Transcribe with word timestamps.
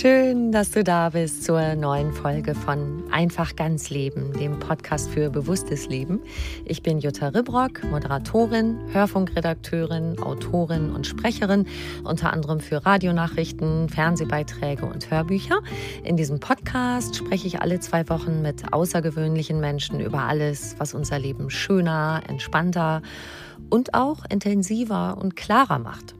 Schön, 0.00 0.52
dass 0.52 0.70
du 0.70 0.84
da 0.84 1.10
bist 1.10 1.42
zur 1.42 1.74
neuen 1.74 2.12
Folge 2.12 2.54
von 2.54 3.02
Einfach 3.10 3.56
ganz 3.56 3.90
Leben, 3.90 4.32
dem 4.34 4.60
Podcast 4.60 5.10
für 5.10 5.28
bewusstes 5.28 5.88
Leben. 5.88 6.20
Ich 6.64 6.84
bin 6.84 7.00
Jutta 7.00 7.30
Ribrock, 7.30 7.82
Moderatorin, 7.82 8.78
Hörfunkredakteurin, 8.92 10.20
Autorin 10.20 10.92
und 10.92 11.04
Sprecherin, 11.04 11.66
unter 12.04 12.32
anderem 12.32 12.60
für 12.60 12.86
Radionachrichten, 12.86 13.88
Fernsehbeiträge 13.88 14.86
und 14.86 15.10
Hörbücher. 15.10 15.62
In 16.04 16.16
diesem 16.16 16.38
Podcast 16.38 17.16
spreche 17.16 17.48
ich 17.48 17.60
alle 17.60 17.80
zwei 17.80 18.08
Wochen 18.08 18.40
mit 18.40 18.72
außergewöhnlichen 18.72 19.58
Menschen 19.58 19.98
über 19.98 20.22
alles, 20.22 20.76
was 20.78 20.94
unser 20.94 21.18
Leben 21.18 21.50
schöner, 21.50 22.22
entspannter 22.28 23.02
und 23.68 23.94
auch 23.94 24.24
intensiver 24.30 25.18
und 25.20 25.34
klarer 25.34 25.80
macht. 25.80 26.14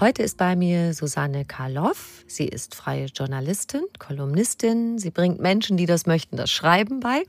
Heute 0.00 0.22
ist 0.22 0.36
bei 0.36 0.56
mir 0.56 0.94
Susanne 0.94 1.44
Karloff. 1.44 2.24
Sie 2.26 2.46
ist 2.46 2.74
freie 2.74 3.06
Journalistin, 3.06 3.82
Kolumnistin. 3.98 4.98
Sie 4.98 5.10
bringt 5.10 5.40
Menschen, 5.40 5.76
die 5.76 5.86
das 5.86 6.06
möchten, 6.06 6.36
das 6.36 6.50
Schreiben 6.50 7.00
bei. 7.00 7.22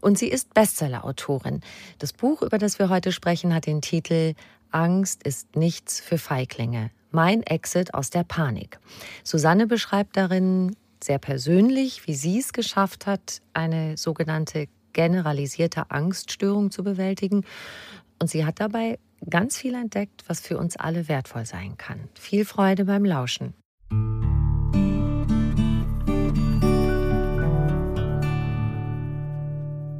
Und 0.00 0.18
sie 0.18 0.28
ist 0.28 0.54
Bestsellerautorin. 0.54 1.60
Das 1.98 2.12
Buch, 2.12 2.42
über 2.42 2.58
das 2.58 2.78
wir 2.78 2.88
heute 2.88 3.10
sprechen, 3.10 3.54
hat 3.54 3.66
den 3.66 3.82
Titel 3.82 4.34
Angst 4.70 5.22
ist 5.24 5.56
nichts 5.56 6.00
für 6.00 6.18
Feiglinge. 6.18 6.90
Mein 7.10 7.42
Exit 7.44 7.94
aus 7.94 8.10
der 8.10 8.24
Panik. 8.24 8.78
Susanne 9.22 9.66
beschreibt 9.66 10.16
darin 10.16 10.76
sehr 11.02 11.18
persönlich, 11.18 12.06
wie 12.06 12.14
sie 12.14 12.38
es 12.38 12.52
geschafft 12.52 13.06
hat, 13.06 13.40
eine 13.52 13.96
sogenannte 13.96 14.66
generalisierte 14.92 15.90
Angststörung 15.90 16.70
zu 16.70 16.82
bewältigen. 16.82 17.44
Und 18.18 18.30
sie 18.30 18.44
hat 18.44 18.60
dabei 18.60 18.98
ganz 19.28 19.56
viel 19.56 19.74
entdeckt, 19.74 20.24
was 20.26 20.40
für 20.40 20.58
uns 20.58 20.76
alle 20.76 21.08
wertvoll 21.08 21.46
sein 21.46 21.76
kann. 21.76 22.08
Viel 22.14 22.44
Freude 22.44 22.84
beim 22.84 23.04
Lauschen. 23.04 23.54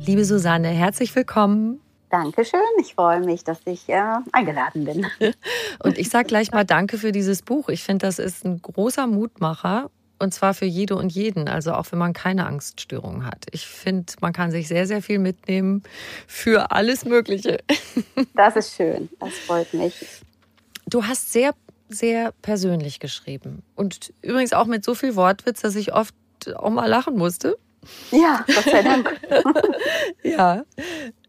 Liebe 0.06 0.24
Susanne, 0.24 0.68
herzlich 0.68 1.14
willkommen. 1.16 1.80
Dankeschön. 2.10 2.60
Ich 2.78 2.94
freue 2.94 3.20
mich, 3.20 3.42
dass 3.42 3.58
ich 3.64 3.88
äh, 3.88 4.02
eingeladen 4.32 4.84
bin. 4.84 5.06
Und 5.82 5.98
ich 5.98 6.10
sage 6.10 6.28
gleich 6.28 6.52
mal 6.52 6.64
Danke 6.64 6.98
für 6.98 7.10
dieses 7.10 7.42
Buch. 7.42 7.70
Ich 7.70 7.82
finde, 7.82 8.06
das 8.06 8.18
ist 8.18 8.44
ein 8.44 8.60
großer 8.60 9.06
Mutmacher 9.06 9.90
und 10.24 10.32
zwar 10.32 10.54
für 10.54 10.64
jede 10.64 10.96
und 10.96 11.12
jeden, 11.12 11.48
also 11.48 11.72
auch 11.74 11.92
wenn 11.92 11.98
man 11.98 12.12
keine 12.12 12.46
Angststörung 12.46 13.24
hat. 13.24 13.46
Ich 13.52 13.66
finde, 13.66 14.12
man 14.20 14.32
kann 14.32 14.50
sich 14.50 14.66
sehr, 14.66 14.86
sehr 14.86 15.02
viel 15.02 15.18
mitnehmen 15.18 15.82
für 16.26 16.72
alles 16.72 17.04
Mögliche. 17.04 17.58
Das 18.34 18.56
ist 18.56 18.74
schön, 18.74 19.08
das 19.20 19.34
freut 19.34 19.72
mich. 19.74 19.94
Du 20.86 21.04
hast 21.04 21.32
sehr, 21.32 21.54
sehr 21.88 22.32
persönlich 22.42 22.98
geschrieben. 22.98 23.62
Und 23.76 24.12
übrigens 24.22 24.52
auch 24.52 24.66
mit 24.66 24.84
so 24.84 24.94
viel 24.94 25.14
Wortwitz, 25.14 25.60
dass 25.60 25.76
ich 25.76 25.92
oft 25.92 26.14
auch 26.56 26.70
mal 26.70 26.86
lachen 26.86 27.16
musste. 27.16 27.56
Ja, 28.10 28.44
Gott 28.46 28.64
sei 28.64 28.82
Dank. 28.82 29.20
ja. 30.22 30.64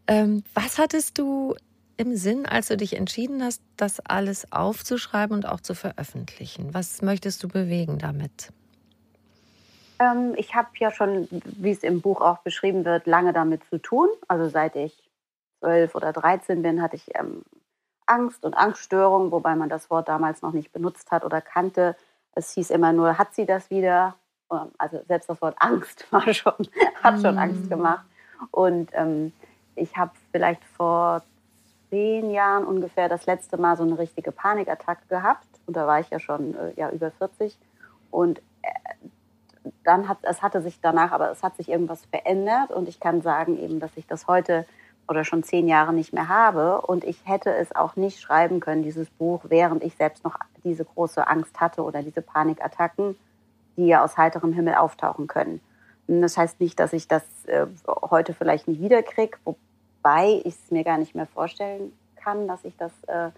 Ähm, 0.06 0.42
was 0.54 0.78
hattest 0.78 1.18
du 1.18 1.54
im 1.96 2.16
Sinn, 2.16 2.46
als 2.46 2.68
du 2.68 2.76
dich 2.76 2.94
entschieden 2.96 3.42
hast, 3.42 3.62
das 3.76 4.00
alles 4.00 4.52
aufzuschreiben 4.52 5.36
und 5.36 5.46
auch 5.46 5.60
zu 5.60 5.74
veröffentlichen? 5.74 6.74
Was 6.74 7.02
möchtest 7.02 7.42
du 7.42 7.48
bewegen 7.48 7.98
damit? 7.98 8.52
Ähm, 9.98 10.34
ich 10.36 10.54
habe 10.54 10.68
ja 10.78 10.90
schon, 10.90 11.28
wie 11.30 11.70
es 11.70 11.82
im 11.82 12.00
Buch 12.00 12.20
auch 12.20 12.38
beschrieben 12.38 12.84
wird, 12.84 13.06
lange 13.06 13.32
damit 13.32 13.64
zu 13.64 13.78
tun. 13.78 14.08
Also 14.28 14.48
seit 14.48 14.76
ich 14.76 15.10
zwölf 15.60 15.94
oder 15.94 16.12
dreizehn 16.12 16.62
bin, 16.62 16.82
hatte 16.82 16.96
ich 16.96 17.14
ähm, 17.14 17.42
Angst 18.06 18.44
und 18.44 18.54
Angststörungen, 18.54 19.32
wobei 19.32 19.54
man 19.54 19.68
das 19.68 19.90
Wort 19.90 20.08
damals 20.08 20.42
noch 20.42 20.52
nicht 20.52 20.72
benutzt 20.72 21.10
hat 21.10 21.24
oder 21.24 21.40
kannte. 21.40 21.96
Es 22.32 22.52
hieß 22.52 22.70
immer 22.70 22.92
nur, 22.92 23.18
hat 23.18 23.34
sie 23.34 23.46
das 23.46 23.70
wieder? 23.70 24.14
Ähm, 24.50 24.70
also 24.78 25.00
selbst 25.08 25.28
das 25.28 25.40
Wort 25.40 25.56
Angst 25.58 26.06
war 26.12 26.32
schon, 26.32 26.68
hat 27.02 27.20
schon 27.20 27.38
Angst 27.38 27.66
mm. 27.66 27.68
gemacht. 27.68 28.04
Und 28.50 28.90
ähm, 28.92 29.32
ich 29.74 29.96
habe 29.96 30.12
vielleicht 30.30 30.64
vor 30.64 31.22
zehn 31.90 32.30
Jahren 32.30 32.64
ungefähr 32.64 33.08
das 33.08 33.26
letzte 33.26 33.56
Mal 33.56 33.76
so 33.76 33.82
eine 33.82 33.98
richtige 33.98 34.32
Panikattacke 34.32 35.06
gehabt. 35.08 35.46
Und 35.66 35.76
da 35.76 35.86
war 35.86 36.00
ich 36.00 36.10
ja 36.10 36.20
schon 36.20 36.54
äh, 36.54 36.72
ja, 36.76 36.90
über 36.90 37.10
40. 37.10 37.56
Und 38.10 38.40
dann 39.84 40.08
hat 40.08 40.18
es 40.22 40.42
hatte 40.42 40.62
sich 40.62 40.80
danach, 40.80 41.12
aber 41.12 41.30
es 41.30 41.42
hat 41.42 41.56
sich 41.56 41.68
irgendwas 41.68 42.04
verändert 42.06 42.70
und 42.70 42.88
ich 42.88 43.00
kann 43.00 43.22
sagen 43.22 43.58
eben, 43.58 43.80
dass 43.80 43.96
ich 43.96 44.06
das 44.06 44.26
heute 44.26 44.66
oder 45.08 45.24
schon 45.24 45.42
zehn 45.42 45.68
Jahre 45.68 45.92
nicht 45.92 46.12
mehr 46.12 46.28
habe 46.28 46.80
und 46.80 47.04
ich 47.04 47.18
hätte 47.24 47.54
es 47.54 47.74
auch 47.74 47.96
nicht 47.96 48.20
schreiben 48.20 48.60
können, 48.60 48.82
dieses 48.82 49.08
Buch, 49.10 49.42
während 49.48 49.84
ich 49.84 49.94
selbst 49.96 50.24
noch 50.24 50.36
diese 50.64 50.84
große 50.84 51.26
Angst 51.26 51.60
hatte 51.60 51.82
oder 51.82 52.02
diese 52.02 52.22
Panikattacken, 52.22 53.16
die 53.76 53.86
ja 53.86 54.02
aus 54.02 54.16
heiterem 54.16 54.52
Himmel 54.52 54.74
auftauchen 54.74 55.26
können. 55.26 55.60
Das 56.08 56.36
heißt 56.36 56.60
nicht, 56.60 56.78
dass 56.78 56.92
ich 56.92 57.08
das 57.08 57.22
äh, 57.46 57.66
heute 57.86 58.32
vielleicht 58.32 58.68
nie 58.68 58.80
wiederkriege, 58.80 59.38
wobei 59.44 60.40
ich 60.44 60.54
es 60.54 60.70
mir 60.70 60.84
gar 60.84 60.98
nicht 60.98 61.14
mehr 61.14 61.26
vorstellen 61.26 61.92
kann, 62.16 62.48
dass 62.48 62.64
ich 62.64 62.76
das 62.76 62.92
äh, 63.06 63.30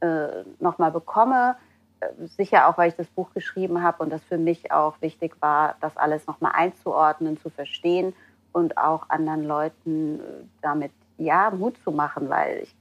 äh, 0.00 0.44
nochmal 0.58 0.90
bekomme 0.90 1.56
sicher 2.36 2.68
auch, 2.68 2.78
weil 2.78 2.88
ich 2.88 2.96
das 2.96 3.06
Buch 3.08 3.32
geschrieben 3.34 3.82
habe 3.82 4.02
und 4.02 4.10
das 4.10 4.22
für 4.24 4.38
mich 4.38 4.72
auch 4.72 5.00
wichtig 5.00 5.36
war, 5.40 5.76
das 5.80 5.96
alles 5.96 6.26
nochmal 6.26 6.52
einzuordnen, 6.54 7.38
zu 7.38 7.50
verstehen 7.50 8.14
und 8.52 8.78
auch 8.78 9.10
anderen 9.10 9.44
Leuten 9.44 10.20
äh, 10.20 10.22
damit 10.62 10.92
ja 11.18 11.50
Mut 11.50 11.76
zu 11.82 11.90
machen, 11.90 12.28
weil 12.28 12.62
ich, 12.62 12.74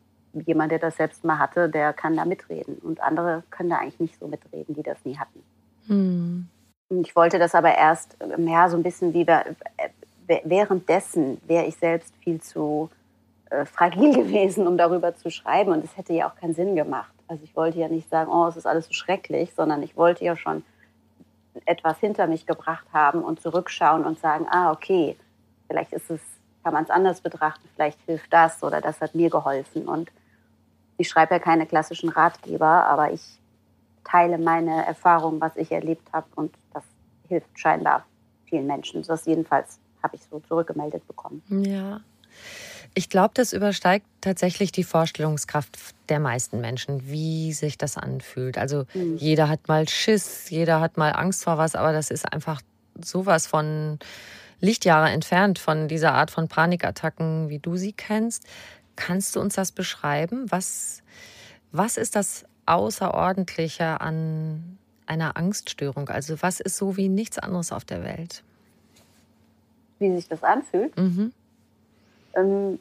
jemand, 0.48 0.72
der 0.72 0.80
das 0.80 0.98
selbst 0.98 1.24
mal 1.24 1.38
hatte, 1.38 1.70
der 1.70 1.94
kann 1.94 2.16
da 2.16 2.26
mitreden 2.26 2.76
und 2.80 3.02
andere 3.02 3.44
können 3.52 3.70
da 3.70 3.78
eigentlich 3.78 4.00
nicht 4.00 4.20
so 4.20 4.28
mitreden, 4.28 4.74
die 4.74 4.84
das 4.84 5.04
nie 5.06 5.18
hatten. 5.18 5.44
Hm. 5.88 6.48
Ich 6.90 7.16
wollte 7.16 7.40
das 7.40 7.56
aber 7.56 7.76
erst 7.76 8.18
ja, 8.38 8.70
so 8.70 8.78
ein 8.78 8.84
bisschen 8.84 9.14
wie 9.14 9.28
äh, 9.28 9.44
währenddessen 10.44 11.40
wäre 11.48 11.66
ich 11.66 11.76
selbst 11.76 12.16
viel 12.18 12.42
zu 12.42 12.90
äh, 13.50 13.66
fragil 13.66 14.14
gewesen, 14.24 14.68
um 14.68 14.78
darüber 14.78 15.16
zu 15.16 15.30
schreiben 15.30 15.72
und 15.72 15.84
es 15.84 15.96
hätte 15.98 16.14
ja 16.14 16.30
auch 16.30 16.36
keinen 16.36 16.54
Sinn 16.54 16.76
gemacht. 16.76 17.13
Also 17.28 17.44
ich 17.44 17.56
wollte 17.56 17.80
ja 17.80 17.88
nicht 17.88 18.10
sagen, 18.10 18.32
oh, 18.32 18.48
es 18.48 18.58
ist 18.58 18.68
alles 18.68 18.88
so 18.88 18.94
schrecklich, 18.94 19.54
sondern 19.56 19.82
ich 19.84 19.96
wollte 19.96 20.24
ja 20.24 20.36
schon 20.36 20.64
etwas 21.66 22.00
hinter 22.00 22.28
mich 22.28 22.46
gebracht 22.46 22.86
haben 22.94 23.24
und 23.24 23.42
zurückschauen 23.42 24.06
und 24.06 24.20
sagen, 24.20 24.48
ah, 24.50 24.72
okay, 24.72 25.16
vielleicht 25.68 25.94
ist 25.94 26.10
es, 26.10 26.22
kann 26.64 26.74
man 26.74 26.84
es 26.84 26.90
anders 26.90 27.22
betrachten, 27.22 27.68
vielleicht 27.76 28.00
hilft 28.06 28.32
das 28.32 28.64
oder 28.64 28.82
das 28.82 29.02
hat 29.02 29.16
mir 29.16 29.30
geholfen. 29.30 29.88
Und 29.88 30.12
ich 30.98 31.10
schreibe 31.10 31.36
ja 31.36 31.40
keine 31.40 31.66
klassischen 31.66 32.10
Ratgeber, 32.10 32.86
aber 32.88 33.12
ich 33.12 33.40
teile 34.04 34.38
meine 34.38 34.86
Erfahrungen, 34.86 35.40
was 35.40 35.56
ich 35.56 35.72
erlebt 35.72 36.12
habe 36.12 36.28
und 36.36 36.54
das 36.74 36.84
hilft 37.28 37.60
scheinbar 37.60 38.06
vielen 38.46 38.68
Menschen. 38.68 39.02
Das 39.04 39.26
jedenfalls 39.26 39.80
habe 40.02 40.16
ich 40.16 40.22
so 40.24 40.40
zurückgemeldet 40.40 41.08
bekommen. 41.08 41.42
Ja. 41.50 42.02
Ich 42.96 43.10
glaube, 43.10 43.32
das 43.34 43.54
übersteigt 43.54 44.06
tatsächlich 44.22 44.72
die 44.72 44.84
Vorstellungskraft 44.84 45.78
der 46.10 46.20
meisten 46.20 46.62
Menschen, 46.62 47.10
wie 47.10 47.52
sich 47.54 47.78
das 47.78 47.98
anfühlt. 47.98 48.58
Also 48.58 48.86
mhm. 48.94 49.18
jeder 49.18 49.50
hat 49.50 49.68
mal 49.68 49.90
Schiss, 49.90 50.50
jeder 50.50 50.80
hat 50.80 50.98
mal 50.98 51.12
Angst 51.12 51.44
vor 51.44 51.58
was, 51.58 51.76
aber 51.76 51.92
das 51.92 52.12
ist 52.12 52.32
einfach 52.32 52.62
sowas 53.04 53.48
von 53.48 53.98
Lichtjahre 54.60 55.10
entfernt 55.10 55.60
von 55.60 55.88
dieser 55.88 56.14
Art 56.14 56.32
von 56.32 56.48
Panikattacken, 56.48 57.50
wie 57.50 57.60
du 57.60 57.76
sie 57.76 57.94
kennst. 57.94 58.46
Kannst 58.96 59.36
du 59.36 59.42
uns 59.42 59.56
das 59.56 59.72
beschreiben? 59.72 60.46
Was, 60.50 61.02
was 61.72 61.98
ist 61.98 62.16
das 62.16 62.46
Außerordentliche 62.66 64.00
an 64.00 64.78
einer 65.06 65.36
Angststörung? 65.36 66.10
Also 66.10 66.42
was 66.42 66.60
ist 66.60 66.78
so 66.78 66.96
wie 66.96 67.10
nichts 67.10 67.40
anderes 67.40 67.72
auf 67.72 67.84
der 67.86 68.04
Welt? 68.04 68.44
Wie 70.00 70.16
sich 70.16 70.28
das 70.28 70.44
anfühlt? 70.44 70.96
Mhm. 70.98 71.34
Ähm, 72.36 72.80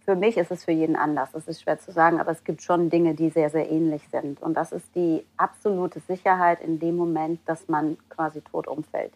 für 0.00 0.16
mich 0.16 0.36
ist 0.36 0.50
es 0.50 0.64
für 0.64 0.72
jeden 0.72 0.96
anders. 0.96 1.32
Das 1.32 1.48
ist 1.48 1.62
schwer 1.62 1.78
zu 1.78 1.92
sagen, 1.92 2.20
aber 2.20 2.30
es 2.30 2.44
gibt 2.44 2.62
schon 2.62 2.90
Dinge, 2.90 3.14
die 3.14 3.30
sehr, 3.30 3.50
sehr 3.50 3.70
ähnlich 3.70 4.08
sind. 4.10 4.40
Und 4.42 4.54
das 4.54 4.72
ist 4.72 4.94
die 4.94 5.24
absolute 5.36 6.00
Sicherheit 6.00 6.60
in 6.60 6.78
dem 6.78 6.96
Moment, 6.96 7.40
dass 7.46 7.68
man 7.68 7.96
quasi 8.08 8.40
tot 8.40 8.68
umfällt. 8.68 9.12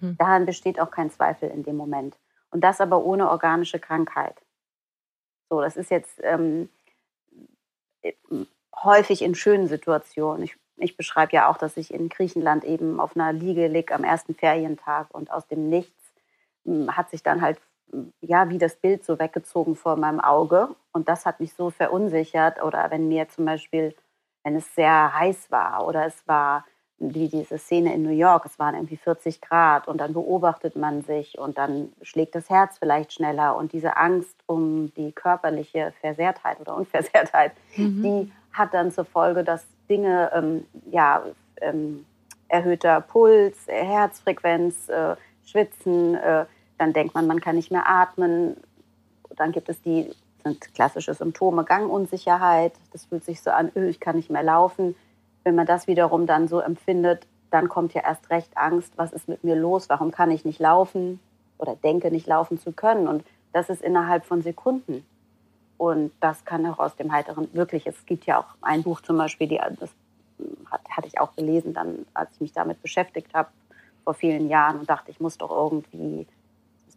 Mhm. 0.00 0.16
Daran 0.18 0.46
besteht 0.46 0.80
auch 0.80 0.90
kein 0.90 1.10
Zweifel 1.10 1.48
in 1.50 1.62
dem 1.62 1.76
Moment. 1.76 2.16
Und 2.50 2.62
das 2.62 2.80
aber 2.80 3.04
ohne 3.04 3.30
organische 3.30 3.78
Krankheit. 3.78 4.36
So, 5.48 5.60
das 5.60 5.76
ist 5.76 5.90
jetzt 5.90 6.20
ähm, 6.22 6.68
häufig 8.74 9.22
in 9.22 9.34
schönen 9.34 9.68
Situationen. 9.68 10.42
Ich, 10.42 10.56
ich 10.76 10.96
beschreibe 10.96 11.32
ja 11.32 11.48
auch, 11.48 11.56
dass 11.56 11.76
ich 11.76 11.92
in 11.92 12.08
Griechenland 12.08 12.64
eben 12.64 13.00
auf 13.00 13.16
einer 13.16 13.32
Liege 13.32 13.68
liege 13.68 13.94
am 13.94 14.04
ersten 14.04 14.34
Ferientag 14.34 15.08
und 15.14 15.30
aus 15.30 15.46
dem 15.46 15.68
Nichts 15.68 16.14
hm, 16.64 16.96
hat 16.96 17.10
sich 17.10 17.22
dann 17.22 17.40
halt 17.42 17.60
ja, 18.20 18.48
wie 18.48 18.58
das 18.58 18.76
Bild 18.76 19.04
so 19.04 19.18
weggezogen 19.18 19.76
vor 19.76 19.96
meinem 19.96 20.20
Auge. 20.20 20.68
Und 20.92 21.08
das 21.08 21.26
hat 21.26 21.40
mich 21.40 21.54
so 21.54 21.70
verunsichert. 21.70 22.62
Oder 22.62 22.90
wenn 22.90 23.08
mir 23.08 23.28
zum 23.28 23.44
Beispiel, 23.44 23.94
wenn 24.44 24.56
es 24.56 24.74
sehr 24.74 25.18
heiß 25.18 25.50
war 25.50 25.86
oder 25.86 26.06
es 26.06 26.26
war 26.26 26.64
wie 26.98 27.28
diese 27.28 27.58
Szene 27.58 27.92
in 27.94 28.02
New 28.02 28.10
York, 28.10 28.46
es 28.46 28.58
waren 28.60 28.76
irgendwie 28.76 28.96
40 28.96 29.40
Grad 29.40 29.88
und 29.88 30.00
dann 30.00 30.12
beobachtet 30.12 30.76
man 30.76 31.02
sich 31.02 31.36
und 31.36 31.58
dann 31.58 31.92
schlägt 32.02 32.36
das 32.36 32.48
Herz 32.48 32.78
vielleicht 32.78 33.12
schneller 33.12 33.56
und 33.56 33.72
diese 33.72 33.96
Angst 33.96 34.36
um 34.46 34.94
die 34.94 35.10
körperliche 35.10 35.92
Versehrtheit 36.00 36.60
oder 36.60 36.76
Unversehrtheit, 36.76 37.52
mhm. 37.76 38.02
die 38.02 38.32
hat 38.52 38.72
dann 38.72 38.92
zur 38.92 39.04
Folge, 39.04 39.42
dass 39.42 39.66
Dinge 39.88 40.30
ähm, 40.32 40.64
ja, 40.90 41.24
ähm, 41.60 42.06
erhöhter 42.46 43.00
Puls, 43.00 43.66
Herzfrequenz, 43.66 44.88
äh, 44.88 45.16
Schwitzen, 45.44 46.14
äh, 46.14 46.44
dann 46.82 46.92
denkt 46.92 47.14
man, 47.14 47.28
man 47.28 47.40
kann 47.40 47.54
nicht 47.54 47.70
mehr 47.70 47.88
atmen. 47.88 48.56
Dann 49.36 49.52
gibt 49.52 49.68
es 49.68 49.80
die 49.82 50.10
sind 50.42 50.74
klassische 50.74 51.14
Symptome, 51.14 51.62
Gangunsicherheit, 51.62 52.72
das 52.92 53.04
fühlt 53.04 53.24
sich 53.24 53.40
so 53.40 53.52
an, 53.52 53.70
öh, 53.76 53.88
ich 53.88 54.00
kann 54.00 54.16
nicht 54.16 54.28
mehr 54.28 54.42
laufen. 54.42 54.96
Wenn 55.44 55.54
man 55.54 55.66
das 55.66 55.86
wiederum 55.86 56.26
dann 56.26 56.48
so 56.48 56.58
empfindet, 56.58 57.28
dann 57.52 57.68
kommt 57.68 57.94
ja 57.94 58.02
erst 58.02 58.28
recht 58.30 58.56
Angst, 58.56 58.92
was 58.96 59.12
ist 59.12 59.28
mit 59.28 59.44
mir 59.44 59.54
los, 59.54 59.88
warum 59.88 60.10
kann 60.10 60.32
ich 60.32 60.44
nicht 60.44 60.58
laufen 60.58 61.20
oder 61.58 61.76
denke 61.76 62.10
nicht 62.10 62.26
laufen 62.26 62.58
zu 62.58 62.72
können. 62.72 63.06
Und 63.06 63.24
das 63.52 63.70
ist 63.70 63.82
innerhalb 63.82 64.24
von 64.24 64.42
Sekunden. 64.42 65.06
Und 65.78 66.10
das 66.18 66.44
kann 66.44 66.66
auch 66.66 66.80
aus 66.80 66.96
dem 66.96 67.12
Heiteren 67.12 67.48
wirklich, 67.54 67.86
es 67.86 68.04
gibt 68.06 68.26
ja 68.26 68.40
auch 68.40 68.56
ein 68.60 68.82
Buch 68.82 69.00
zum 69.02 69.18
Beispiel, 69.18 69.46
die, 69.46 69.60
das 69.78 69.90
hat, 70.68 70.80
hatte 70.90 71.06
ich 71.06 71.20
auch 71.20 71.36
gelesen, 71.36 71.74
dann, 71.74 72.04
als 72.14 72.32
ich 72.34 72.40
mich 72.40 72.52
damit 72.52 72.82
beschäftigt 72.82 73.32
habe, 73.34 73.50
vor 74.02 74.14
vielen 74.14 74.48
Jahren 74.48 74.80
und 74.80 74.90
dachte, 74.90 75.12
ich 75.12 75.20
muss 75.20 75.38
doch 75.38 75.52
irgendwie 75.52 76.26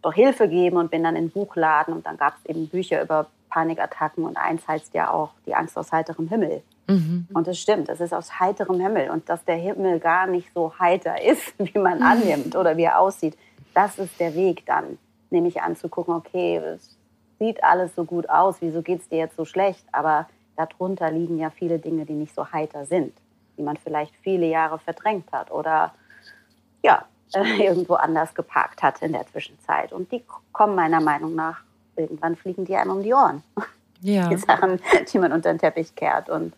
doch 0.02 0.14
Hilfe 0.14 0.48
geben 0.48 0.76
und 0.76 0.90
bin 0.90 1.02
dann 1.02 1.16
in 1.16 1.26
den 1.26 1.30
Buchladen 1.30 1.94
und 1.94 2.06
dann 2.06 2.16
gab 2.16 2.36
es 2.36 2.46
eben 2.46 2.68
Bücher 2.68 3.02
über 3.02 3.26
Panikattacken 3.50 4.24
und 4.24 4.36
eins 4.36 4.66
heißt 4.66 4.94
ja 4.94 5.10
auch 5.10 5.30
die 5.46 5.54
Angst 5.54 5.76
aus 5.78 5.92
heiterem 5.92 6.28
Himmel. 6.28 6.62
Mhm. 6.88 7.26
Und 7.32 7.46
das 7.46 7.58
stimmt, 7.58 7.88
es 7.88 8.00
ist 8.00 8.12
aus 8.12 8.38
heiterem 8.38 8.80
Himmel 8.80 9.10
und 9.10 9.28
dass 9.28 9.44
der 9.44 9.56
Himmel 9.56 9.98
gar 9.98 10.26
nicht 10.26 10.52
so 10.54 10.72
heiter 10.78 11.22
ist, 11.22 11.54
wie 11.58 11.78
man 11.78 12.02
annimmt 12.02 12.56
oder 12.56 12.76
wie 12.76 12.84
er 12.84 13.00
aussieht, 13.00 13.36
das 13.74 13.98
ist 13.98 14.18
der 14.20 14.34
Weg 14.34 14.64
dann, 14.66 14.98
nämlich 15.30 15.60
anzugucken, 15.60 16.14
okay, 16.14 16.56
es 16.56 16.96
sieht 17.38 17.62
alles 17.62 17.94
so 17.94 18.04
gut 18.04 18.28
aus, 18.30 18.56
wieso 18.60 18.82
geht 18.82 19.00
es 19.00 19.08
dir 19.08 19.18
jetzt 19.18 19.36
so 19.36 19.44
schlecht, 19.44 19.84
aber 19.92 20.28
darunter 20.56 21.10
liegen 21.10 21.38
ja 21.38 21.50
viele 21.50 21.78
Dinge, 21.78 22.06
die 22.06 22.14
nicht 22.14 22.34
so 22.34 22.50
heiter 22.52 22.86
sind, 22.86 23.12
die 23.58 23.62
man 23.62 23.76
vielleicht 23.76 24.14
viele 24.22 24.46
Jahre 24.46 24.78
verdrängt 24.78 25.30
hat 25.32 25.50
oder 25.50 25.92
ja, 26.82 27.04
äh, 27.34 27.64
irgendwo 27.64 27.94
anders 27.94 28.34
geparkt 28.34 28.82
hat 28.82 29.02
in 29.02 29.12
der 29.12 29.26
Zwischenzeit. 29.26 29.92
Und 29.92 30.12
die 30.12 30.24
kommen 30.52 30.74
meiner 30.74 31.00
Meinung 31.00 31.34
nach 31.34 31.62
irgendwann 31.96 32.36
fliegen 32.36 32.64
die 32.64 32.76
einem 32.76 32.92
um 32.92 33.02
die 33.02 33.14
Ohren. 33.14 33.42
Ja. 34.02 34.28
Die 34.28 34.36
Sachen, 34.36 34.78
die 35.10 35.18
man 35.18 35.32
unter 35.32 35.50
den 35.50 35.58
Teppich 35.58 35.94
kehrt. 35.94 36.28
Und 36.28 36.52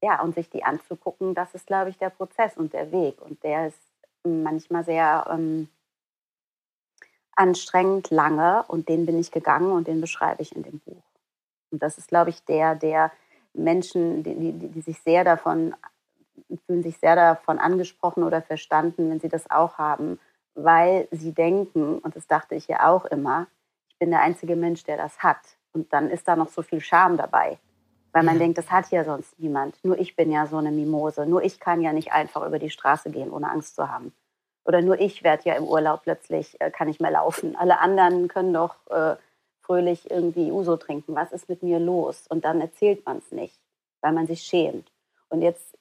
ja, 0.00 0.22
und 0.22 0.36
sich 0.36 0.48
die 0.50 0.62
anzugucken, 0.62 1.34
das 1.34 1.52
ist, 1.52 1.66
glaube 1.66 1.90
ich, 1.90 1.98
der 1.98 2.10
Prozess 2.10 2.56
und 2.56 2.72
der 2.72 2.92
Weg. 2.92 3.20
Und 3.20 3.42
der 3.42 3.66
ist 3.66 3.78
manchmal 4.22 4.84
sehr 4.84 5.26
ähm, 5.28 5.68
anstrengend, 7.34 8.10
lange. 8.10 8.64
Und 8.68 8.88
den 8.88 9.04
bin 9.04 9.18
ich 9.18 9.32
gegangen 9.32 9.72
und 9.72 9.88
den 9.88 10.00
beschreibe 10.00 10.42
ich 10.42 10.54
in 10.54 10.62
dem 10.62 10.78
Buch. 10.78 11.02
Und 11.72 11.82
das 11.82 11.98
ist, 11.98 12.06
glaube 12.06 12.30
ich, 12.30 12.44
der, 12.44 12.76
der 12.76 13.10
Menschen, 13.52 14.22
die, 14.22 14.34
die, 14.36 14.68
die 14.68 14.80
sich 14.80 15.00
sehr 15.00 15.24
davon 15.24 15.74
fühlen 16.58 16.82
sich 16.82 16.98
sehr 16.98 17.16
davon 17.16 17.58
angesprochen 17.58 18.22
oder 18.22 18.42
verstanden, 18.42 19.10
wenn 19.10 19.20
sie 19.20 19.28
das 19.28 19.50
auch 19.50 19.78
haben, 19.78 20.18
weil 20.54 21.08
sie 21.10 21.32
denken, 21.32 21.98
und 21.98 22.16
das 22.16 22.26
dachte 22.26 22.54
ich 22.54 22.68
ja 22.68 22.88
auch 22.88 23.04
immer, 23.04 23.46
bin 23.98 24.10
der 24.10 24.20
einzige 24.20 24.56
Mensch, 24.56 24.84
der 24.84 24.96
das 24.96 25.20
hat. 25.20 25.56
Und 25.72 25.92
dann 25.92 26.10
ist 26.10 26.26
da 26.26 26.36
noch 26.36 26.48
so 26.48 26.62
viel 26.62 26.80
Scham 26.80 27.16
dabei. 27.16 27.58
Weil 28.12 28.24
man 28.24 28.34
ja. 28.34 28.40
denkt, 28.40 28.58
das 28.58 28.70
hat 28.70 28.90
ja 28.90 29.04
sonst 29.04 29.38
niemand. 29.38 29.76
Nur 29.84 29.98
ich 29.98 30.16
bin 30.16 30.32
ja 30.32 30.46
so 30.46 30.56
eine 30.56 30.72
Mimose. 30.72 31.26
Nur 31.26 31.44
ich 31.44 31.60
kann 31.60 31.80
ja 31.80 31.92
nicht 31.92 32.12
einfach 32.12 32.44
über 32.44 32.58
die 32.58 32.70
Straße 32.70 33.10
gehen, 33.10 33.30
ohne 33.30 33.48
Angst 33.48 33.76
zu 33.76 33.88
haben. 33.88 34.12
Oder 34.64 34.82
nur 34.82 35.00
ich 35.00 35.22
werde 35.22 35.44
ja 35.44 35.54
im 35.54 35.64
Urlaub 35.64 36.02
plötzlich, 36.02 36.60
äh, 36.60 36.70
kann 36.70 36.88
ich 36.88 36.98
mehr 36.98 37.12
laufen. 37.12 37.56
Alle 37.56 37.78
anderen 37.78 38.26
können 38.26 38.52
doch 38.52 38.74
äh, 38.90 39.16
fröhlich 39.60 40.10
irgendwie 40.10 40.50
Uso 40.50 40.76
trinken. 40.76 41.14
Was 41.14 41.30
ist 41.30 41.48
mit 41.48 41.62
mir 41.62 41.78
los? 41.78 42.26
Und 42.28 42.44
dann 42.44 42.60
erzählt 42.60 43.06
man 43.06 43.18
es 43.18 43.30
nicht, 43.30 43.60
weil 44.00 44.12
man 44.12 44.26
sich 44.26 44.42
schämt. 44.42 44.90
Und 45.28 45.42
jetzt 45.42 45.76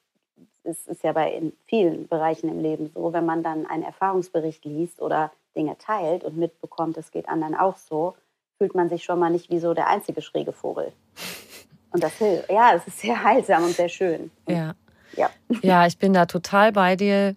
ist 0.70 0.88
es 0.88 1.02
ja 1.02 1.12
bei 1.12 1.34
in 1.34 1.54
vielen 1.66 2.08
Bereichen 2.08 2.50
im 2.50 2.60
Leben 2.60 2.90
so, 2.94 3.12
wenn 3.12 3.26
man 3.26 3.44
dann 3.44 3.66
einen 3.66 3.84
Erfahrungsbericht 3.84 4.64
liest 4.66 5.02
oder 5.02 5.32
Dinge 5.56 5.78
teilt 5.78 6.24
und 6.24 6.38
mitbekommt, 6.38 6.98
es 6.98 7.12
geht 7.12 7.28
anderen 7.28 7.56
auch 7.56 7.78
so, 7.78 8.16
fühlt 8.58 8.76
man 8.76 8.90
sich 8.90 9.04
schon 9.04 9.20
mal 9.20 9.30
nicht 9.30 9.50
wie 9.50 9.60
so 9.60 9.74
der 9.74 9.88
einzige 9.88 10.22
schräge 10.22 10.54
Vogel. 10.54 10.94
Und 11.92 12.04
das 12.04 12.14
hilft. 12.14 12.50
Ja, 12.50 12.74
es 12.76 12.88
ist 12.88 13.00
sehr 13.00 13.22
heilsam 13.24 13.64
und 13.64 13.76
sehr 13.76 13.90
schön. 13.90 14.32
Ja. 14.48 14.76
ja. 15.18 15.30
Ja, 15.62 15.88
ich 15.88 15.98
bin 15.98 16.14
da 16.14 16.28
total 16.28 16.72
bei 16.72 16.96
dir. 16.96 17.36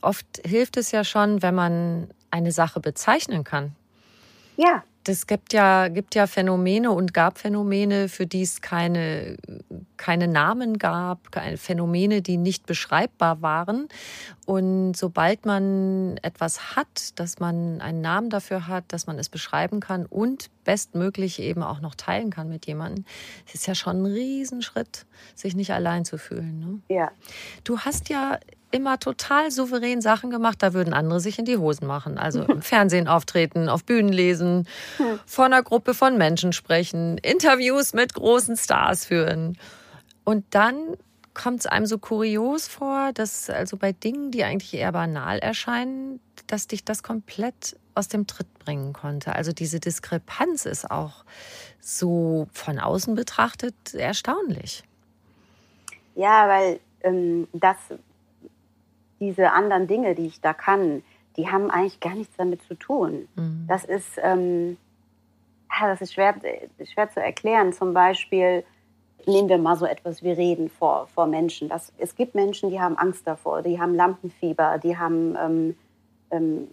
Oft 0.00 0.40
hilft 0.44 0.78
es 0.78 0.90
ja 0.90 1.04
schon, 1.04 1.42
wenn 1.42 1.54
man 1.54 2.08
eine 2.30 2.50
Sache 2.50 2.80
bezeichnen 2.80 3.44
kann. 3.44 3.76
Ja 4.56 4.82
es 5.08 5.26
gibt 5.26 5.52
ja, 5.52 5.88
gibt 5.88 6.14
ja 6.14 6.26
Phänomene 6.26 6.90
und 6.90 7.14
gab 7.14 7.38
Phänomene, 7.38 8.08
für 8.08 8.26
die 8.26 8.42
es 8.42 8.60
keine, 8.60 9.36
keine 9.96 10.28
Namen 10.28 10.78
gab, 10.78 11.32
keine 11.32 11.56
Phänomene, 11.56 12.22
die 12.22 12.36
nicht 12.36 12.66
beschreibbar 12.66 13.40
waren. 13.40 13.88
Und 14.46 14.94
sobald 14.96 15.46
man 15.46 16.18
etwas 16.22 16.76
hat, 16.76 17.18
dass 17.18 17.38
man 17.38 17.80
einen 17.80 18.00
Namen 18.00 18.30
dafür 18.30 18.66
hat, 18.66 18.84
dass 18.88 19.06
man 19.06 19.18
es 19.18 19.28
beschreiben 19.28 19.80
kann 19.80 20.06
und 20.06 20.50
bestmöglich 20.64 21.40
eben 21.40 21.62
auch 21.62 21.80
noch 21.80 21.94
teilen 21.94 22.30
kann 22.30 22.48
mit 22.48 22.66
jemandem, 22.66 23.04
ist 23.52 23.66
ja 23.66 23.74
schon 23.74 24.02
ein 24.02 24.06
Riesenschritt, 24.06 25.06
sich 25.34 25.56
nicht 25.56 25.72
allein 25.72 26.04
zu 26.04 26.18
fühlen. 26.18 26.60
Ne? 26.60 26.94
Ja. 26.94 27.10
Du 27.64 27.78
hast 27.78 28.08
ja 28.08 28.38
immer 28.70 28.98
total 28.98 29.50
souverän 29.50 30.00
Sachen 30.00 30.30
gemacht, 30.30 30.62
da 30.62 30.72
würden 30.72 30.92
andere 30.92 31.20
sich 31.20 31.38
in 31.38 31.44
die 31.44 31.56
Hosen 31.56 31.86
machen. 31.86 32.18
Also 32.18 32.42
im 32.42 32.62
Fernsehen 32.62 33.08
auftreten, 33.08 33.68
auf 33.68 33.84
Bühnen 33.84 34.12
lesen, 34.12 34.68
vor 35.26 35.46
einer 35.46 35.62
Gruppe 35.62 35.94
von 35.94 36.16
Menschen 36.16 36.52
sprechen, 36.52 37.18
Interviews 37.18 37.92
mit 37.92 38.14
großen 38.14 38.56
Stars 38.56 39.04
führen. 39.04 39.58
Und 40.24 40.44
dann 40.50 40.96
kommt 41.34 41.60
es 41.60 41.66
einem 41.66 41.86
so 41.86 41.98
kurios 41.98 42.68
vor, 42.68 43.12
dass 43.12 43.48
also 43.50 43.76
bei 43.76 43.92
Dingen, 43.92 44.30
die 44.30 44.44
eigentlich 44.44 44.74
eher 44.74 44.92
banal 44.92 45.38
erscheinen, 45.38 46.20
dass 46.46 46.66
dich 46.66 46.84
das 46.84 47.02
komplett 47.02 47.76
aus 47.94 48.08
dem 48.08 48.26
Tritt 48.26 48.52
bringen 48.58 48.92
konnte. 48.92 49.34
Also 49.34 49.52
diese 49.52 49.80
Diskrepanz 49.80 50.66
ist 50.66 50.90
auch 50.90 51.24
so 51.80 52.48
von 52.52 52.78
außen 52.78 53.14
betrachtet 53.14 53.94
erstaunlich. 53.94 54.82
Ja, 56.14 56.48
weil 56.48 56.80
ähm, 57.02 57.48
das 57.52 57.76
diese 59.20 59.52
anderen 59.52 59.86
Dinge, 59.86 60.14
die 60.14 60.26
ich 60.26 60.40
da 60.40 60.52
kann, 60.52 61.02
die 61.36 61.48
haben 61.48 61.70
eigentlich 61.70 62.00
gar 62.00 62.14
nichts 62.14 62.36
damit 62.36 62.62
zu 62.62 62.74
tun. 62.74 63.28
Mhm. 63.36 63.66
Das 63.68 63.84
ist, 63.84 64.18
ähm, 64.22 64.76
das 65.80 66.00
ist 66.00 66.14
schwer, 66.14 66.34
schwer 66.92 67.10
zu 67.10 67.20
erklären. 67.20 67.72
Zum 67.72 67.94
Beispiel 67.94 68.64
nehmen 69.26 69.48
wir 69.48 69.58
mal 69.58 69.76
so 69.76 69.86
etwas 69.86 70.22
wie 70.22 70.32
Reden 70.32 70.68
vor, 70.68 71.06
vor 71.14 71.26
Menschen. 71.26 71.68
Das, 71.68 71.92
es 71.98 72.14
gibt 72.14 72.34
Menschen, 72.34 72.70
die 72.70 72.80
haben 72.80 72.96
Angst 72.96 73.26
davor, 73.26 73.62
die 73.62 73.80
haben 73.80 73.94
Lampenfieber, 73.94 74.78
die 74.78 74.96
haben 74.96 75.36
ähm, 75.36 75.76
ähm, 76.30 76.68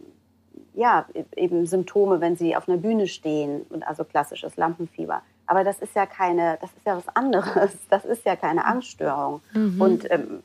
ja, 0.73 1.05
eben 1.35 1.65
Symptome, 1.65 2.21
wenn 2.21 2.35
sie 2.35 2.55
auf 2.55 2.69
einer 2.69 2.77
Bühne 2.77 3.07
stehen, 3.07 3.65
also 3.81 4.03
klassisches 4.03 4.57
Lampenfieber. 4.57 5.21
Aber 5.47 5.63
das 5.63 5.79
ist 5.79 5.95
ja 5.95 6.05
keine, 6.05 6.57
das 6.61 6.71
ist 6.71 6.85
ja 6.85 6.97
was 6.97 7.15
anderes. 7.15 7.71
Das 7.89 8.05
ist 8.05 8.25
ja 8.25 8.35
keine 8.35 8.65
Angststörung. 8.65 9.41
Mhm. 9.53 9.81
Und 9.81 10.11
ähm, 10.11 10.43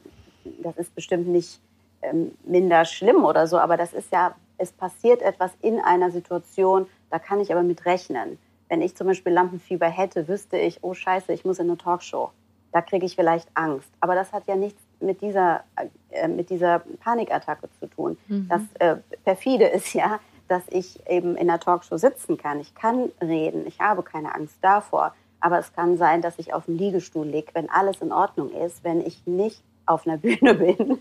das 0.63 0.77
ist 0.77 0.95
bestimmt 0.95 1.29
nicht 1.29 1.61
ähm, 2.03 2.33
minder 2.45 2.85
schlimm 2.85 3.25
oder 3.25 3.47
so, 3.47 3.59
aber 3.59 3.77
das 3.77 3.93
ist 3.93 4.13
ja, 4.13 4.35
es 4.59 4.73
passiert 4.73 5.23
etwas 5.23 5.53
in 5.61 5.81
einer 5.81 6.11
Situation, 6.11 6.87
da 7.11 7.19
kann 7.19 7.41
ich 7.41 7.53
aber 7.53 7.63
mit 7.63 7.85
rechnen. 7.85 8.39
Wenn 8.69 8.81
ich 8.81 8.97
zum 8.97 9.07
Beispiel 9.07 9.33
Lampenfieber 9.33 9.89
hätte, 9.89 10.29
wüsste 10.29 10.59
ich, 10.59 10.83
oh 10.83 10.95
scheiße, 10.95 11.33
ich 11.33 11.45
muss 11.45 11.59
in 11.59 11.69
eine 11.69 11.77
Talkshow. 11.77 12.31
Da 12.73 12.81
kriege 12.81 13.05
ich 13.05 13.17
vielleicht 13.17 13.49
Angst. 13.55 13.91
Aber 14.01 14.15
das 14.15 14.33
hat 14.33 14.47
ja 14.47 14.57
nichts 14.57 14.81
mit 15.01 15.21
dieser, 15.21 15.63
äh, 16.11 16.27
mit 16.27 16.49
dieser 16.49 16.79
Panikattacke 17.01 17.69
zu 17.79 17.87
tun. 17.87 18.17
Mhm. 18.29 18.49
Das 18.49 18.63
äh, 18.79 18.97
perfide 19.25 19.67
ist 19.67 19.93
ja, 19.93 20.21
dass 20.49 20.63
ich 20.71 21.07
eben 21.07 21.37
in 21.37 21.51
einer 21.51 21.61
Talkshow 21.61 21.99
sitzen 21.99 22.39
kann. 22.39 22.61
Ich 22.61 22.75
kann 22.75 23.11
reden, 23.21 23.67
ich 23.67 23.81
habe 23.81 24.03
keine 24.03 24.35
Angst 24.35 24.57
davor. 24.63 25.15
Aber 25.41 25.59
es 25.59 25.73
kann 25.75 25.99
sein, 25.99 26.23
dass 26.23 26.39
ich 26.39 26.55
auf 26.55 26.67
dem 26.67 26.79
Liegestuhl 26.79 27.27
liege, 27.27 27.49
wenn 27.53 27.69
alles 27.69 28.01
in 28.01 28.13
Ordnung 28.13 28.51
ist, 28.53 28.85
wenn 28.85 29.05
ich 29.05 29.27
nicht 29.27 29.63
auf 29.87 30.07
einer 30.07 30.19
Bühne 30.19 30.55
bin, 30.55 30.99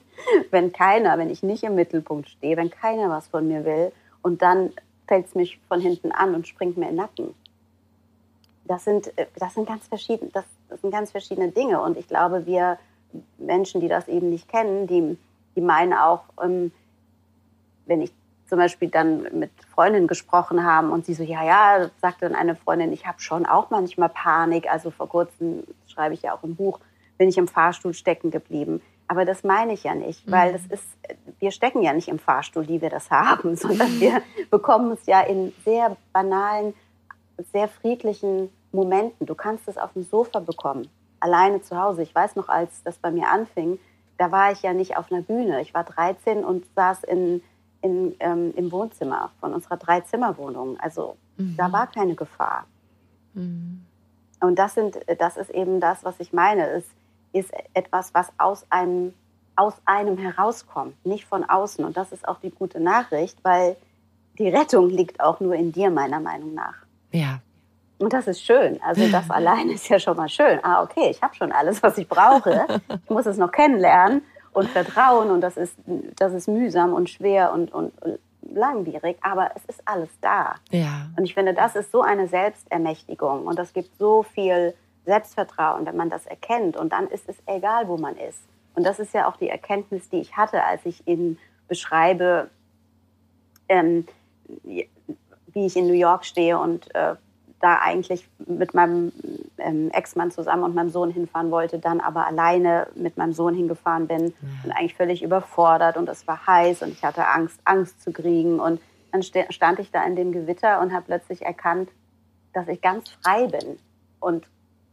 wenn 0.50 0.72
keiner, 0.72 1.18
wenn 1.18 1.30
ich 1.30 1.44
nicht 1.44 1.64
im 1.64 1.76
Mittelpunkt 1.76 2.30
stehe, 2.30 2.58
wenn 2.58 2.70
keiner 2.70 3.10
was 3.10 3.28
von 3.28 3.48
mir 3.48 3.66
will 3.66 3.92
und 4.22 4.42
dann 4.42 4.72
fällt 5.08 5.28
es 5.28 5.36
mich 5.36 5.60
von 5.68 5.82
hinten 5.82 6.12
an 6.12 6.36
und 6.36 6.48
springt 6.48 6.78
mir 6.78 6.86
in 6.90 6.96
den 6.96 6.98
Nacken. 6.98 7.36
Das 8.66 8.86
sind, 8.86 9.18
äh, 9.18 9.28
das 9.36 9.54
sind 9.54 9.68
ganz 9.68 9.88
verschiedene, 9.88 10.32
das, 10.32 10.46
das 10.70 10.82
sind 10.82 10.92
ganz 10.92 11.12
verschiedene 11.12 11.50
Dinge 11.50 11.82
und 11.82 11.98
ich 11.98 12.08
glaube, 12.08 12.46
wir 12.46 12.78
Menschen, 13.38 13.82
die 13.82 13.88
das 13.88 14.08
eben 14.08 14.30
nicht 14.30 14.48
kennen, 14.48 14.88
die, 14.88 15.18
die 15.56 15.62
meinen 15.62 15.94
auch, 15.94 16.24
ähm, 16.42 16.72
wenn 17.86 18.02
ich 18.02 18.12
zum 18.52 18.58
Beispiel 18.58 18.90
dann 18.90 19.24
mit 19.40 19.52
Freundinnen 19.74 20.08
gesprochen 20.08 20.66
haben 20.66 20.92
und 20.92 21.06
sie 21.06 21.14
so, 21.14 21.24
ja, 21.24 21.44
ja, 21.44 21.90
sagte 22.02 22.28
dann 22.28 22.36
eine 22.36 22.56
Freundin, 22.56 22.92
ich 22.92 23.08
habe 23.08 23.22
schon 23.22 23.46
auch 23.46 23.70
manchmal 23.70 24.10
Panik. 24.10 24.70
Also 24.70 24.92
vor 24.92 25.08
kurzem 25.08 25.64
schreibe 25.88 26.16
ich 26.16 26.24
ja 26.24 26.34
auch 26.34 26.44
im 26.44 26.56
Buch, 26.56 26.80
bin 27.22 27.30
ich 27.30 27.38
im 27.38 27.48
Fahrstuhl 27.48 27.94
stecken 27.94 28.32
geblieben. 28.32 28.82
Aber 29.08 29.26
das 29.26 29.44
meine 29.44 29.74
ich 29.74 29.84
ja 29.84 29.94
nicht, 29.94 30.24
weil 30.32 30.50
mhm. 30.50 30.54
das 30.54 30.80
ist, 30.80 30.86
wir 31.38 31.52
stecken 31.52 31.84
ja 31.84 31.94
nicht 31.94 32.08
im 32.08 32.18
Fahrstuhl, 32.18 32.66
die 32.66 32.82
wir 32.82 32.90
das 32.90 33.12
haben, 33.12 33.56
sondern 33.56 34.00
wir 34.00 34.24
bekommen 34.50 34.94
es 34.94 35.06
ja 35.06 35.22
in 35.22 35.54
sehr 35.64 35.96
banalen, 36.14 36.74
sehr 37.54 37.68
friedlichen 37.68 38.50
Momenten. 38.72 39.28
Du 39.28 39.36
kannst 39.36 39.68
es 39.68 39.78
auf 39.78 39.94
dem 39.94 40.02
Sofa 40.02 40.40
bekommen, 40.40 40.90
alleine 41.20 41.62
zu 41.62 41.80
Hause. 41.80 42.02
Ich 42.02 42.16
weiß 42.16 42.36
noch, 42.38 42.50
als 42.50 42.82
das 42.82 42.98
bei 42.98 43.12
mir 43.12 43.28
anfing, 43.28 43.78
da 44.18 44.32
war 44.32 44.52
ich 44.52 44.64
ja 44.64 44.74
nicht 44.74 44.98
auf 44.98 45.12
einer 45.12 45.22
Bühne. 45.22 45.62
Ich 45.62 45.76
war 45.76 45.84
13 45.84 46.44
und 46.44 46.66
saß 46.76 47.04
in, 47.04 47.44
in, 47.84 48.16
ähm, 48.20 48.52
im 48.56 48.72
Wohnzimmer 48.72 49.30
von 49.40 49.54
unserer 49.54 49.78
Dreizimmerwohnung. 49.78 50.80
Also 50.80 51.18
mhm. 51.38 51.56
da 51.56 51.72
war 51.72 51.86
keine 51.86 52.16
Gefahr. 52.16 52.66
Mhm. 53.36 53.86
Und 54.40 54.58
das, 54.58 54.74
sind, 54.74 54.98
das 55.20 55.38
ist 55.38 55.52
eben 55.52 55.80
das, 55.80 56.04
was 56.04 56.20
ich 56.20 56.34
meine. 56.34 56.68
Es 56.68 56.86
ist 57.34 57.52
etwas, 57.74 58.14
was 58.14 58.32
aus 58.38 58.66
einem, 58.70 59.14
aus 59.56 59.74
einem 59.86 60.18
herauskommt, 60.18 61.06
nicht 61.06 61.26
von 61.26 61.44
außen. 61.44 61.84
Und 61.84 61.98
das 61.98 62.12
ist 62.12 62.28
auch 62.28 62.40
die 62.40 62.52
gute 62.52 62.80
Nachricht, 62.80 63.38
weil 63.44 63.78
die 64.38 64.50
Rettung 64.50 64.90
liegt 64.90 65.20
auch 65.20 65.40
nur 65.40 65.56
in 65.56 65.72
dir, 65.72 65.90
meiner 65.90 66.20
Meinung 66.20 66.54
nach. 66.54 66.76
Ja. 67.12 67.40
Und 68.00 68.14
das 68.14 68.28
ist 68.28 68.42
schön. 68.42 68.82
Also 68.82 69.08
das 69.10 69.30
allein 69.30 69.70
ist 69.70 69.88
ja 69.90 70.00
schon 70.00 70.18
mal 70.18 70.30
schön. 70.30 70.60
Ah, 70.64 70.82
okay, 70.84 71.10
ich 71.12 71.22
habe 71.22 71.36
schon 71.36 71.52
alles, 71.52 71.84
was 71.84 71.98
ich 71.98 72.08
brauche. 72.08 72.66
Ich 73.04 73.10
muss 73.10 73.26
es 73.26 73.38
noch 73.38 73.52
kennenlernen 73.52 74.24
und 74.54 74.68
vertrauen. 74.70 75.30
Und 75.30 75.42
das 75.42 75.58
ist, 75.58 75.76
das 76.18 76.34
ist 76.34 76.48
mühsam 76.48 76.94
und 76.94 77.10
schwer 77.10 77.54
und, 77.54 77.72
und, 77.74 77.94
langwierig, 78.54 79.18
aber 79.22 79.52
es 79.56 79.64
ist 79.66 79.82
alles 79.86 80.10
da. 80.20 80.56
Ja. 80.72 81.10
Und 81.18 81.24
ich 81.24 81.34
finde, 81.34 81.54
das 81.54 81.76
ist 81.76 81.92
so 81.92 82.02
eine 82.02 82.28
Selbstermächtigung 82.28 83.46
und 83.46 83.58
das 83.58 83.74
gibt 83.74 83.98
so 83.98 84.24
viel 84.24 84.74
Selbstvertrauen, 85.06 85.86
wenn 85.86 85.96
man 85.96 86.10
das 86.10 86.26
erkennt. 86.26 86.78
Und 86.78 86.94
dann 86.94 87.08
ist 87.08 87.28
es 87.28 87.38
egal, 87.46 87.88
wo 87.88 87.98
man 87.98 88.16
ist. 88.16 88.40
Und 88.76 88.86
das 88.86 89.00
ist 89.00 89.14
ja 89.14 89.28
auch 89.28 89.38
die 89.38 89.50
Erkenntnis, 89.50 90.10
die 90.10 90.22
ich 90.22 90.38
hatte, 90.38 90.64
als 90.64 90.86
ich 90.86 91.08
Ihnen 91.08 91.38
beschreibe, 91.68 92.50
ähm, 93.68 94.08
wie 94.64 95.66
ich 95.66 95.76
in 95.76 95.88
New 95.88 95.94
York 95.94 96.26
stehe 96.26 96.58
und 96.58 96.94
äh, 96.96 97.16
da 97.62 97.80
eigentlich 97.80 98.28
mit 98.40 98.74
meinem 98.74 99.12
ähm, 99.58 99.92
Ex-Mann 99.92 100.32
zusammen 100.32 100.64
und 100.64 100.76
meinem 100.76 100.90
Sohn 100.90 101.12
hinfahren 101.12 101.52
wollte, 101.52 101.80
dann 101.80 102.00
aber 102.00 102.26
alleine 102.26 102.88
mit 102.96 103.18
meinem 103.18 103.34
Sohn 103.34 103.54
hingefahren 103.54 104.08
bin 104.08 104.26
mhm. 104.26 104.60
und 104.64 104.72
eigentlich 104.72 104.96
völlig 104.96 105.22
überfordert 105.22 105.98
und 105.98 106.10
es 106.10 106.28
war 106.28 106.46
heiß 106.46 106.82
und 106.82 106.90
ich 106.90 107.04
hatte 107.04 107.28
Angst, 107.28 107.60
Angst 107.66 108.02
zu 108.02 108.12
kriegen. 108.12 108.60
Und 108.60 108.82
dann 109.12 109.22
stand 109.24 109.80
ich 109.80 109.92
da 109.92 110.04
in 110.04 110.16
dem 110.16 110.32
Gewitter 110.32 110.82
und 110.82 110.92
habe 110.92 111.06
plötzlich 111.06 111.44
erkannt, 111.44 111.90
dass 112.54 112.68
ich 112.68 112.82
ganz 112.82 113.10
frei 113.22 113.48
bin. 113.48 113.78
Und 114.20 114.48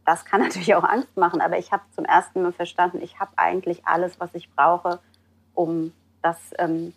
das 0.09 0.25
kann 0.25 0.41
natürlich 0.43 0.75
auch 0.75 0.85
Angst 0.85 1.17
machen, 1.17 1.43
aber 1.43 1.59
ich 1.59 1.71
habe 1.71 1.83
zum 1.95 2.07
ersten 2.07 2.43
Mal 2.43 2.53
verstanden, 2.53 3.01
ich 3.03 3.21
habe 3.21 3.33
eigentlich 3.37 3.87
alles, 3.87 4.19
was 4.19 4.31
ich 4.33 4.51
brauche, 4.51 5.01
um 5.55 5.93
das 6.23 6.39
ähm, 6.59 6.95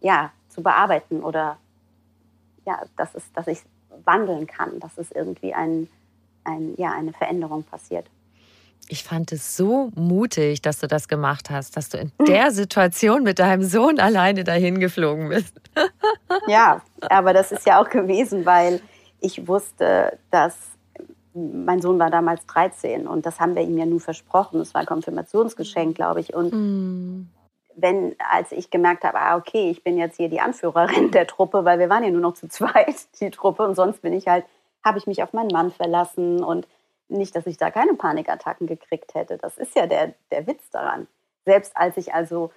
ja, 0.00 0.30
zu 0.50 0.62
bearbeiten 0.62 1.22
oder 1.22 1.56
ja, 2.66 2.82
das 2.96 3.14
ist, 3.14 3.34
dass 3.34 3.46
ich 3.46 3.60
wandeln 4.04 4.46
kann, 4.46 4.78
dass 4.80 4.98
es 4.98 5.10
irgendwie 5.12 5.54
ein, 5.54 5.88
ein, 6.44 6.74
ja, 6.76 6.92
eine 6.92 7.14
Veränderung 7.14 7.62
passiert. 7.62 8.06
Ich 8.88 9.02
fand 9.02 9.32
es 9.32 9.56
so 9.56 9.90
mutig, 9.94 10.60
dass 10.60 10.78
du 10.78 10.86
das 10.86 11.08
gemacht 11.08 11.48
hast, 11.48 11.76
dass 11.76 11.88
du 11.88 11.96
in 11.96 12.12
der 12.26 12.50
Situation 12.50 13.22
mit 13.22 13.38
deinem 13.38 13.62
Sohn 13.62 13.98
alleine 13.98 14.44
dahin 14.44 14.78
geflogen 14.78 15.30
bist. 15.30 15.58
ja, 16.48 16.82
aber 17.00 17.32
das 17.32 17.50
ist 17.50 17.66
ja 17.66 17.80
auch 17.80 17.88
gewesen, 17.88 18.44
weil 18.44 18.82
ich 19.20 19.48
wusste, 19.48 20.18
dass 20.30 20.75
mein 21.36 21.82
Sohn 21.82 21.98
war 21.98 22.10
damals 22.10 22.46
13 22.46 23.06
und 23.06 23.26
das 23.26 23.40
haben 23.40 23.54
wir 23.54 23.62
ihm 23.62 23.76
ja 23.76 23.86
nur 23.86 24.00
versprochen. 24.00 24.60
Es 24.60 24.74
war 24.74 24.80
ein 24.80 24.86
Konfirmationsgeschenk, 24.86 25.94
glaube 25.94 26.20
ich. 26.20 26.34
Und 26.34 26.52
mm 26.52 27.28
wenn, 27.76 28.16
als 28.18 28.52
ich 28.52 28.70
gemerkt 28.70 29.04
habe, 29.04 29.18
ah, 29.18 29.36
okay, 29.36 29.70
ich 29.70 29.84
bin 29.84 29.98
jetzt 29.98 30.16
hier 30.16 30.28
die 30.28 30.40
Anführerin 30.40 31.10
der 31.12 31.26
Truppe, 31.26 31.64
weil 31.64 31.78
wir 31.78 31.88
waren 31.88 32.02
ja 32.02 32.10
nur 32.10 32.20
noch 32.20 32.34
zu 32.34 32.48
zweit, 32.48 32.96
die 33.20 33.30
Truppe, 33.30 33.64
und 33.64 33.74
sonst 33.74 34.02
bin 34.02 34.12
ich 34.12 34.26
halt, 34.26 34.44
habe 34.84 34.98
ich 34.98 35.06
mich 35.06 35.22
auf 35.22 35.32
meinen 35.32 35.52
Mann 35.52 35.70
verlassen 35.70 36.42
und 36.42 36.66
nicht, 37.08 37.36
dass 37.36 37.46
ich 37.46 37.56
da 37.56 37.70
keine 37.70 37.94
Panikattacken 37.94 38.66
gekriegt 38.66 39.14
hätte. 39.14 39.38
Das 39.38 39.58
ist 39.58 39.76
ja 39.76 39.86
der, 39.86 40.14
der 40.32 40.46
Witz 40.46 40.70
daran. 40.70 41.06
Selbst 41.44 41.76
als 41.76 41.96
ich 41.96 42.14
also 42.14 42.50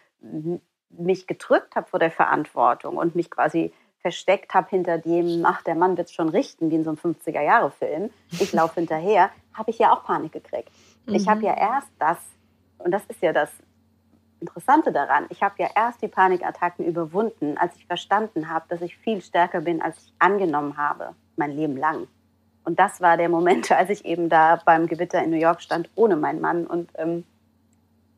mich 0.89 1.27
gedrückt 1.27 1.75
habe 1.75 1.87
vor 1.87 1.99
der 1.99 2.09
Verantwortung 2.09 2.97
und 2.97 3.13
mich 3.13 3.29
quasi 3.29 3.71
versteckt 4.01 4.53
habe 4.53 4.69
hinter 4.69 4.97
dem, 4.97 5.45
ach, 5.45 5.61
der 5.63 5.75
Mann 5.75 5.97
wird 5.97 6.07
es 6.07 6.13
schon 6.13 6.29
richten, 6.29 6.71
wie 6.71 6.75
in 6.75 6.83
so 6.83 6.91
einem 6.91 6.99
50er-Jahre-Film, 6.99 8.09
ich 8.31 8.53
laufe 8.53 8.75
hinterher, 8.75 9.29
habe 9.53 9.71
ich 9.71 9.79
ja 9.79 9.93
auch 9.93 10.03
Panik 10.03 10.31
gekriegt. 10.31 10.71
Mhm. 11.05 11.15
Ich 11.15 11.27
habe 11.27 11.43
ja 11.43 11.55
erst 11.55 11.89
das, 11.99 12.17
und 12.77 12.91
das 12.91 13.03
ist 13.07 13.21
ja 13.21 13.33
das 13.33 13.49
Interessante 14.39 14.93
daran, 14.93 15.25
ich 15.29 15.43
habe 15.43 15.55
ja 15.57 15.69
erst 15.75 16.01
die 16.01 16.07
Panikattacken 16.07 16.85
überwunden, 16.85 17.57
als 17.57 17.75
ich 17.75 17.85
verstanden 17.85 18.49
habe, 18.49 18.65
dass 18.69 18.81
ich 18.81 18.95
viel 18.97 19.21
stärker 19.21 19.61
bin, 19.61 19.81
als 19.81 19.97
ich 19.97 20.13
angenommen 20.17 20.77
habe, 20.77 21.13
mein 21.35 21.51
Leben 21.51 21.75
lang. 21.75 22.07
Und 22.63 22.79
das 22.79 23.01
war 23.01 23.17
der 23.17 23.27
Moment, 23.27 23.69
als 23.73 23.89
ich 23.89 24.05
eben 24.05 24.29
da 24.29 24.61
beim 24.63 24.87
Gewitter 24.87 25.21
in 25.21 25.31
New 25.31 25.37
York 25.37 25.61
stand, 25.61 25.89
ohne 25.95 26.15
meinen 26.15 26.39
Mann 26.39 26.65
und 26.67 26.89
ähm, 26.95 27.25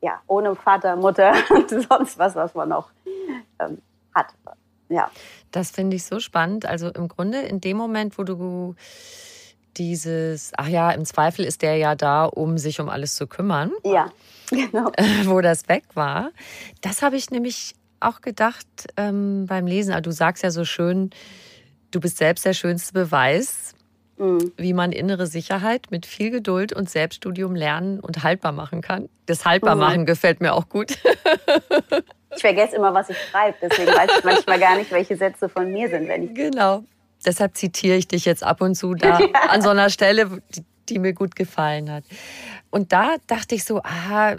ja, 0.01 0.21
ohne 0.27 0.55
Vater, 0.55 0.95
Mutter 0.95 1.33
und 1.49 1.69
sonst 1.69 2.19
was, 2.19 2.35
was 2.35 2.53
man 2.53 2.69
noch 2.69 2.91
ähm, 3.59 3.81
hat. 4.13 4.27
Ja. 4.91 5.09
Das 5.51 5.71
finde 5.71 5.95
ich 5.95 6.03
so 6.03 6.19
spannend. 6.19 6.65
Also 6.65 6.89
im 6.89 7.07
Grunde 7.07 7.41
in 7.41 7.61
dem 7.61 7.77
Moment, 7.77 8.17
wo 8.17 8.23
du 8.23 8.75
dieses, 9.77 10.51
ach 10.57 10.67
ja, 10.67 10.91
im 10.91 11.05
Zweifel 11.05 11.45
ist 11.45 11.61
der 11.61 11.77
ja 11.77 11.95
da, 11.95 12.25
um 12.25 12.57
sich 12.57 12.79
um 12.79 12.89
alles 12.89 13.15
zu 13.15 13.25
kümmern. 13.25 13.71
Ja, 13.83 14.11
genau. 14.49 14.91
Wo 15.23 15.39
das 15.39 15.69
weg 15.69 15.83
war. 15.93 16.31
Das 16.81 17.01
habe 17.01 17.15
ich 17.15 17.31
nämlich 17.31 17.73
auch 18.01 18.21
gedacht 18.21 18.67
ähm, 18.97 19.45
beim 19.47 19.67
Lesen. 19.67 19.93
Also 19.93 20.01
du 20.03 20.11
sagst 20.11 20.43
ja 20.43 20.51
so 20.51 20.65
schön, 20.65 21.11
du 21.91 21.99
bist 22.01 22.17
selbst 22.17 22.45
der 22.45 22.53
schönste 22.53 22.93
Beweis, 22.93 23.75
mhm. 24.17 24.51
wie 24.57 24.73
man 24.73 24.91
innere 24.91 25.27
Sicherheit 25.27 25.87
mit 25.89 26.05
viel 26.05 26.31
Geduld 26.31 26.73
und 26.73 26.89
Selbststudium 26.89 27.55
lernen 27.55 27.99
und 27.99 28.23
haltbar 28.23 28.51
machen 28.51 28.81
kann. 28.81 29.07
Das 29.25 29.45
Haltbarmachen 29.45 30.01
mhm. 30.01 30.05
gefällt 30.05 30.41
mir 30.41 30.53
auch 30.53 30.67
gut. 30.67 30.97
ich 32.35 32.41
vergesse 32.41 32.75
immer, 32.75 32.93
was 32.93 33.09
ich 33.09 33.17
schreibe, 33.29 33.57
deswegen 33.61 33.91
weiß 33.91 34.09
ich 34.17 34.23
manchmal 34.23 34.59
gar 34.59 34.77
nicht, 34.77 34.91
welche 34.91 35.15
Sätze 35.15 35.49
von 35.49 35.71
mir 35.71 35.89
sind, 35.89 36.07
wenn 36.07 36.23
ich. 36.23 36.33
Genau 36.33 36.83
deshalb 37.25 37.55
zitiere 37.55 37.97
ich 37.97 38.07
dich 38.07 38.25
jetzt 38.25 38.43
ab 38.43 38.61
und 38.61 38.75
zu 38.75 38.93
da 38.93 39.19
an 39.49 39.61
so 39.61 39.69
einer 39.69 39.89
Stelle, 39.89 40.41
die, 40.55 40.63
die, 40.89 40.99
mir 40.99 41.13
gut 41.13 41.35
gefallen 41.35 41.91
hat. 41.91 42.03
Und 42.69 42.91
da 42.91 43.15
dachte 43.27 43.55
ich 43.55 43.63
so, 43.63 43.81
aha, 43.83 44.37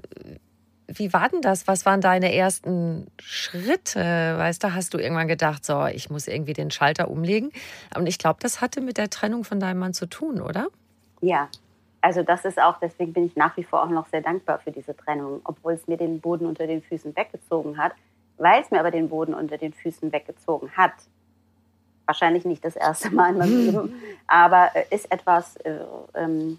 wie 0.88 1.12
war 1.12 1.28
denn 1.28 1.40
das? 1.40 1.66
Was 1.66 1.86
waren 1.86 2.00
deine 2.00 2.34
ersten 2.34 3.06
Schritte? 3.20 4.00
Weißt 4.00 4.62
du, 4.62 4.74
hast 4.74 4.92
du 4.94 4.98
irgendwann 4.98 5.28
gedacht, 5.28 5.64
so, 5.64 5.86
ich 5.86 6.10
muss 6.10 6.28
irgendwie 6.28 6.52
den 6.52 6.70
Schalter 6.70 7.08
umlegen? 7.08 7.50
Und 7.96 8.06
ich 8.06 8.18
glaube, 8.18 8.40
das 8.42 8.60
hatte 8.60 8.80
mit 8.80 8.98
der 8.98 9.08
Trennung 9.08 9.44
von 9.44 9.60
deinem 9.60 9.78
Mann 9.78 9.94
zu 9.94 10.06
tun, 10.06 10.40
oder? 10.40 10.68
Ja, 11.20 11.48
also 12.02 12.24
das 12.24 12.44
ist 12.44 12.60
auch, 12.60 12.78
deswegen 12.78 13.12
bin 13.12 13.24
ich 13.24 13.36
nach 13.36 13.56
wie 13.56 13.62
vor 13.62 13.84
auch 13.84 13.88
noch 13.88 14.06
sehr 14.08 14.20
dankbar 14.20 14.58
für 14.58 14.72
diese 14.72 14.96
Trennung, 14.96 15.40
obwohl 15.44 15.74
es 15.74 15.86
mir 15.86 15.96
den 15.96 16.20
Boden 16.20 16.46
unter 16.46 16.66
den 16.66 16.82
Füßen 16.82 17.16
weggezogen 17.16 17.78
hat. 17.78 17.92
Weil 18.38 18.60
es 18.60 18.70
mir 18.72 18.80
aber 18.80 18.90
den 18.90 19.08
Boden 19.08 19.34
unter 19.34 19.56
den 19.56 19.72
Füßen 19.72 20.12
weggezogen 20.12 20.70
hat, 20.76 20.92
wahrscheinlich 22.06 22.44
nicht 22.44 22.64
das 22.64 22.74
erste 22.74 23.10
Mal 23.10 23.30
in 23.30 23.38
meinem 23.38 23.56
Leben, 23.66 24.02
aber 24.26 24.70
äh, 24.74 24.84
ist 24.90 25.12
etwas 25.12 25.56
äh, 25.58 25.78
ähm, 26.14 26.58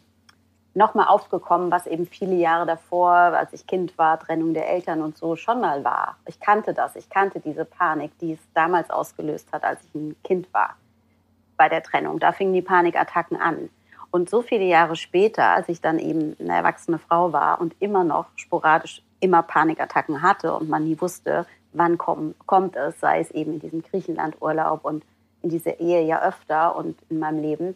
nochmal 0.74 1.08
aufgekommen, 1.08 1.72
was 1.72 1.88
eben 1.88 2.06
viele 2.06 2.36
Jahre 2.36 2.66
davor, 2.66 3.12
als 3.12 3.52
ich 3.52 3.68
Kind 3.68 3.98
war, 3.98 4.20
Trennung 4.20 4.54
der 4.54 4.70
Eltern 4.70 5.02
und 5.02 5.18
so 5.18 5.36
schon 5.36 5.60
mal 5.60 5.84
war. 5.84 6.16
Ich 6.26 6.40
kannte 6.40 6.74
das, 6.74 6.96
ich 6.96 7.10
kannte 7.10 7.42
diese 7.42 7.66
Panik, 7.66 8.18
die 8.20 8.34
es 8.34 8.40
damals 8.54 8.90
ausgelöst 8.90 9.52
hat, 9.52 9.66
als 9.66 9.84
ich 9.84 9.94
ein 9.96 10.16
Kind 10.24 10.52
war 10.54 10.78
bei 11.58 11.68
der 11.68 11.84
Trennung. 11.84 12.20
Da 12.20 12.32
fingen 12.32 12.54
die 12.54 12.62
Panikattacken 12.62 13.38
an. 13.38 13.70
Und 14.14 14.30
so 14.30 14.44
viele 14.44 14.66
Jahre 14.66 14.96
später, 14.96 15.50
als 15.50 15.68
ich 15.70 15.82
dann 15.82 15.98
eben 15.98 16.36
eine 16.40 16.54
erwachsene 16.54 17.00
Frau 17.00 17.34
war 17.34 17.60
und 17.60 17.74
immer 17.80 18.04
noch 18.04 18.28
sporadisch 18.36 19.02
immer 19.20 19.42
Panikattacken 19.42 20.22
hatte 20.22 20.54
und 20.54 20.70
man 20.70 20.84
nie 20.84 21.02
wusste, 21.02 21.48
wann 21.72 21.98
komm, 21.98 22.36
kommt 22.46 22.76
es, 22.76 23.00
sei 23.00 23.22
es 23.22 23.32
eben 23.32 23.54
in 23.54 23.60
diesem 23.60 23.82
Griechenlandurlaub 23.82 24.86
und 24.86 25.04
in 25.42 25.50
dieser 25.50 25.80
Ehe 25.80 26.04
ja 26.04 26.22
öfter 26.22 26.76
und 26.76 26.96
in 27.10 27.18
meinem 27.18 27.42
Leben, 27.42 27.76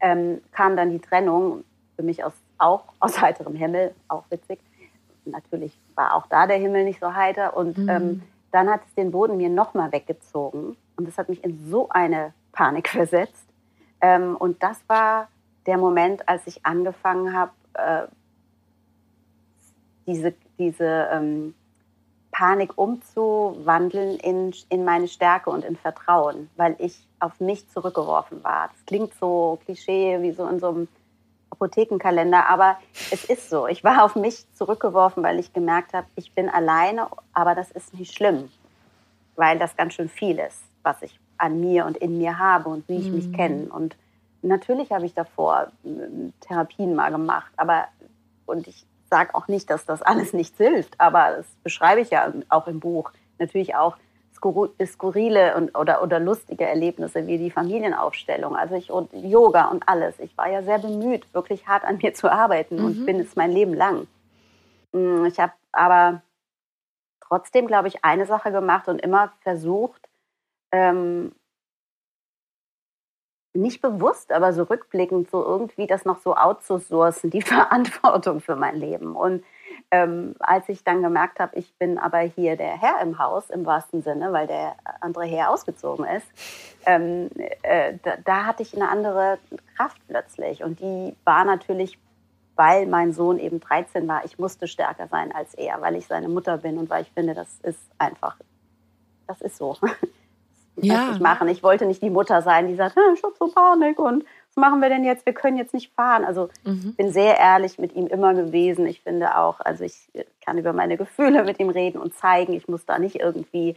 ähm, 0.00 0.40
kam 0.50 0.78
dann 0.78 0.92
die 0.92 0.98
Trennung 0.98 1.62
für 1.94 2.02
mich 2.02 2.24
aus, 2.24 2.32
auch 2.56 2.84
aus 2.98 3.20
heiterem 3.20 3.54
Himmel, 3.54 3.94
auch 4.08 4.24
witzig. 4.30 4.58
Natürlich 5.26 5.78
war 5.94 6.14
auch 6.14 6.26
da 6.28 6.46
der 6.46 6.56
Himmel 6.56 6.84
nicht 6.84 7.00
so 7.00 7.12
heiter. 7.12 7.54
Und 7.54 7.76
mhm. 7.76 7.88
ähm, 7.90 8.22
dann 8.50 8.70
hat 8.70 8.80
es 8.86 8.94
den 8.94 9.10
Boden 9.10 9.36
mir 9.36 9.50
nochmal 9.50 9.92
weggezogen. 9.92 10.74
Und 10.96 11.06
das 11.06 11.18
hat 11.18 11.28
mich 11.28 11.44
in 11.44 11.68
so 11.68 11.90
eine 11.90 12.32
Panik 12.52 12.88
versetzt. 12.88 13.44
Ähm, 14.00 14.36
und 14.36 14.62
das 14.62 14.80
war 14.88 15.28
der 15.66 15.78
Moment, 15.78 16.28
als 16.28 16.46
ich 16.46 16.64
angefangen 16.64 17.34
habe, 17.34 17.52
äh, 17.74 18.06
diese, 20.06 20.34
diese 20.58 21.08
ähm, 21.12 21.54
Panik 22.30 22.76
umzuwandeln 22.76 24.18
in, 24.18 24.54
in 24.68 24.84
meine 24.84 25.08
Stärke 25.08 25.50
und 25.50 25.64
in 25.64 25.76
Vertrauen, 25.76 26.50
weil 26.56 26.76
ich 26.78 27.06
auf 27.18 27.40
mich 27.40 27.68
zurückgeworfen 27.70 28.44
war. 28.44 28.68
Das 28.72 28.84
klingt 28.86 29.14
so 29.14 29.58
klischee 29.64 30.20
wie 30.20 30.32
so 30.32 30.46
in 30.46 30.60
so 30.60 30.68
einem 30.68 30.88
Apothekenkalender, 31.50 32.46
aber 32.48 32.76
es 33.10 33.24
ist 33.24 33.48
so. 33.48 33.66
Ich 33.66 33.82
war 33.84 34.04
auf 34.04 34.16
mich 34.16 34.44
zurückgeworfen, 34.54 35.22
weil 35.22 35.38
ich 35.38 35.52
gemerkt 35.52 35.94
habe, 35.94 36.06
ich 36.14 36.34
bin 36.34 36.50
alleine, 36.50 37.08
aber 37.32 37.54
das 37.54 37.70
ist 37.70 37.94
nicht 37.94 38.14
schlimm, 38.14 38.50
weil 39.36 39.58
das 39.58 39.76
ganz 39.76 39.94
schön 39.94 40.10
viel 40.10 40.38
ist, 40.38 40.62
was 40.82 41.00
ich 41.02 41.18
an 41.38 41.60
mir 41.60 41.86
und 41.86 41.96
in 41.96 42.18
mir 42.18 42.38
habe 42.38 42.68
und 42.68 42.86
wie 42.88 42.98
ich 42.98 43.08
mhm. 43.08 43.14
mich 43.14 43.32
kenne. 43.32 43.68
Und 43.70 43.96
natürlich 44.46 44.92
habe 44.92 45.06
ich 45.06 45.14
davor 45.14 45.72
äh, 45.84 45.88
Therapien 46.40 46.94
mal 46.94 47.10
gemacht, 47.10 47.52
aber 47.56 47.88
und 48.46 48.66
ich 48.68 48.86
sage 49.10 49.34
auch 49.34 49.48
nicht, 49.48 49.70
dass 49.70 49.84
das 49.84 50.02
alles 50.02 50.32
nichts 50.32 50.56
hilft, 50.56 51.00
aber 51.00 51.36
das 51.38 51.46
beschreibe 51.62 52.00
ich 52.00 52.10
ja 52.10 52.32
auch 52.48 52.66
im 52.66 52.80
Buch. 52.80 53.12
Natürlich 53.38 53.74
auch 53.74 53.96
skurrile 54.84 55.56
und, 55.56 55.76
oder, 55.76 56.02
oder 56.02 56.20
lustige 56.20 56.66
Erlebnisse 56.66 57.26
wie 57.26 57.38
die 57.38 57.50
Familienaufstellung, 57.50 58.54
also 58.54 58.74
ich 58.74 58.90
und 58.90 59.12
Yoga 59.12 59.66
und 59.66 59.88
alles. 59.88 60.18
Ich 60.18 60.36
war 60.36 60.48
ja 60.48 60.62
sehr 60.62 60.78
bemüht, 60.78 61.32
wirklich 61.34 61.66
hart 61.66 61.84
an 61.84 61.98
mir 62.02 62.14
zu 62.14 62.30
arbeiten 62.30 62.76
mhm. 62.76 62.84
und 62.84 63.06
bin 63.06 63.20
es 63.20 63.34
mein 63.34 63.50
Leben 63.50 63.74
lang. 63.74 64.06
Mm, 64.92 65.24
ich 65.24 65.40
habe 65.40 65.52
aber 65.72 66.22
trotzdem, 67.20 67.66
glaube 67.66 67.88
ich, 67.88 68.04
eine 68.04 68.26
Sache 68.26 68.52
gemacht 68.52 68.88
und 68.88 69.00
immer 69.00 69.32
versucht, 69.40 70.08
ähm, 70.70 71.32
nicht 73.56 73.80
bewusst, 73.80 74.32
aber 74.32 74.52
so 74.52 74.64
rückblickend 74.64 75.30
so 75.30 75.42
irgendwie 75.42 75.86
das 75.86 76.04
noch 76.04 76.20
so 76.20 76.36
outzusourcen, 76.36 77.30
die 77.30 77.42
Verantwortung 77.42 78.40
für 78.40 78.56
mein 78.56 78.76
Leben. 78.76 79.16
Und 79.16 79.44
ähm, 79.90 80.34
als 80.40 80.68
ich 80.68 80.82
dann 80.82 81.02
gemerkt 81.02 81.38
habe, 81.38 81.56
ich 81.56 81.72
bin 81.74 81.98
aber 81.98 82.18
hier 82.18 82.56
der 82.56 82.80
Herr 82.80 83.00
im 83.02 83.18
Haus 83.18 83.50
im 83.50 83.64
wahrsten 83.66 84.02
Sinne, 84.02 84.32
weil 84.32 84.46
der 84.46 84.76
andere 85.00 85.26
Herr 85.26 85.50
ausgezogen 85.50 86.04
ist, 86.06 86.26
ähm, 86.86 87.30
äh, 87.62 87.94
da, 88.02 88.16
da, 88.24 88.46
hatte 88.46 88.62
ich 88.62 88.74
eine 88.74 88.88
andere 88.88 89.38
Kraft 89.76 90.00
plötzlich. 90.08 90.64
Und 90.64 90.80
die 90.80 91.14
war 91.24 91.44
natürlich, 91.44 91.98
weil 92.56 92.86
mein 92.86 93.12
Sohn 93.12 93.38
eben 93.38 93.60
13 93.60 94.08
war, 94.08 94.24
ich 94.24 94.38
musste 94.38 94.66
stärker 94.66 95.06
sein 95.08 95.32
als 95.32 95.54
er, 95.54 95.80
weil 95.80 95.96
ich 95.96 96.06
seine 96.06 96.28
Mutter 96.28 96.58
bin 96.58 96.78
und 96.78 96.90
weil 96.90 97.02
ich 97.02 97.12
finde, 97.12 97.34
das 97.34 97.60
ist 97.62 97.80
einfach, 97.98 98.36
das 99.26 99.40
ist 99.40 99.56
so. 99.56 99.76
ja. 100.76 101.12
ich 101.12 101.20
machen. 101.20 101.48
Ich 101.48 101.62
wollte 101.62 101.86
nicht 101.86 102.02
die 102.02 102.10
Mutter 102.10 102.42
sein, 102.42 102.68
die 102.68 102.74
sagt, 102.74 102.96
ich 103.14 103.22
habe 103.22 103.34
so 103.38 103.48
Panik 103.48 103.98
und 103.98 104.24
was 104.24 104.56
machen 104.56 104.80
wir 104.80 104.88
denn 104.88 105.04
jetzt? 105.04 105.26
Wir 105.26 105.34
können 105.34 105.56
jetzt 105.56 105.74
nicht 105.74 105.92
fahren. 105.94 106.24
Also 106.24 106.48
mhm. 106.64 106.88
ich 106.90 106.96
bin 106.96 107.12
sehr 107.12 107.38
ehrlich 107.38 107.78
mit 107.78 107.94
ihm 107.94 108.06
immer 108.06 108.34
gewesen. 108.34 108.86
Ich 108.86 109.02
finde 109.02 109.38
auch, 109.38 109.60
also 109.60 109.84
ich 109.84 110.08
kann 110.44 110.58
über 110.58 110.72
meine 110.72 110.96
Gefühle 110.96 111.44
mit 111.44 111.60
ihm 111.60 111.70
reden 111.70 111.98
und 111.98 112.14
zeigen. 112.14 112.52
Ich 112.52 112.68
muss 112.68 112.84
da 112.86 112.98
nicht 112.98 113.16
irgendwie 113.16 113.76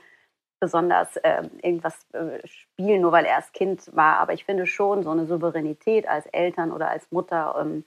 besonders 0.60 1.15
äh, 1.18 1.44
irgendwas 1.62 1.96
äh, 2.13 2.46
spielen, 2.46 3.01
nur 3.01 3.12
weil 3.12 3.25
er 3.25 3.38
als 3.38 3.51
Kind 3.53 3.96
war. 3.96 4.18
Aber 4.18 4.34
ich 4.34 4.46
finde 4.46 4.65
schon 4.65 5.03
so 5.03 5.10
eine 5.10 5.25
Souveränität 5.25 6.08
als 6.08 6.25
Eltern 6.27 6.72
oder 6.72 6.89
als 6.89 7.12
Mutter, 7.12 7.56
ähm, 7.60 7.86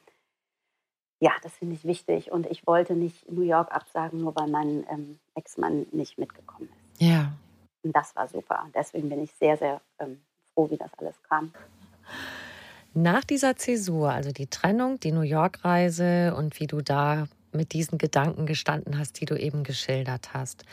ja, 1.20 1.30
das 1.42 1.52
finde 1.54 1.76
ich 1.76 1.84
wichtig. 1.84 2.32
Und 2.32 2.46
ich 2.46 2.66
wollte 2.66 2.94
nicht 2.94 3.30
New 3.30 3.42
York 3.42 3.72
absagen, 3.72 4.20
nur 4.20 4.34
weil 4.34 4.48
mein 4.48 4.84
ähm, 4.90 5.18
Ex-Mann 5.36 5.86
nicht 5.92 6.18
mitgekommen 6.18 6.68
ist. 6.68 7.00
Ja. 7.00 7.32
Und 7.82 7.94
das 7.94 8.14
war 8.14 8.28
super. 8.28 8.66
Deswegen 8.74 9.08
bin 9.08 9.22
ich 9.22 9.32
sehr, 9.32 9.56
sehr 9.56 9.80
ähm, 9.98 10.20
froh, 10.54 10.70
wie 10.70 10.76
das 10.76 10.90
alles 10.98 11.16
kam. 11.28 11.52
Nach 12.94 13.24
dieser 13.24 13.56
Zäsur, 13.56 14.10
also 14.10 14.32
die 14.32 14.48
Trennung, 14.48 15.00
die 15.00 15.12
New 15.12 15.22
York-Reise 15.22 16.34
und 16.36 16.60
wie 16.60 16.66
du 16.66 16.82
da 16.82 17.26
mit 17.52 17.72
diesen 17.72 17.98
Gedanken 17.98 18.46
gestanden 18.46 18.98
hast, 18.98 19.20
die 19.20 19.24
du 19.24 19.34
eben 19.34 19.64
geschildert 19.64 20.34
hast, 20.34 20.64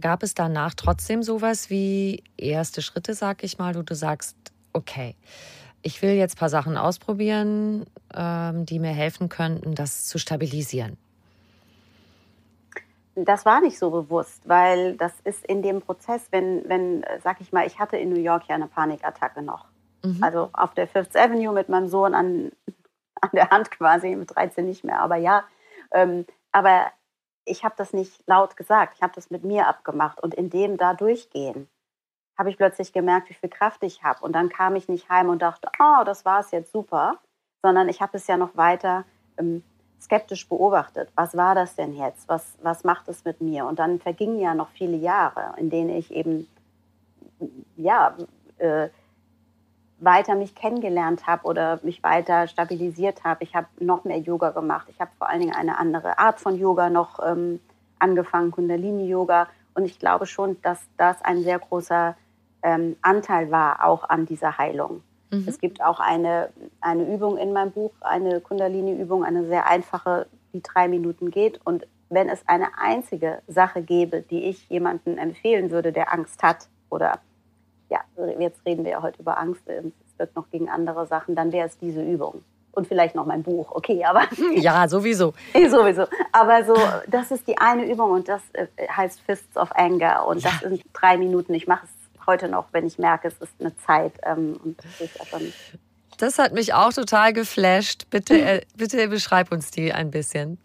gab 0.00 0.22
es 0.22 0.34
danach 0.34 0.74
trotzdem 0.74 1.22
sowas 1.22 1.70
wie 1.70 2.22
erste 2.36 2.82
Schritte, 2.82 3.14
sag 3.14 3.44
ich 3.44 3.58
mal, 3.58 3.74
wo 3.74 3.82
du 3.82 3.94
sagst, 3.94 4.36
okay, 4.72 5.14
ich 5.82 6.02
will 6.02 6.10
jetzt 6.10 6.36
ein 6.36 6.40
paar 6.40 6.48
Sachen 6.48 6.76
ausprobieren, 6.76 7.86
ähm, 8.12 8.66
die 8.66 8.78
mir 8.78 8.92
helfen 8.92 9.28
könnten, 9.28 9.74
das 9.74 10.06
zu 10.06 10.18
stabilisieren? 10.18 10.98
Das 13.16 13.46
war 13.46 13.60
nicht 13.60 13.78
so 13.78 13.90
bewusst, 13.90 14.46
weil 14.48 14.96
das 14.96 15.12
ist 15.24 15.44
in 15.46 15.62
dem 15.62 15.80
Prozess, 15.80 16.28
wenn, 16.30 16.68
wenn, 16.68 17.04
sag 17.22 17.40
ich 17.40 17.52
mal, 17.52 17.66
ich 17.66 17.78
hatte 17.78 17.96
in 17.96 18.10
New 18.10 18.20
York 18.20 18.44
ja 18.48 18.54
eine 18.54 18.68
Panikattacke 18.68 19.42
noch. 19.42 19.66
Mhm. 20.04 20.22
Also 20.22 20.50
auf 20.52 20.74
der 20.74 20.86
Fifth 20.86 21.16
Avenue 21.16 21.52
mit 21.52 21.68
meinem 21.68 21.88
Sohn 21.88 22.14
an, 22.14 22.52
an 23.20 23.30
der 23.32 23.50
Hand 23.50 23.70
quasi, 23.70 24.14
mit 24.14 24.34
13 24.34 24.66
nicht 24.66 24.84
mehr, 24.84 25.00
aber 25.00 25.16
ja. 25.16 25.44
Ähm, 25.92 26.26
aber 26.52 26.86
ich 27.46 27.64
habe 27.64 27.74
das 27.78 27.92
nicht 27.92 28.22
laut 28.26 28.56
gesagt, 28.56 28.94
ich 28.96 29.02
habe 29.02 29.14
das 29.14 29.30
mit 29.30 29.44
mir 29.44 29.66
abgemacht 29.66 30.22
und 30.22 30.34
in 30.34 30.50
dem 30.50 30.76
da 30.76 30.94
durchgehen 30.94 31.68
habe 32.36 32.50
ich 32.50 32.58
plötzlich 32.58 32.92
gemerkt, 32.92 33.30
wie 33.30 33.34
viel 33.34 33.48
Kraft 33.48 33.82
ich 33.82 34.02
habe. 34.02 34.20
Und 34.22 34.32
dann 34.32 34.50
kam 34.50 34.76
ich 34.76 34.88
nicht 34.88 35.08
heim 35.08 35.30
und 35.30 35.40
dachte, 35.40 35.70
oh, 35.78 36.04
das 36.04 36.24
war 36.24 36.40
es 36.40 36.50
jetzt 36.50 36.70
super, 36.70 37.18
sondern 37.62 37.88
ich 37.88 38.02
habe 38.02 38.16
es 38.16 38.26
ja 38.26 38.36
noch 38.36 38.56
weiter 38.56 39.04
ähm, 39.38 39.62
skeptisch 40.00 40.48
beobachtet. 40.48 41.08
Was 41.14 41.36
war 41.36 41.54
das 41.54 41.74
denn 41.74 41.94
jetzt? 41.94 42.28
Was, 42.28 42.56
was 42.62 42.84
macht 42.84 43.08
es 43.08 43.24
mit 43.24 43.40
mir? 43.40 43.66
Und 43.66 43.78
dann 43.78 43.98
vergingen 43.98 44.38
ja 44.38 44.54
noch 44.54 44.68
viele 44.68 44.96
Jahre, 44.96 45.54
in 45.58 45.70
denen 45.70 45.90
ich 45.90 46.12
eben 46.12 46.46
ja, 47.76 48.16
äh, 48.58 48.88
weiter 49.98 50.34
mich 50.34 50.54
kennengelernt 50.54 51.26
habe 51.26 51.46
oder 51.46 51.80
mich 51.82 52.02
weiter 52.02 52.48
stabilisiert 52.48 53.24
habe. 53.24 53.44
Ich 53.44 53.54
habe 53.54 53.66
noch 53.80 54.04
mehr 54.04 54.18
Yoga 54.18 54.50
gemacht. 54.50 54.88
Ich 54.90 55.00
habe 55.00 55.10
vor 55.18 55.28
allen 55.28 55.40
Dingen 55.40 55.54
eine 55.54 55.78
andere 55.78 56.18
Art 56.18 56.40
von 56.40 56.58
Yoga 56.58 56.90
noch 56.90 57.18
ähm, 57.24 57.60
angefangen, 57.98 58.50
Kundalini-Yoga. 58.50 59.48
Und 59.74 59.84
ich 59.84 59.98
glaube 59.98 60.26
schon, 60.26 60.60
dass 60.62 60.80
das 60.96 61.22
ein 61.22 61.42
sehr 61.42 61.58
großer 61.58 62.14
ähm, 62.62 62.96
Anteil 63.02 63.50
war 63.50 63.84
auch 63.84 64.08
an 64.08 64.26
dieser 64.26 64.58
Heilung. 64.58 65.02
Mhm. 65.30 65.44
Es 65.46 65.58
gibt 65.58 65.82
auch 65.82 66.00
eine, 66.00 66.50
eine 66.80 67.12
Übung 67.12 67.36
in 67.36 67.52
meinem 67.52 67.72
Buch, 67.72 67.92
eine 68.00 68.40
Kundalini-Übung, 68.40 69.24
eine 69.24 69.46
sehr 69.46 69.66
einfache, 69.66 70.26
die 70.52 70.62
drei 70.62 70.88
Minuten 70.88 71.30
geht. 71.30 71.60
Und 71.64 71.86
wenn 72.08 72.28
es 72.28 72.46
eine 72.46 72.78
einzige 72.78 73.42
Sache 73.48 73.82
gäbe, 73.82 74.22
die 74.22 74.44
ich 74.44 74.68
jemandem 74.68 75.18
empfehlen 75.18 75.70
würde, 75.70 75.92
der 75.92 76.12
Angst 76.12 76.42
hat, 76.42 76.68
oder 76.90 77.20
ja, 77.90 78.00
jetzt 78.38 78.64
reden 78.64 78.84
wir 78.84 78.92
ja 78.92 79.02
heute 79.02 79.20
über 79.20 79.38
Angst, 79.38 79.62
es 79.68 80.18
wird 80.18 80.34
noch 80.36 80.50
gegen 80.50 80.68
andere 80.68 81.06
Sachen, 81.06 81.34
dann 81.34 81.52
wäre 81.52 81.66
es 81.66 81.78
diese 81.78 82.02
Übung. 82.02 82.42
Und 82.72 82.86
vielleicht 82.86 83.14
noch 83.14 83.24
mein 83.24 83.42
Buch, 83.42 83.72
okay, 83.72 84.04
aber. 84.04 84.24
Ja, 84.54 84.86
sowieso. 84.86 85.32
sowieso. 85.54 86.04
Aber 86.30 86.62
so, 86.62 86.76
das 87.08 87.30
ist 87.30 87.48
die 87.48 87.56
eine 87.56 87.90
Übung 87.90 88.10
und 88.10 88.28
das 88.28 88.42
äh, 88.52 88.66
heißt 88.86 89.22
Fists 89.22 89.56
of 89.56 89.72
Anger. 89.72 90.26
Und 90.26 90.44
das 90.44 90.60
sind 90.60 90.82
drei 90.92 91.16
Minuten. 91.16 91.54
Ich 91.54 91.66
mache 91.66 91.86
es 91.86 91.95
heute 92.26 92.48
noch, 92.48 92.66
wenn 92.72 92.86
ich 92.86 92.98
merke, 92.98 93.28
es 93.28 93.38
ist 93.38 93.54
eine 93.60 93.76
Zeit. 93.76 94.12
Ähm, 94.24 94.58
und 94.62 94.78
das, 94.82 95.00
ist 95.00 95.32
ja 95.32 95.38
das 96.18 96.38
hat 96.38 96.52
mich 96.52 96.74
auch 96.74 96.92
total 96.92 97.32
geflasht. 97.32 98.08
Bitte, 98.10 98.40
äh, 98.40 98.60
bitte 98.76 99.08
beschreib 99.08 99.52
uns 99.52 99.70
die 99.70 99.92
ein 99.92 100.10
bisschen. 100.10 100.58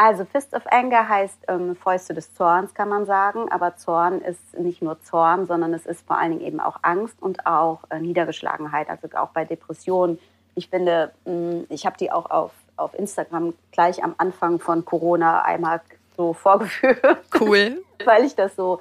Also 0.00 0.24
Fist 0.24 0.54
of 0.54 0.62
Anger 0.66 1.08
heißt 1.08 1.38
ähm, 1.48 1.74
Fäuste 1.74 2.14
des 2.14 2.32
Zorns, 2.32 2.72
kann 2.72 2.88
man 2.88 3.04
sagen. 3.04 3.50
Aber 3.50 3.76
Zorn 3.76 4.20
ist 4.20 4.56
nicht 4.56 4.80
nur 4.80 5.02
Zorn, 5.02 5.46
sondern 5.46 5.74
es 5.74 5.86
ist 5.86 6.06
vor 6.06 6.16
allen 6.16 6.30
Dingen 6.30 6.44
eben 6.44 6.60
auch 6.60 6.78
Angst 6.82 7.20
und 7.20 7.46
auch 7.46 7.80
äh, 7.90 7.98
Niedergeschlagenheit, 7.98 8.88
also 8.88 9.08
auch 9.16 9.30
bei 9.30 9.44
Depressionen. 9.44 10.20
Ich 10.54 10.70
finde, 10.70 11.10
mh, 11.24 11.32
mm, 11.32 11.66
ich 11.68 11.84
habe 11.84 11.96
die 11.98 12.12
auch 12.12 12.30
auf, 12.30 12.52
auf 12.76 12.94
Instagram 12.94 13.54
gleich 13.72 14.04
am 14.04 14.14
Anfang 14.18 14.60
von 14.60 14.84
Corona 14.84 15.42
einmal 15.42 15.80
so 16.16 16.32
vorgeführt. 16.32 17.02
Cool. 17.38 17.82
weil 18.04 18.24
ich 18.24 18.36
das 18.36 18.54
so 18.54 18.80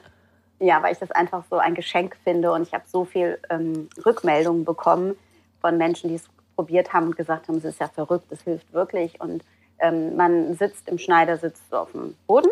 ja, 0.59 0.81
weil 0.81 0.93
ich 0.93 0.99
das 0.99 1.11
einfach 1.11 1.43
so 1.49 1.57
ein 1.57 1.75
Geschenk 1.75 2.17
finde 2.23 2.51
und 2.51 2.63
ich 2.63 2.73
habe 2.73 2.83
so 2.87 3.05
viel 3.05 3.39
ähm, 3.49 3.89
Rückmeldungen 4.05 4.65
bekommen 4.65 5.15
von 5.61 5.77
Menschen, 5.77 6.09
die 6.09 6.15
es 6.15 6.25
probiert 6.55 6.93
haben 6.93 7.07
und 7.07 7.15
gesagt 7.15 7.47
haben, 7.47 7.57
es 7.57 7.65
ist 7.65 7.79
ja 7.79 7.87
verrückt, 7.87 8.31
es 8.31 8.41
hilft 8.41 8.73
wirklich. 8.73 9.21
Und 9.21 9.43
ähm, 9.79 10.15
man 10.15 10.55
sitzt 10.55 10.89
im 10.89 10.97
Schneidersitz 10.97 11.61
so 11.69 11.77
auf 11.77 11.91
dem 11.91 12.15
Boden 12.25 12.49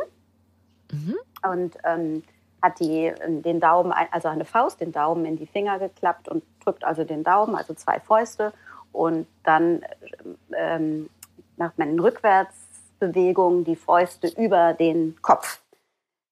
mhm. 0.91 1.15
und 1.50 1.78
ähm, 1.84 2.24
hat 2.62 2.80
die, 2.80 3.06
ähm, 3.06 3.41
den 3.41 3.60
Daumen, 3.60 3.91
also 4.12 4.28
eine 4.28 4.46
Faust, 4.46 4.82
den 4.82 4.91
Daumen 4.91 5.26
in 5.26 5.38
die 5.38 5.48
Finger 5.48 5.80
geklappt 5.80 6.30
und 6.30 6.44
drückt 6.63 6.84
also 6.84 7.04
den 7.04 7.24
Daumen, 7.24 7.56
also 7.56 7.74
zwei 7.74 8.00
Fäuste. 8.00 8.54
Und 8.91 9.28
dann 9.44 9.82
ähm, 10.56 11.10
macht 11.58 11.78
man 11.78 11.89
in 11.89 12.00
Rückwärtsbewegung 12.00 13.65
die 13.65 13.76
Fäuste 13.76 14.28
über 14.38 14.74
den 14.74 15.18
Kopf. 15.22 15.60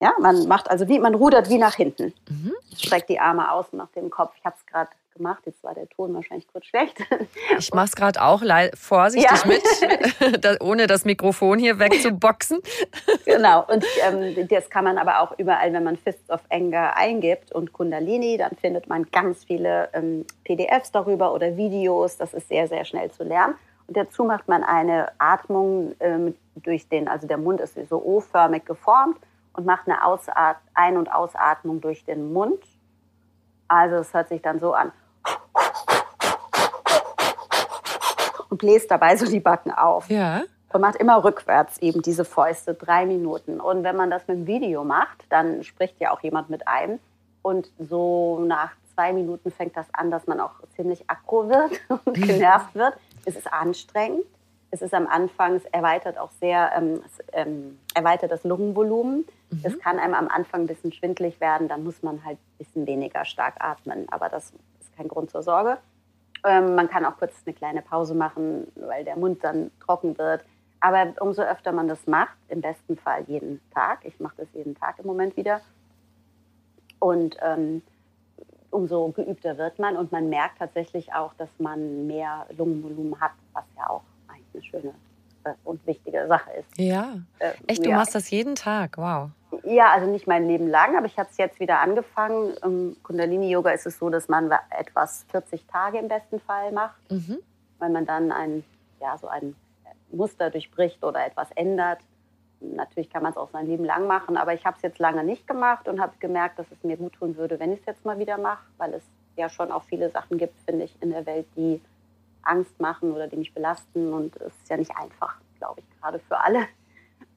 Ja, 0.04 0.12
man 0.20 0.50
macht 0.50 0.70
also 0.70 0.90
wie, 0.90 1.00
man 1.00 1.16
rudert 1.16 1.50
wie 1.50 1.58
nach 1.58 1.76
hinten. 1.76 2.14
Mhm. 2.30 2.52
Streckt 2.78 3.08
die 3.08 3.22
Arme 3.22 3.50
aus 3.50 3.72
nach 3.72 3.88
dem 3.92 4.10
Kopf. 4.10 4.34
Ich 4.38 4.44
habe 4.44 4.58
es 4.60 4.66
gerade 4.66 4.90
gemacht. 5.16 5.44
Jetzt 5.46 5.64
war 5.64 5.74
der 5.74 5.88
Ton 5.88 6.14
wahrscheinlich 6.14 6.46
kurz 6.50 6.66
schlecht. 6.66 6.98
Ich 7.58 7.74
mache 7.74 7.86
es 7.86 7.96
gerade 7.96 8.22
auch 8.22 8.42
vorsichtig 8.76 9.32
ja. 9.32 9.48
mit, 9.48 10.62
ohne 10.62 10.88
das 10.88 11.06
Mikrofon 11.06 11.58
hier 11.58 11.80
wegzuboxen. 11.80 12.60
Genau. 13.26 13.66
Und 13.66 13.86
ähm, 14.06 14.46
das 14.50 14.70
kann 14.70 14.84
man 14.84 14.98
aber 14.98 15.22
auch 15.22 15.40
überall, 15.40 15.72
wenn 15.72 15.86
man 15.86 15.96
Fists 15.96 16.30
of 16.30 16.42
Anger 16.50 16.98
eingibt 16.98 17.54
und 17.54 17.72
Kundalini, 17.72 18.38
dann 18.38 18.52
findet 18.60 18.90
man 18.90 19.10
ganz 19.10 19.46
viele 19.46 19.88
ähm, 19.94 20.26
PDFs 20.44 20.92
darüber 20.92 21.34
oder 21.34 21.56
Videos. 21.56 22.18
Das 22.18 22.34
ist 22.34 22.50
sehr, 22.50 22.68
sehr 22.68 22.84
schnell 22.84 23.10
zu 23.12 23.24
lernen. 23.24 23.56
Und 23.88 23.96
dazu 23.96 24.26
macht 24.26 24.50
man 24.50 24.64
eine 24.64 25.14
Atmung 25.18 25.96
ähm, 26.02 26.36
durch 26.56 26.90
den, 26.90 27.08
also 27.08 27.26
der 27.26 27.38
Mund 27.38 27.62
ist 27.62 27.78
so 27.88 28.04
O-förmig 28.04 28.66
geformt 28.66 29.18
und 29.54 29.66
macht 29.66 29.88
eine 29.88 30.04
Ausat 30.04 30.58
Ein- 30.74 30.98
und 30.98 31.12
Ausatmung 31.12 31.82
durch 31.82 32.04
den 32.06 32.34
Mund. 32.34 32.60
Also 33.68 33.98
es 33.98 34.14
hört 34.14 34.30
sich 34.30 34.42
dann 34.42 34.60
so 34.60 34.74
an. 34.74 34.92
Und 38.50 38.58
bläst 38.58 38.92
dabei 38.92 39.16
so 39.16 39.26
die 39.26 39.40
Backen 39.40 39.72
auf. 39.72 40.10
Ja. 40.10 40.44
Und 40.72 40.82
macht 40.82 40.96
immer 40.96 41.24
rückwärts 41.24 41.78
eben 41.80 42.02
diese 42.02 42.26
Fäuste, 42.26 42.74
drei 42.74 43.06
Minuten. 43.06 43.60
Und 43.60 43.84
wenn 43.84 43.96
man 43.96 44.10
das 44.10 44.28
mit 44.28 44.38
dem 44.38 44.48
Video 44.48 44.84
macht, 44.84 45.26
dann 45.30 45.64
spricht 45.64 46.00
ja 46.00 46.12
auch 46.12 46.22
jemand 46.22 46.50
mit 46.50 46.68
einem. 46.68 47.00
Und 47.44 47.72
so 47.78 48.40
nach 48.40 48.72
zwei 48.94 49.14
Minuten 49.14 49.52
fängt 49.52 49.78
das 49.78 49.88
an, 49.94 50.12
dass 50.12 50.28
man 50.28 50.40
auch 50.40 50.54
ziemlich 50.76 51.04
aggro 51.10 51.50
wird 51.50 51.80
und 52.06 52.14
genervt 52.16 52.74
wird. 52.76 52.94
Es 53.26 53.36
ist 53.36 53.52
anstrengend. 53.52 54.26
Es 54.74 54.82
ist 54.82 54.96
am 54.96 55.06
Anfang, 55.06 55.54
es 55.54 55.66
erweitert 55.66 56.18
auch 56.18 56.32
sehr, 56.40 56.72
ähm, 56.76 57.04
es, 57.06 57.24
ähm, 57.32 57.78
erweitert 57.94 58.32
das 58.32 58.44
Lungenvolumen. 58.44 59.24
Mhm. 59.52 59.62
Es 59.62 59.78
kann 59.78 60.00
einem 60.00 60.16
am 60.16 60.28
Anfang 60.30 60.62
ein 60.62 60.68
bisschen 60.68 60.92
schwindlig 60.92 61.40
werden, 61.40 61.68
dann 61.68 61.84
muss 61.84 62.02
man 62.02 62.26
halt 62.26 62.40
ein 62.40 62.58
bisschen 62.58 62.88
weniger 62.88 63.24
stark 63.24 63.54
atmen. 63.60 64.08
Aber 64.10 64.30
das 64.30 64.52
ist 64.82 64.96
kein 64.98 65.08
Grund 65.08 65.30
zur 65.30 65.44
Sorge. 65.44 65.78
Ähm, 66.44 66.74
man 66.74 66.90
kann 66.90 67.06
auch 67.06 67.18
kurz 67.20 67.36
eine 67.46 67.54
kleine 67.54 67.84
Pause 67.84 68.16
machen, 68.16 68.66
weil 68.76 69.06
der 69.06 69.16
Mund 69.16 69.44
dann 69.44 69.70
trocken 69.80 70.18
wird. 70.18 70.44
Aber 70.80 71.14
umso 71.20 71.44
öfter 71.44 71.72
man 71.72 71.88
das 71.88 72.08
macht, 72.08 72.36
im 72.48 72.62
besten 72.62 72.98
Fall 72.98 73.24
jeden 73.28 73.62
Tag, 73.76 74.00
ich 74.06 74.20
mache 74.20 74.38
das 74.38 74.48
jeden 74.54 74.74
Tag 74.74 74.98
im 74.98 75.06
Moment 75.06 75.38
wieder, 75.38 75.62
und 76.98 77.38
ähm, 77.42 77.84
umso 78.72 79.10
geübter 79.10 79.58
wird 79.60 79.78
man 79.78 79.98
und 79.98 80.12
man 80.12 80.30
merkt 80.30 80.58
tatsächlich 80.58 81.14
auch, 81.14 81.34
dass 81.36 81.50
man 81.60 82.08
mehr 82.08 82.48
Lungenvolumen 82.58 83.20
hat, 83.22 83.34
was 83.54 83.66
ja 83.78 83.90
auch 83.90 84.04
eine 84.54 84.64
schöne 84.64 84.94
äh, 85.44 85.54
und 85.64 85.86
wichtige 85.86 86.28
Sache 86.28 86.52
ist. 86.52 86.80
Ja, 86.80 87.18
äh, 87.40 87.52
echt, 87.68 87.86
du 87.86 87.90
ja. 87.90 87.98
machst 87.98 88.16
das 88.16 88.30
jeden 88.30 88.56
Tag, 88.56 88.98
wow. 88.98 89.30
Ja, 89.64 89.92
also 89.92 90.10
nicht 90.10 90.28
mein 90.28 90.48
Leben 90.48 90.68
lang, 90.68 90.98
aber 90.98 91.06
ich 91.06 91.18
habe 91.18 91.30
es 91.30 91.38
jetzt 91.38 91.60
wieder 91.60 91.80
angefangen. 91.80 92.54
Im 92.64 92.98
Kundalini-Yoga 93.04 93.72
ist 93.72 93.86
es 93.86 94.00
so, 94.00 94.10
dass 94.10 94.28
man 94.28 94.52
etwas 94.78 95.26
40 95.32 95.66
Tage 95.68 96.00
im 96.00 96.08
besten 96.08 96.40
Fall 96.40 96.72
macht, 96.72 97.12
mhm. 97.12 97.40
weil 97.80 97.90
man 97.90 98.06
dann 98.06 98.32
ein, 98.32 98.64
ja, 99.00 99.18
so 99.18 99.28
ein 99.28 99.56
Muster 100.12 100.50
durchbricht 100.50 101.04
oder 101.04 101.26
etwas 101.26 101.52
ändert. 101.52 102.00
Natürlich 102.60 103.10
kann 103.10 103.24
man 103.24 103.32
es 103.34 103.38
auch 103.38 103.50
sein 103.52 103.68
Leben 103.68 103.84
lang 103.84 104.08
machen, 104.08 104.38
aber 104.38 104.54
ich 104.54 104.66
habe 104.66 104.78
es 104.78 104.84
jetzt 104.84 105.00
lange 105.00 105.24
nicht 105.24 105.48
gemacht 105.48 105.88
und 105.88 106.00
habe 106.00 106.14
gemerkt, 106.20 106.60
dass 106.60 106.68
es 106.72 106.84
mir 106.84 106.98
gut 106.98 107.14
tun 107.14 107.36
würde, 107.36 107.60
wenn 107.60 107.74
ich 107.74 107.82
es 107.82 107.86
jetzt 107.86 108.06
mal 108.06 108.18
wieder 108.20 108.38
mache, 108.38 108.64
weil 108.78 108.94
es 108.94 109.04
ja 109.36 109.50
schon 109.50 109.72
auch 109.72 109.84
viele 109.84 110.10
Sachen 110.10 110.38
gibt, 110.38 110.58
finde 110.66 110.86
ich, 110.86 110.96
in 111.02 111.10
der 111.10 111.26
Welt, 111.26 111.46
die 111.58 111.82
Angst 112.44 112.80
machen 112.80 113.12
oder 113.12 113.28
die 113.28 113.38
mich 113.38 113.54
belasten. 113.54 114.14
Und 114.14 114.36
es 114.38 114.54
ist 114.54 114.70
ja 114.70 114.78
nicht 114.78 114.96
einfach, 114.96 115.36
glaube 115.60 115.82
ich, 115.82 116.02
gerade 116.02 116.20
für 116.20 116.40
alle. 116.40 116.68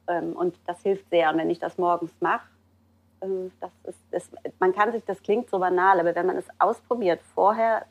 Ähm, 0.07 0.33
und 0.33 0.55
das 0.65 0.81
hilft 0.81 1.09
sehr. 1.09 1.29
Und 1.31 1.37
wenn 1.37 1.49
ich 1.49 1.59
das 1.59 1.77
morgens 1.77 2.11
mache, 2.19 2.47
ähm, 3.21 3.51
das 3.59 3.71
ist, 3.83 3.99
das, 4.11 4.29
man 4.59 4.73
kann 4.73 4.91
sich, 4.91 5.03
das 5.05 5.21
klingt 5.21 5.49
so 5.49 5.59
banal, 5.59 5.99
aber 5.99 6.15
wenn 6.15 6.25
man 6.25 6.37
es 6.37 6.47
ausprobiert, 6.59 7.19
vorher, 7.33 7.85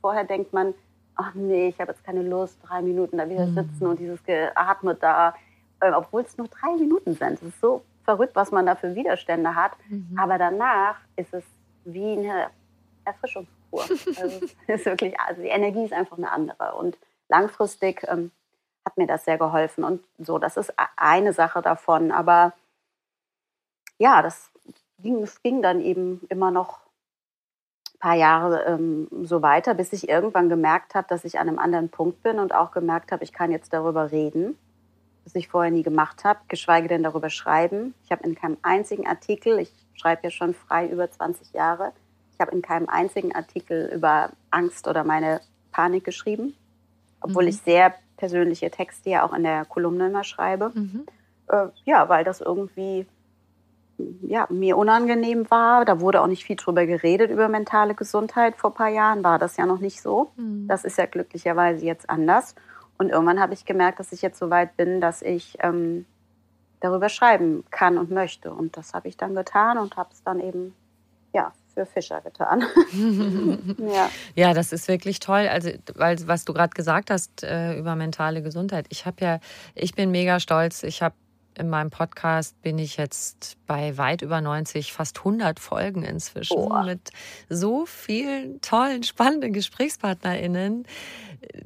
vorher 0.00 0.24
denkt 0.24 0.52
man, 0.52 0.74
ach 1.16 1.34
nee, 1.34 1.68
ich 1.68 1.80
habe 1.80 1.92
jetzt 1.92 2.04
keine 2.04 2.22
Lust, 2.22 2.58
drei 2.62 2.82
Minuten 2.82 3.18
da 3.18 3.28
wieder 3.28 3.46
mhm. 3.46 3.54
sitzen 3.54 3.86
und 3.86 4.00
dieses 4.00 4.22
Geatme 4.24 4.94
da, 4.94 5.34
äh, 5.80 5.92
obwohl 5.92 6.22
es 6.22 6.36
nur 6.38 6.48
drei 6.48 6.74
Minuten 6.76 7.14
sind. 7.14 7.34
Es 7.34 7.42
ist 7.42 7.60
so 7.60 7.82
verrückt, 8.04 8.34
was 8.34 8.50
man 8.50 8.66
da 8.66 8.74
für 8.74 8.94
Widerstände 8.94 9.54
hat. 9.54 9.72
Mhm. 9.88 10.16
Aber 10.18 10.38
danach 10.38 10.96
ist 11.16 11.32
es 11.34 11.44
wie 11.84 12.18
eine 12.18 12.48
Erfrischungskur. 13.04 13.59
Also 14.20 14.46
ist 14.66 14.86
wirklich, 14.86 15.18
also 15.20 15.42
die 15.42 15.48
Energie 15.48 15.84
ist 15.84 15.92
einfach 15.92 16.18
eine 16.18 16.30
andere. 16.30 16.74
Und 16.74 16.98
langfristig 17.28 18.02
ähm, 18.08 18.30
hat 18.84 18.96
mir 18.96 19.06
das 19.06 19.24
sehr 19.24 19.38
geholfen. 19.38 19.84
Und 19.84 20.02
so, 20.18 20.38
das 20.38 20.56
ist 20.56 20.72
eine 20.96 21.32
Sache 21.32 21.62
davon. 21.62 22.12
Aber 22.12 22.52
ja, 23.98 24.22
das 24.22 24.50
ging, 24.98 25.28
ging 25.42 25.62
dann 25.62 25.80
eben 25.80 26.22
immer 26.28 26.50
noch 26.50 26.80
ein 27.94 27.98
paar 27.98 28.16
Jahre 28.16 28.64
ähm, 28.64 29.08
so 29.22 29.42
weiter, 29.42 29.74
bis 29.74 29.92
ich 29.92 30.08
irgendwann 30.08 30.48
gemerkt 30.48 30.94
habe, 30.94 31.06
dass 31.08 31.24
ich 31.24 31.38
an 31.38 31.48
einem 31.48 31.58
anderen 31.58 31.90
Punkt 31.90 32.22
bin 32.22 32.38
und 32.38 32.54
auch 32.54 32.72
gemerkt 32.72 33.12
habe, 33.12 33.24
ich 33.24 33.32
kann 33.32 33.52
jetzt 33.52 33.72
darüber 33.72 34.10
reden, 34.10 34.58
was 35.24 35.34
ich 35.34 35.48
vorher 35.48 35.70
nie 35.70 35.82
gemacht 35.82 36.24
habe, 36.24 36.40
geschweige 36.48 36.88
denn 36.88 37.02
darüber 37.02 37.28
schreiben. 37.28 37.94
Ich 38.04 38.10
habe 38.10 38.24
in 38.24 38.34
keinem 38.34 38.56
einzigen 38.62 39.06
Artikel, 39.06 39.58
ich 39.58 39.72
schreibe 39.92 40.22
ja 40.24 40.30
schon 40.30 40.54
frei 40.54 40.88
über 40.88 41.10
20 41.10 41.52
Jahre, 41.52 41.92
ich 42.40 42.46
habe 42.46 42.56
in 42.56 42.62
keinem 42.62 42.88
einzigen 42.88 43.34
Artikel 43.34 43.92
über 43.94 44.30
Angst 44.50 44.88
oder 44.88 45.04
meine 45.04 45.42
Panik 45.72 46.04
geschrieben, 46.04 46.56
obwohl 47.20 47.42
mhm. 47.42 47.50
ich 47.50 47.58
sehr 47.58 47.92
persönliche 48.16 48.70
Texte 48.70 49.10
ja 49.10 49.26
auch 49.26 49.34
in 49.34 49.42
der 49.42 49.66
Kolumne 49.66 50.06
immer 50.06 50.24
schreibe. 50.24 50.72
Mhm. 50.74 51.04
Äh, 51.48 51.66
ja, 51.84 52.08
weil 52.08 52.24
das 52.24 52.40
irgendwie 52.40 53.06
ja, 54.22 54.46
mir 54.48 54.78
unangenehm 54.78 55.50
war. 55.50 55.84
Da 55.84 56.00
wurde 56.00 56.22
auch 56.22 56.28
nicht 56.28 56.44
viel 56.44 56.56
drüber 56.56 56.86
geredet, 56.86 57.30
über 57.30 57.48
mentale 57.48 57.94
Gesundheit. 57.94 58.56
Vor 58.56 58.70
ein 58.70 58.74
paar 58.74 58.88
Jahren 58.88 59.22
war 59.22 59.38
das 59.38 59.58
ja 59.58 59.66
noch 59.66 59.80
nicht 59.80 60.00
so. 60.00 60.30
Mhm. 60.36 60.66
Das 60.66 60.84
ist 60.84 60.96
ja 60.96 61.04
glücklicherweise 61.04 61.84
jetzt 61.84 62.08
anders. 62.08 62.54
Und 62.96 63.10
irgendwann 63.10 63.38
habe 63.38 63.52
ich 63.52 63.66
gemerkt, 63.66 64.00
dass 64.00 64.12
ich 64.12 64.22
jetzt 64.22 64.38
so 64.38 64.48
weit 64.48 64.78
bin, 64.78 65.02
dass 65.02 65.20
ich 65.20 65.58
ähm, 65.60 66.06
darüber 66.80 67.10
schreiben 67.10 67.64
kann 67.70 67.98
und 67.98 68.10
möchte. 68.10 68.50
Und 68.50 68.78
das 68.78 68.94
habe 68.94 69.08
ich 69.08 69.18
dann 69.18 69.34
getan 69.34 69.76
und 69.76 69.98
habe 69.98 70.08
es 70.14 70.22
dann 70.22 70.40
eben 70.40 70.74
ja, 71.34 71.52
für 71.80 71.86
Fischer 71.86 72.20
getan. 72.20 72.64
ja. 73.78 74.10
ja, 74.34 74.54
das 74.54 74.72
ist 74.72 74.88
wirklich 74.88 75.20
toll. 75.20 75.48
Also, 75.48 75.70
weil 75.94 76.16
was 76.26 76.44
du 76.44 76.52
gerade 76.52 76.74
gesagt 76.74 77.10
hast 77.10 77.42
äh, 77.42 77.78
über 77.78 77.96
mentale 77.96 78.42
Gesundheit. 78.42 78.86
Ich 78.90 79.06
habe 79.06 79.16
ja, 79.24 79.40
ich 79.74 79.94
bin 79.94 80.10
mega 80.10 80.40
stolz. 80.40 80.82
Ich 80.82 81.02
habe 81.02 81.14
in 81.58 81.68
meinem 81.68 81.90
Podcast 81.90 82.60
bin 82.62 82.78
ich 82.78 82.96
jetzt 82.96 83.56
bei 83.66 83.96
weit 83.98 84.22
über 84.22 84.40
90, 84.40 84.92
fast 84.92 85.18
100 85.18 85.60
Folgen 85.60 86.02
inzwischen 86.02 86.56
oh. 86.56 86.82
mit 86.82 87.10
so 87.48 87.86
vielen 87.86 88.60
tollen, 88.60 89.02
spannenden 89.02 89.52
GesprächspartnerInnen, 89.52 90.86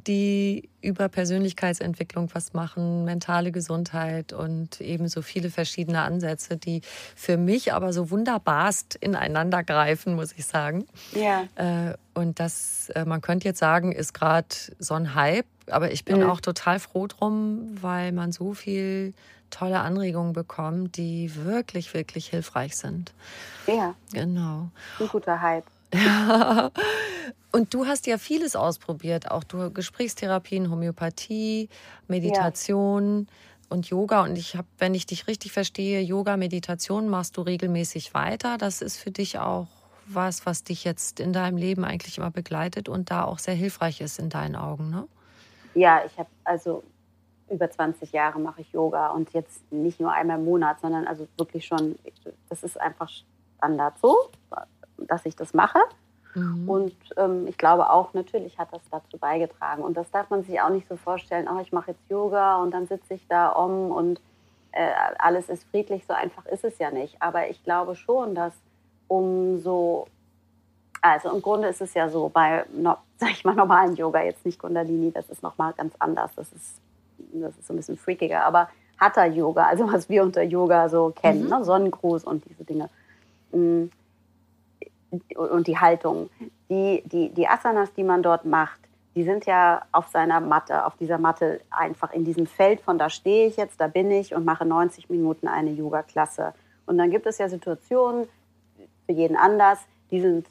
die 0.06 0.68
über 0.80 1.08
Persönlichkeitsentwicklung 1.08 2.28
was 2.32 2.52
machen, 2.52 3.04
mentale 3.04 3.52
Gesundheit 3.52 4.32
und 4.32 4.80
eben 4.80 5.08
so 5.08 5.22
viele 5.22 5.50
verschiedene 5.50 6.02
Ansätze, 6.02 6.56
die 6.56 6.82
für 7.16 7.36
mich 7.36 7.72
aber 7.72 7.92
so 7.92 8.10
wunderbarst 8.10 8.94
ineinander 8.96 9.64
greifen, 9.64 10.14
muss 10.14 10.32
ich 10.36 10.46
sagen. 10.46 10.86
Ja. 11.12 11.48
Äh, 11.56 11.94
und 12.14 12.38
das, 12.38 12.90
äh, 12.94 13.04
man 13.04 13.20
könnte 13.20 13.48
jetzt 13.48 13.58
sagen, 13.58 13.92
ist 13.92 14.14
gerade 14.14 14.48
so 14.78 14.94
ein 14.94 15.14
Hype, 15.14 15.46
aber 15.70 15.92
ich 15.92 16.04
bin 16.04 16.20
mhm. 16.20 16.30
auch 16.30 16.40
total 16.40 16.78
froh 16.78 17.06
drum, 17.06 17.76
weil 17.80 18.12
man 18.12 18.32
so 18.32 18.54
viel 18.54 19.14
tolle 19.50 19.80
Anregungen 19.80 20.32
bekommt, 20.32 20.96
die 20.96 21.34
wirklich, 21.34 21.94
wirklich 21.94 22.28
hilfreich 22.28 22.76
sind. 22.76 23.12
Ja. 23.66 23.94
Genau. 24.12 24.70
Ein 24.98 25.08
guter 25.08 25.40
Hype. 25.40 25.64
Ja. 25.92 26.70
Und 27.52 27.72
du 27.72 27.86
hast 27.86 28.08
ja 28.08 28.18
vieles 28.18 28.56
ausprobiert, 28.56 29.30
auch 29.30 29.44
du 29.44 29.70
Gesprächstherapien, 29.70 30.72
Homöopathie, 30.72 31.68
Meditation 32.08 33.28
ja. 33.28 33.66
und 33.68 33.88
Yoga. 33.88 34.24
Und 34.24 34.36
ich 34.36 34.56
habe, 34.56 34.66
wenn 34.78 34.92
ich 34.92 35.06
dich 35.06 35.28
richtig 35.28 35.52
verstehe, 35.52 36.00
Yoga, 36.00 36.36
Meditation 36.36 37.08
machst 37.08 37.36
du 37.36 37.42
regelmäßig 37.42 38.12
weiter. 38.12 38.58
Das 38.58 38.82
ist 38.82 38.96
für 38.96 39.12
dich 39.12 39.38
auch 39.38 39.68
was, 40.06 40.46
was 40.46 40.64
dich 40.64 40.82
jetzt 40.82 41.20
in 41.20 41.32
deinem 41.32 41.56
Leben 41.56 41.84
eigentlich 41.84 42.18
immer 42.18 42.32
begleitet 42.32 42.88
und 42.88 43.12
da 43.12 43.22
auch 43.22 43.38
sehr 43.38 43.54
hilfreich 43.54 44.00
ist 44.00 44.18
in 44.18 44.30
deinen 44.30 44.56
Augen, 44.56 44.90
ne? 44.90 45.06
Ja, 45.74 46.02
ich 46.04 46.18
habe 46.18 46.28
also 46.44 46.82
über 47.50 47.70
20 47.70 48.12
Jahre 48.12 48.38
mache 48.38 48.62
ich 48.62 48.72
Yoga 48.72 49.10
und 49.10 49.32
jetzt 49.32 49.70
nicht 49.72 50.00
nur 50.00 50.12
einmal 50.12 50.38
im 50.38 50.44
Monat, 50.44 50.80
sondern 50.80 51.06
also 51.06 51.26
wirklich 51.36 51.66
schon, 51.66 51.96
das 52.48 52.62
ist 52.62 52.80
einfach 52.80 53.10
Standard 53.58 53.98
so, 53.98 54.16
dass 54.98 55.26
ich 55.26 55.36
das 55.36 55.54
mache. 55.54 55.78
Mhm. 56.34 56.68
Und 56.68 56.96
ähm, 57.16 57.46
ich 57.46 57.58
glaube 57.58 57.90
auch, 57.90 58.12
natürlich 58.14 58.58
hat 58.58 58.72
das 58.72 58.82
dazu 58.90 59.18
beigetragen. 59.18 59.82
Und 59.82 59.96
das 59.96 60.10
darf 60.10 60.30
man 60.30 60.42
sich 60.42 60.60
auch 60.60 60.70
nicht 60.70 60.88
so 60.88 60.96
vorstellen, 60.96 61.48
oh, 61.48 61.60
ich 61.60 61.72
mache 61.72 61.92
jetzt 61.92 62.10
Yoga 62.10 62.56
und 62.62 62.72
dann 62.72 62.86
sitze 62.86 63.14
ich 63.14 63.26
da 63.28 63.50
um 63.50 63.90
und 63.90 64.20
äh, 64.72 64.90
alles 65.18 65.48
ist 65.48 65.64
friedlich. 65.70 66.04
So 66.06 66.14
einfach 66.14 66.46
ist 66.46 66.64
es 66.64 66.78
ja 66.78 66.90
nicht. 66.90 67.20
Aber 67.20 67.48
ich 67.48 67.62
glaube 67.62 67.94
schon, 67.94 68.34
dass 68.34 68.54
umso, 69.06 70.08
also 71.12 71.30
im 71.30 71.42
Grunde 71.42 71.68
ist 71.68 71.80
es 71.80 71.92
ja 71.94 72.08
so, 72.08 72.28
bei, 72.28 72.64
sag 73.16 73.30
ich 73.30 73.44
mal, 73.44 73.54
normalen 73.54 73.94
Yoga, 73.94 74.22
jetzt 74.22 74.44
nicht 74.46 74.58
Kundalini, 74.58 75.12
das 75.12 75.28
ist 75.28 75.42
nochmal 75.42 75.72
ganz 75.74 75.94
anders. 75.98 76.30
Das 76.34 76.50
ist 76.52 76.80
das 77.32 77.56
ist 77.56 77.66
so 77.66 77.72
ein 77.72 77.76
bisschen 77.76 77.96
freakiger, 77.96 78.44
aber 78.44 78.68
Hatha 78.98 79.26
Yoga, 79.26 79.64
also 79.64 79.90
was 79.92 80.08
wir 80.08 80.22
unter 80.22 80.42
Yoga 80.42 80.88
so 80.88 81.10
kennen, 81.10 81.44
mhm. 81.44 81.50
ne? 81.50 81.64
Sonnengruß 81.64 82.24
und 82.24 82.44
diese 82.48 82.64
Dinge. 82.64 82.88
Mm. 83.52 83.84
Und 85.36 85.68
die 85.68 85.78
Haltung. 85.78 86.28
Die, 86.68 87.02
die, 87.06 87.28
die 87.28 87.46
Asanas, 87.46 87.92
die 87.94 88.02
man 88.02 88.22
dort 88.22 88.44
macht, 88.44 88.80
die 89.14 89.22
sind 89.22 89.46
ja 89.46 89.82
auf 89.92 90.08
seiner 90.08 90.40
Matte, 90.40 90.86
auf 90.86 90.96
dieser 90.96 91.18
Matte 91.18 91.60
einfach 91.70 92.12
in 92.12 92.24
diesem 92.24 92.46
Feld 92.46 92.80
von 92.80 92.98
da 92.98 93.08
stehe 93.08 93.46
ich 93.46 93.56
jetzt, 93.56 93.80
da 93.80 93.86
bin 93.86 94.10
ich 94.10 94.34
und 94.34 94.44
mache 94.44 94.64
90 94.64 95.08
Minuten 95.10 95.46
eine 95.46 95.70
Yoga-Klasse. 95.70 96.52
Und 96.86 96.98
dann 96.98 97.10
gibt 97.10 97.26
es 97.26 97.38
ja 97.38 97.48
Situationen, 97.48 98.26
für 99.06 99.12
jeden 99.12 99.36
anders, 99.36 99.78
die 100.10 100.20
sind 100.20 100.48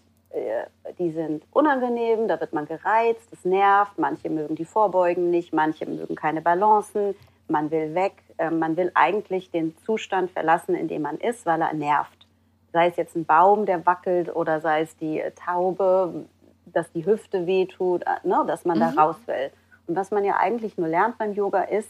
die 0.98 1.12
sind 1.12 1.44
unangenehm, 1.52 2.28
da 2.28 2.40
wird 2.40 2.54
man 2.54 2.66
gereizt, 2.66 3.28
es 3.32 3.46
nervt, 3.46 3.98
manche 3.98 4.30
mögen 4.30 4.56
die 4.56 4.66
Vorbeugen 4.66 5.30
nicht, 5.30 5.54
manche 5.54 5.86
mögen 5.86 6.16
keine 6.16 6.42
Balancen, 6.42 7.16
man 7.48 7.72
will 7.72 7.94
weg, 7.94 8.14
äh, 8.38 8.50
man 8.50 8.78
will 8.78 8.92
eigentlich 8.96 9.52
den 9.52 9.76
Zustand 9.86 10.32
verlassen, 10.32 10.76
in 10.76 10.88
dem 10.88 11.04
man 11.04 11.18
ist, 11.18 11.46
weil 11.46 11.62
er 11.62 11.74
nervt. 11.74 12.28
Sei 12.72 12.88
es 12.88 12.96
jetzt 12.96 13.16
ein 13.16 13.26
Baum, 13.26 13.66
der 13.66 13.86
wackelt 13.86 14.36
oder 14.36 14.60
sei 14.60 14.82
es 14.82 14.98
die 14.98 15.22
Taube, 15.46 16.26
dass 16.66 16.92
die 16.92 17.06
Hüfte 17.06 17.46
wehtut, 17.46 18.04
äh, 18.04 18.28
ne, 18.28 18.44
dass 18.48 18.66
man 18.66 18.78
mhm. 18.78 18.82
da 18.82 18.90
raus 19.02 19.18
will. 19.26 19.52
Und 19.88 19.96
was 19.96 20.12
man 20.12 20.24
ja 20.24 20.38
eigentlich 20.38 20.78
nur 20.78 20.88
lernt 20.88 21.18
beim 21.18 21.34
Yoga 21.34 21.62
ist, 21.62 21.90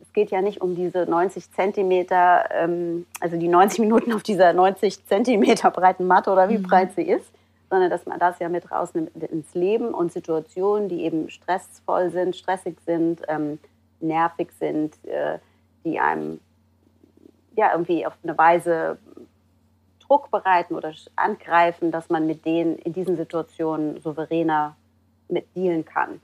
es 0.00 0.12
geht 0.12 0.30
ja 0.30 0.42
nicht 0.42 0.60
um 0.60 0.76
diese 0.76 1.06
90 1.06 1.50
Zentimeter, 1.52 2.48
ähm, 2.52 3.06
also 3.20 3.36
die 3.36 3.48
90 3.48 3.80
Minuten 3.80 4.12
auf 4.12 4.22
dieser 4.22 4.52
90 4.52 5.06
Zentimeter 5.06 5.70
breiten 5.70 6.06
Matte 6.06 6.30
oder 6.30 6.48
wie 6.48 6.58
mhm. 6.58 6.62
breit 6.62 6.92
sie 6.94 7.02
ist, 7.02 7.33
sondern 7.74 7.90
dass 7.90 8.06
man 8.06 8.20
das 8.20 8.38
ja 8.38 8.48
mit 8.48 8.70
rausnimmt 8.70 9.16
ins 9.16 9.52
Leben 9.52 9.94
und 9.94 10.12
Situationen, 10.12 10.88
die 10.88 11.02
eben 11.02 11.28
stressvoll 11.28 12.10
sind, 12.10 12.36
stressig 12.36 12.76
sind, 12.86 13.22
ähm, 13.26 13.58
nervig 13.98 14.52
sind, 14.60 14.94
äh, 15.04 15.40
die 15.84 15.98
einem 15.98 16.38
ja 17.56 17.72
irgendwie 17.72 18.06
auf 18.06 18.12
eine 18.22 18.38
Weise 18.38 18.98
Druck 19.98 20.30
bereiten 20.30 20.76
oder 20.76 20.92
angreifen, 21.16 21.90
dass 21.90 22.10
man 22.10 22.28
mit 22.28 22.44
denen 22.44 22.78
in 22.78 22.92
diesen 22.92 23.16
Situationen 23.16 24.00
souveräner 24.00 24.76
mit 25.28 25.46
dealen 25.56 25.84
kann. 25.84 26.20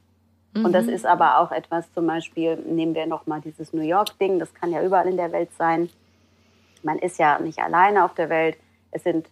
Mhm. 0.54 0.66
Und 0.66 0.72
das 0.72 0.84
mhm. 0.84 0.92
ist 0.92 1.04
aber 1.04 1.40
auch 1.40 1.50
etwas, 1.50 1.92
zum 1.92 2.06
Beispiel, 2.06 2.58
nehmen 2.58 2.94
wir 2.94 3.06
nochmal 3.06 3.40
dieses 3.40 3.72
New 3.72 3.82
York-Ding, 3.82 4.38
das 4.38 4.54
kann 4.54 4.70
ja 4.70 4.84
überall 4.84 5.08
in 5.08 5.16
der 5.16 5.32
Welt 5.32 5.52
sein. 5.58 5.90
Man 6.84 7.00
ist 7.00 7.18
ja 7.18 7.40
nicht 7.40 7.58
alleine 7.58 8.04
auf 8.04 8.14
der 8.14 8.28
Welt. 8.28 8.56
Es 8.92 9.02
sind 9.02 9.26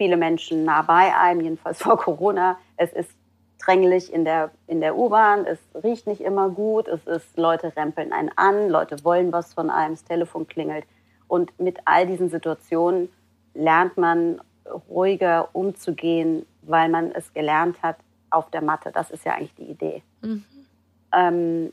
viele 0.00 0.16
Menschen 0.16 0.64
nah 0.64 0.80
bei 0.80 1.14
einem, 1.14 1.42
jedenfalls 1.42 1.82
vor 1.82 1.98
Corona. 1.98 2.56
Es 2.78 2.90
ist 2.94 3.10
dränglich 3.58 4.10
in 4.10 4.24
der, 4.24 4.50
in 4.66 4.80
der 4.80 4.96
U-Bahn, 4.96 5.44
es 5.44 5.58
riecht 5.84 6.06
nicht 6.06 6.22
immer 6.22 6.48
gut, 6.48 6.88
es 6.88 7.06
ist, 7.06 7.36
Leute 7.36 7.76
rempeln 7.76 8.10
einen 8.10 8.30
an, 8.34 8.70
Leute 8.70 9.04
wollen 9.04 9.30
was 9.30 9.52
von 9.52 9.68
einem, 9.68 9.92
das 9.92 10.04
Telefon 10.04 10.48
klingelt. 10.48 10.86
Und 11.28 11.52
mit 11.60 11.80
all 11.84 12.06
diesen 12.06 12.30
Situationen 12.30 13.10
lernt 13.52 13.98
man 13.98 14.40
ruhiger 14.88 15.50
umzugehen, 15.52 16.46
weil 16.62 16.88
man 16.88 17.12
es 17.12 17.34
gelernt 17.34 17.82
hat 17.82 17.96
auf 18.30 18.50
der 18.50 18.62
Matte. 18.62 18.92
Das 18.92 19.10
ist 19.10 19.26
ja 19.26 19.34
eigentlich 19.34 19.54
die 19.56 19.70
Idee. 19.70 20.02
Mhm. 20.22 20.44
Ähm, 21.12 21.72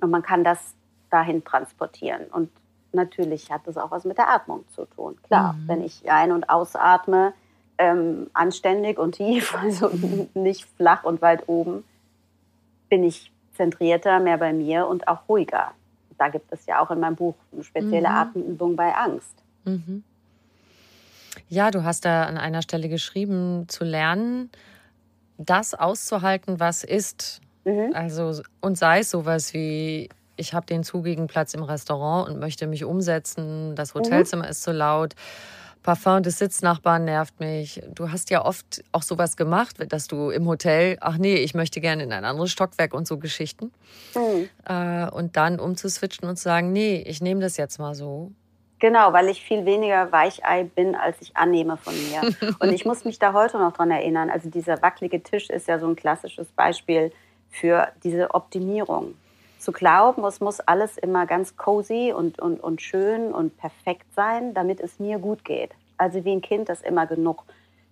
und 0.00 0.10
man 0.10 0.22
kann 0.22 0.42
das 0.42 0.74
dahin 1.10 1.44
transportieren. 1.44 2.24
Und 2.32 2.50
natürlich 2.90 3.52
hat 3.52 3.68
das 3.68 3.76
auch 3.76 3.92
was 3.92 4.04
mit 4.04 4.18
der 4.18 4.30
Atmung 4.30 4.66
zu 4.70 4.84
tun. 4.84 5.16
Klar, 5.22 5.52
mhm. 5.52 5.68
wenn 5.68 5.84
ich 5.84 6.10
ein- 6.10 6.32
und 6.32 6.50
ausatme, 6.50 7.34
ähm, 7.78 8.28
anständig 8.34 8.98
und 8.98 9.12
tief, 9.12 9.54
also 9.62 9.90
nicht 10.34 10.66
flach 10.76 11.04
und 11.04 11.22
weit 11.22 11.48
oben, 11.48 11.84
bin 12.88 13.04
ich 13.04 13.30
zentrierter, 13.54 14.20
mehr 14.20 14.38
bei 14.38 14.52
mir 14.52 14.86
und 14.86 15.08
auch 15.08 15.28
ruhiger. 15.28 15.72
Da 16.18 16.28
gibt 16.28 16.52
es 16.52 16.66
ja 16.66 16.80
auch 16.80 16.90
in 16.90 17.00
meinem 17.00 17.16
Buch 17.16 17.34
eine 17.52 17.64
spezielle 17.64 18.08
mhm. 18.08 18.14
Atemübung 18.14 18.76
bei 18.76 18.94
Angst. 18.94 19.34
Mhm. 19.64 20.02
Ja, 21.48 21.70
du 21.70 21.84
hast 21.84 22.04
da 22.04 22.24
an 22.24 22.36
einer 22.36 22.62
Stelle 22.62 22.88
geschrieben, 22.88 23.66
zu 23.68 23.84
lernen, 23.84 24.50
das 25.38 25.74
auszuhalten, 25.74 26.60
was 26.60 26.84
ist. 26.84 27.40
Mhm. 27.64 27.92
Also, 27.94 28.42
und 28.60 28.76
sei 28.76 29.00
es 29.00 29.10
sowas 29.10 29.54
wie, 29.54 30.08
ich 30.36 30.52
habe 30.52 30.66
den 30.66 30.82
zugigen 30.82 31.26
Platz 31.26 31.54
im 31.54 31.62
Restaurant 31.62 32.28
und 32.28 32.40
möchte 32.40 32.66
mich 32.66 32.84
umsetzen, 32.84 33.74
das 33.76 33.94
mhm. 33.94 34.00
Hotelzimmer 34.00 34.44
mhm. 34.44 34.50
ist 34.50 34.62
zu 34.62 34.72
laut. 34.72 35.14
Parfum 35.88 36.22
des 36.22 36.36
Sitznachbarn 36.36 37.06
nervt 37.06 37.40
mich. 37.40 37.80
Du 37.94 38.12
hast 38.12 38.28
ja 38.28 38.44
oft 38.44 38.84
auch 38.92 39.00
sowas 39.00 39.38
gemacht, 39.38 39.90
dass 39.90 40.06
du 40.06 40.28
im 40.28 40.46
Hotel, 40.46 40.98
ach 41.00 41.16
nee, 41.16 41.36
ich 41.36 41.54
möchte 41.54 41.80
gerne 41.80 42.02
in 42.02 42.12
ein 42.12 42.26
anderes 42.26 42.50
Stockwerk 42.50 42.92
und 42.92 43.08
so 43.08 43.16
Geschichten. 43.16 43.72
Mhm. 44.14 44.50
Äh, 44.68 45.08
und 45.08 45.38
dann 45.38 45.58
umzuswitchen 45.58 46.28
und 46.28 46.36
zu 46.36 46.42
sagen, 46.42 46.72
nee, 46.74 47.02
ich 47.06 47.22
nehme 47.22 47.40
das 47.40 47.56
jetzt 47.56 47.78
mal 47.78 47.94
so. 47.94 48.32
Genau, 48.80 49.14
weil 49.14 49.30
ich 49.30 49.42
viel 49.42 49.64
weniger 49.64 50.12
Weichei 50.12 50.64
bin, 50.64 50.94
als 50.94 51.16
ich 51.22 51.34
annehme 51.38 51.78
von 51.78 51.94
mir. 51.94 52.34
Und 52.60 52.70
ich 52.70 52.84
muss 52.84 53.06
mich 53.06 53.18
da 53.18 53.32
heute 53.32 53.58
noch 53.58 53.72
dran 53.72 53.90
erinnern. 53.90 54.28
Also 54.28 54.50
dieser 54.50 54.82
wackelige 54.82 55.22
Tisch 55.22 55.48
ist 55.48 55.68
ja 55.68 55.78
so 55.78 55.88
ein 55.88 55.96
klassisches 55.96 56.48
Beispiel 56.48 57.12
für 57.48 57.88
diese 58.04 58.34
Optimierung. 58.34 59.14
Zu 59.58 59.72
glauben, 59.72 60.22
es 60.26 60.40
muss 60.40 60.60
alles 60.60 60.98
immer 60.98 61.24
ganz 61.24 61.56
cozy 61.56 62.12
und, 62.14 62.38
und, 62.38 62.60
und 62.60 62.82
schön 62.82 63.32
und 63.32 63.56
perfekt 63.56 64.06
sein, 64.14 64.52
damit 64.52 64.80
es 64.80 65.00
mir 65.00 65.18
gut 65.18 65.46
geht. 65.46 65.70
Also 65.98 66.24
wie 66.24 66.32
ein 66.32 66.40
Kind, 66.40 66.68
das 66.68 66.80
immer 66.80 67.06
genug, 67.06 67.44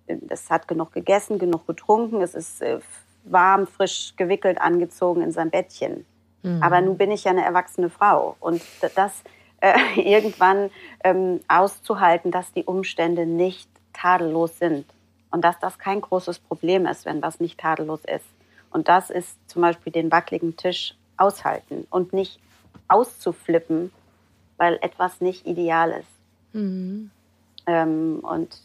das 0.06 0.48
hat 0.50 0.68
genug 0.68 0.92
gegessen, 0.92 1.38
genug 1.38 1.66
getrunken, 1.66 2.22
es 2.22 2.34
ist 2.34 2.62
äh, 2.62 2.78
warm, 3.24 3.66
frisch 3.66 4.14
gewickelt, 4.16 4.60
angezogen 4.60 5.22
in 5.22 5.32
sein 5.32 5.50
Bettchen. 5.50 6.06
Mhm. 6.42 6.62
Aber 6.62 6.80
nun 6.80 6.96
bin 6.96 7.10
ich 7.10 7.24
ja 7.24 7.32
eine 7.32 7.44
erwachsene 7.44 7.90
Frau. 7.90 8.36
Und 8.40 8.62
das 8.94 9.22
äh, 9.60 9.74
irgendwann 10.00 10.70
ähm, 11.04 11.40
auszuhalten, 11.48 12.30
dass 12.30 12.52
die 12.52 12.64
Umstände 12.64 13.26
nicht 13.26 13.68
tadellos 13.92 14.58
sind 14.58 14.86
und 15.30 15.44
dass 15.44 15.58
das 15.58 15.78
kein 15.78 16.00
großes 16.00 16.38
Problem 16.38 16.86
ist, 16.86 17.04
wenn 17.04 17.22
was 17.22 17.40
nicht 17.40 17.58
tadellos 17.58 18.00
ist. 18.04 18.26
Und 18.70 18.88
das 18.88 19.10
ist 19.10 19.36
zum 19.48 19.62
Beispiel 19.62 19.92
den 19.92 20.10
wackeligen 20.10 20.56
Tisch 20.56 20.94
aushalten 21.16 21.86
und 21.90 22.12
nicht 22.12 22.38
auszuflippen, 22.88 23.90
weil 24.58 24.78
etwas 24.82 25.20
nicht 25.20 25.46
ideal 25.46 25.90
ist. 25.90 26.08
Mhm. 26.52 27.10
Ähm, 27.66 28.20
und 28.22 28.60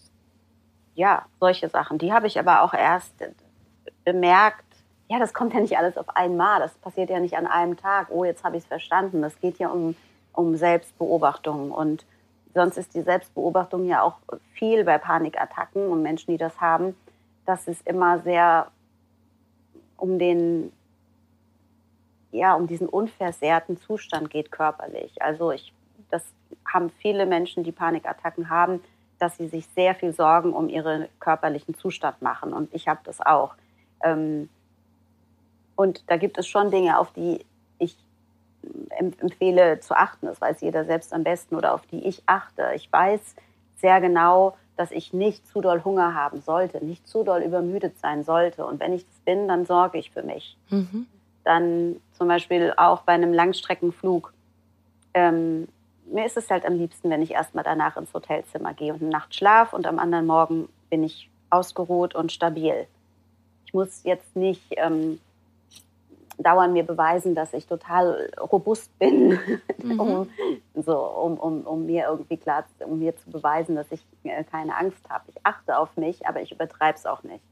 ja, 0.96 1.26
solche 1.40 1.70
Sachen. 1.70 1.98
Die 1.98 2.14
habe 2.14 2.28
ich 2.28 2.38
aber 2.40 2.62
auch 2.64 2.74
erst 2.74 3.14
bemerkt. 4.04 4.66
Ja, 5.10 5.20
das 5.20 5.34
kommt 5.34 5.54
ja 5.54 5.60
nicht 5.60 5.78
alles 5.78 5.98
auf 5.98 6.16
einmal. 6.16 6.60
Das 6.60 6.74
passiert 6.76 7.10
ja 7.10 7.20
nicht 7.20 7.38
an 7.38 7.48
einem 7.48 7.78
Tag. 7.78 8.08
Oh, 8.10 8.24
jetzt 8.24 8.44
habe 8.44 8.58
ich 8.58 8.64
es 8.64 8.68
verstanden. 8.68 9.22
Das 9.22 9.40
geht 9.40 9.60
ja 9.60 9.70
um 9.70 9.96
um 10.34 10.56
Selbstbeobachtung. 10.56 11.72
Und 11.72 12.06
sonst 12.54 12.78
ist 12.78 12.94
die 12.96 13.02
Selbstbeobachtung 13.02 13.86
ja 13.86 14.02
auch 14.02 14.18
viel 14.54 14.84
bei 14.84 14.98
Panikattacken 14.98 15.88
und 15.90 16.02
Menschen, 16.02 16.32
die 16.32 16.38
das 16.38 16.60
haben, 16.60 16.96
dass 17.46 17.68
es 17.68 17.82
immer 17.82 18.20
sehr 18.20 18.68
um 19.98 20.20
den 20.20 20.72
ja, 22.34 22.54
um 22.56 22.66
diesen 22.66 22.88
unversehrten 22.88 23.76
Zustand 23.76 24.30
geht 24.30 24.54
körperlich. 24.54 25.22
Also 25.22 25.52
ich, 25.52 25.74
das 26.12 26.24
haben 26.72 26.90
viele 26.90 27.26
Menschen, 27.26 27.64
die 27.64 27.72
Panikattacken 27.72 28.50
haben, 28.50 28.82
dass 29.20 29.38
sie 29.38 29.48
sich 29.48 29.68
sehr 29.76 29.96
viel 29.96 30.14
Sorgen 30.14 30.54
um 30.54 30.70
ihren 30.70 31.08
körperlichen 31.20 31.76
Zustand 31.76 32.22
machen. 32.22 32.54
Und 32.54 32.74
ich 32.74 32.88
habe 32.88 33.02
das 33.04 33.22
auch. 33.22 33.56
Ähm, 34.04 34.50
und 35.76 36.04
da 36.08 36.18
gibt 36.18 36.38
es 36.38 36.48
schon 36.48 36.72
Dinge, 36.72 37.00
auf 37.00 37.12
die 37.12 37.46
ich 37.78 37.98
empfehle 38.90 39.80
zu 39.80 39.96
achten. 39.96 40.26
Das 40.26 40.42
weiß 40.42 40.62
jeder 40.62 40.86
selbst 40.86 41.14
am 41.14 41.24
besten 41.24 41.56
oder 41.56 41.74
auf 41.74 41.86
die 41.88 42.06
ich 42.08 42.24
achte. 42.26 42.72
Ich 42.76 42.92
weiß 42.92 43.36
sehr 43.78 44.02
genau, 44.02 44.56
dass 44.78 44.92
ich 44.92 45.14
nicht 45.14 45.48
zu 45.48 45.62
doll 45.62 45.84
Hunger 45.84 46.16
haben 46.16 46.42
sollte, 46.42 46.84
nicht 46.84 47.08
zu 47.08 47.24
doll 47.24 47.42
übermüdet 47.42 48.00
sein 48.00 48.24
sollte. 48.24 48.66
Und 48.66 48.80
wenn 48.80 48.94
ich 48.94 49.06
das 49.06 49.20
bin, 49.20 49.48
dann 49.48 49.66
sorge 49.66 49.98
ich 49.98 50.12
für 50.12 50.24
mich. 50.24 50.58
Mhm. 50.70 51.08
Dann 51.44 51.98
zum 52.14 52.28
Beispiel 52.28 52.74
auch 52.78 53.02
bei 53.02 53.14
einem 53.14 53.34
Langstreckenflug. 53.34 54.34
Ähm, 55.14 55.68
mir 56.12 56.26
ist 56.26 56.38
es 56.38 56.50
halt 56.50 56.66
am 56.66 56.74
liebsten, 56.74 57.10
wenn 57.10 57.22
ich 57.22 57.32
erstmal 57.32 57.64
danach 57.64 57.98
ins 57.98 58.14
Hotelzimmer 58.14 58.74
gehe 58.74 58.94
und 58.94 59.02
eine 59.02 59.10
Nacht 59.10 59.36
schlaf 59.36 59.74
und 59.74 59.88
am 59.88 60.00
anderen 60.00 60.26
Morgen 60.26 60.70
bin 60.90 61.04
ich 61.04 61.30
ausgeruht 61.50 62.16
und 62.16 62.32
stabil. 62.32 62.88
Ich 63.66 63.74
muss 63.74 64.04
jetzt 64.04 64.36
nicht 64.36 64.64
ähm, 64.78 65.20
dauernd 66.38 66.74
mir 66.74 66.84
beweisen, 66.84 67.36
dass 67.36 67.54
ich 67.54 67.68
total 67.68 68.30
robust 68.40 68.98
bin, 69.00 69.40
mhm. 69.84 70.00
um, 70.00 70.30
so, 70.76 70.98
um, 70.98 71.38
um, 71.38 71.62
um 71.62 71.86
mir 71.86 72.08
irgendwie 72.10 72.38
klar, 72.38 72.66
um 72.86 73.00
mir 73.00 73.16
zu 73.16 73.30
beweisen, 73.30 73.76
dass 73.76 73.92
ich 73.92 74.04
äh, 74.24 74.44
keine 74.44 74.76
Angst 74.76 75.10
habe. 75.10 75.26
Ich 75.28 75.38
achte 75.44 75.78
auf 75.78 75.96
mich, 75.98 76.28
aber 76.28 76.42
ich 76.42 76.52
übertreibe 76.52 76.98
es 76.98 77.06
auch 77.06 77.24
nicht. 77.24 77.44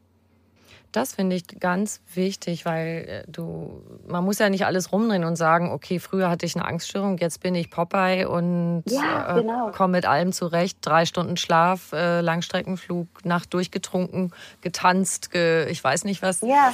Das 0.91 1.13
finde 1.13 1.36
ich 1.36 1.47
ganz 1.60 2.02
wichtig, 2.15 2.65
weil 2.65 3.23
äh, 3.28 3.32
du, 3.32 3.84
man 4.08 4.25
muss 4.25 4.39
ja 4.39 4.49
nicht 4.49 4.65
alles 4.65 4.91
rumdrehen 4.91 5.23
und 5.23 5.36
sagen, 5.36 5.71
okay, 5.71 5.99
früher 5.99 6.30
hatte 6.30 6.45
ich 6.45 6.56
eine 6.56 6.65
Angststörung, 6.65 7.17
jetzt 7.19 7.41
bin 7.41 7.54
ich 7.54 7.69
Popeye 7.69 8.25
und 8.25 8.84
ja, 8.88 9.38
äh, 9.38 9.41
genau. 9.41 9.69
äh, 9.69 9.71
komme 9.71 9.97
mit 9.97 10.06
allem 10.06 10.32
zurecht. 10.32 10.80
Drei 10.82 11.06
Stunden 11.06 11.38
Schlaf, 11.38 11.93
äh, 11.93 12.21
Langstreckenflug, 12.21 13.08
Nacht 13.23 13.54
durchgetrunken, 13.54 14.34
getanzt, 14.62 15.32
ge, 15.32 15.69
ich 15.69 15.84
weiß 15.84 16.06
nicht 16.06 16.21
was. 16.23 16.41
Ja 16.41 16.73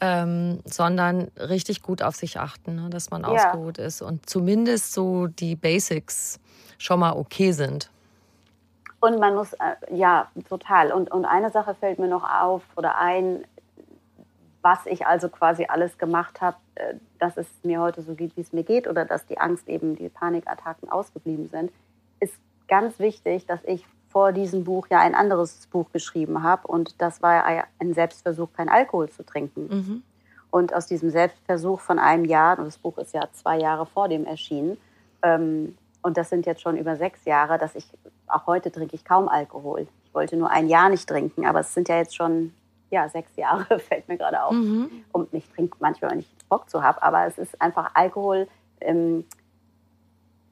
ähm, 0.00 0.60
sondern 0.64 1.30
richtig 1.38 1.82
gut 1.82 2.02
auf 2.02 2.16
sich 2.16 2.38
achten, 2.38 2.74
ne? 2.76 2.90
dass 2.90 3.10
man 3.10 3.22
ja. 3.22 3.28
ausgeruht 3.28 3.78
ist 3.78 4.02
und 4.02 4.28
zumindest 4.28 4.92
so 4.92 5.26
die 5.26 5.56
Basics 5.56 6.38
schon 6.78 7.00
mal 7.00 7.12
okay 7.12 7.52
sind. 7.52 7.90
Und 9.00 9.18
man 9.20 9.34
muss, 9.34 9.52
äh, 9.54 9.94
ja, 9.94 10.28
total. 10.48 10.92
Und, 10.92 11.10
und 11.10 11.24
eine 11.24 11.50
Sache 11.50 11.74
fällt 11.74 11.98
mir 11.98 12.08
noch 12.08 12.24
auf 12.24 12.62
oder 12.76 12.98
ein, 12.98 13.44
was 14.66 14.84
ich 14.86 15.06
also 15.06 15.28
quasi 15.28 15.66
alles 15.68 15.96
gemacht 15.96 16.40
habe, 16.40 16.56
äh, 16.74 16.94
dass 17.20 17.36
es 17.36 17.46
mir 17.62 17.80
heute 17.80 18.02
so 18.02 18.14
geht, 18.14 18.36
wie 18.36 18.40
es 18.40 18.52
mir 18.52 18.64
geht 18.64 18.88
oder 18.88 19.04
dass 19.04 19.24
die 19.24 19.38
Angst 19.38 19.68
eben, 19.68 19.94
die 19.94 20.08
Panikattacken 20.08 20.90
ausgeblieben 20.90 21.48
sind, 21.48 21.70
ist 22.18 22.34
ganz 22.66 22.98
wichtig, 22.98 23.46
dass 23.46 23.60
ich 23.62 23.86
vor 24.08 24.32
diesem 24.32 24.64
Buch 24.64 24.88
ja 24.90 24.98
ein 24.98 25.14
anderes 25.14 25.68
Buch 25.68 25.92
geschrieben 25.92 26.42
habe. 26.42 26.66
Und 26.66 27.00
das 27.00 27.22
war 27.22 27.44
ein 27.78 27.94
Selbstversuch, 27.94 28.48
kein 28.56 28.68
Alkohol 28.68 29.08
zu 29.08 29.24
trinken. 29.24 29.68
Mhm. 29.68 30.02
Und 30.50 30.74
aus 30.74 30.88
diesem 30.88 31.10
Selbstversuch 31.10 31.78
von 31.78 32.00
einem 32.00 32.24
Jahr, 32.24 32.58
und 32.58 32.64
das 32.64 32.78
Buch 32.78 32.98
ist 32.98 33.14
ja 33.14 33.22
zwei 33.34 33.58
Jahre 33.58 33.86
vor 33.86 34.08
dem 34.08 34.24
erschienen, 34.24 34.78
ähm, 35.22 35.78
und 36.02 36.16
das 36.16 36.28
sind 36.28 36.44
jetzt 36.44 36.62
schon 36.62 36.76
über 36.76 36.96
sechs 36.96 37.24
Jahre, 37.24 37.58
dass 37.58 37.76
ich, 37.76 37.86
auch 38.26 38.48
heute 38.48 38.72
trinke 38.72 38.96
ich 38.96 39.04
kaum 39.04 39.28
Alkohol. 39.28 39.86
Ich 40.06 40.14
wollte 40.14 40.36
nur 40.36 40.50
ein 40.50 40.66
Jahr 40.66 40.88
nicht 40.88 41.08
trinken, 41.08 41.46
aber 41.46 41.60
es 41.60 41.72
sind 41.72 41.88
ja 41.88 41.98
jetzt 41.98 42.16
schon 42.16 42.52
ja, 42.90 43.08
sechs 43.08 43.34
Jahre, 43.36 43.78
fällt 43.78 44.08
mir 44.08 44.16
gerade 44.16 44.42
auf. 44.42 44.52
Mhm. 44.52 45.04
Und 45.12 45.32
ich 45.32 45.48
trinke 45.50 45.76
manchmal, 45.80 46.12
wenn 46.12 46.20
ich 46.20 46.28
Bock 46.48 46.68
zu 46.70 46.82
habe, 46.82 47.02
aber 47.02 47.26
es 47.26 47.38
ist 47.38 47.60
einfach 47.60 47.90
Alkohol. 47.94 48.48
Ähm, 48.80 49.24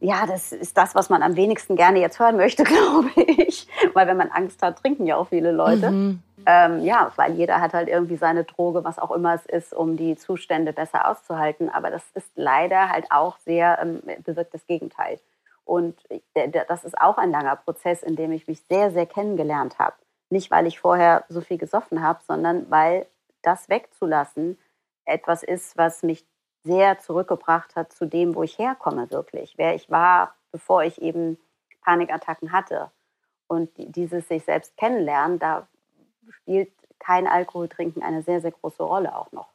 ja, 0.00 0.26
das 0.26 0.52
ist 0.52 0.76
das, 0.76 0.94
was 0.94 1.08
man 1.08 1.22
am 1.22 1.36
wenigsten 1.36 1.76
gerne 1.76 2.00
jetzt 2.00 2.18
hören 2.18 2.36
möchte, 2.36 2.64
glaube 2.64 3.10
ich. 3.16 3.66
Weil 3.94 4.06
wenn 4.06 4.16
man 4.16 4.30
Angst 4.30 4.62
hat, 4.62 4.78
trinken 4.78 5.06
ja 5.06 5.16
auch 5.16 5.28
viele 5.28 5.52
Leute. 5.52 5.90
Mhm. 5.90 6.22
Ähm, 6.46 6.82
ja, 6.82 7.10
weil 7.16 7.32
jeder 7.32 7.60
hat 7.60 7.72
halt 7.72 7.88
irgendwie 7.88 8.16
seine 8.16 8.44
Droge, 8.44 8.84
was 8.84 8.98
auch 8.98 9.10
immer 9.12 9.34
es 9.34 9.46
ist, 9.46 9.72
um 9.72 9.96
die 9.96 10.16
Zustände 10.16 10.74
besser 10.74 11.08
auszuhalten. 11.08 11.70
Aber 11.70 11.90
das 11.90 12.02
ist 12.14 12.28
leider 12.34 12.90
halt 12.90 13.06
auch 13.10 13.38
sehr, 13.38 13.78
ähm, 13.80 14.02
bewirkt 14.24 14.52
das 14.52 14.66
Gegenteil. 14.66 15.18
Und 15.64 15.98
das 16.68 16.84
ist 16.84 17.00
auch 17.00 17.16
ein 17.16 17.30
langer 17.30 17.56
Prozess, 17.56 18.02
in 18.02 18.16
dem 18.16 18.32
ich 18.32 18.46
mich 18.46 18.60
sehr, 18.68 18.90
sehr 18.90 19.06
kennengelernt 19.06 19.78
habe. 19.78 19.94
Nicht, 20.34 20.50
weil 20.50 20.66
ich 20.66 20.80
vorher 20.80 21.24
so 21.28 21.40
viel 21.40 21.58
gesoffen 21.58 22.02
habe, 22.02 22.18
sondern 22.26 22.68
weil 22.68 23.06
das 23.42 23.68
wegzulassen 23.68 24.58
etwas 25.04 25.44
ist, 25.44 25.76
was 25.76 26.02
mich 26.02 26.26
sehr 26.64 26.98
zurückgebracht 26.98 27.76
hat 27.76 27.92
zu 27.92 28.04
dem, 28.04 28.34
wo 28.34 28.42
ich 28.42 28.58
herkomme 28.58 29.08
wirklich, 29.12 29.56
wer 29.58 29.76
ich 29.76 29.92
war, 29.92 30.34
bevor 30.50 30.82
ich 30.82 31.00
eben 31.00 31.38
Panikattacken 31.82 32.50
hatte. 32.50 32.90
Und 33.46 33.70
dieses 33.76 34.26
sich 34.26 34.44
selbst 34.44 34.76
kennenlernen, 34.76 35.38
da 35.38 35.68
spielt 36.28 36.72
kein 36.98 37.28
Alkohol 37.28 37.68
trinken 37.68 38.02
eine 38.02 38.22
sehr, 38.22 38.40
sehr 38.40 38.50
große 38.50 38.82
Rolle 38.82 39.14
auch 39.14 39.30
noch. 39.30 39.52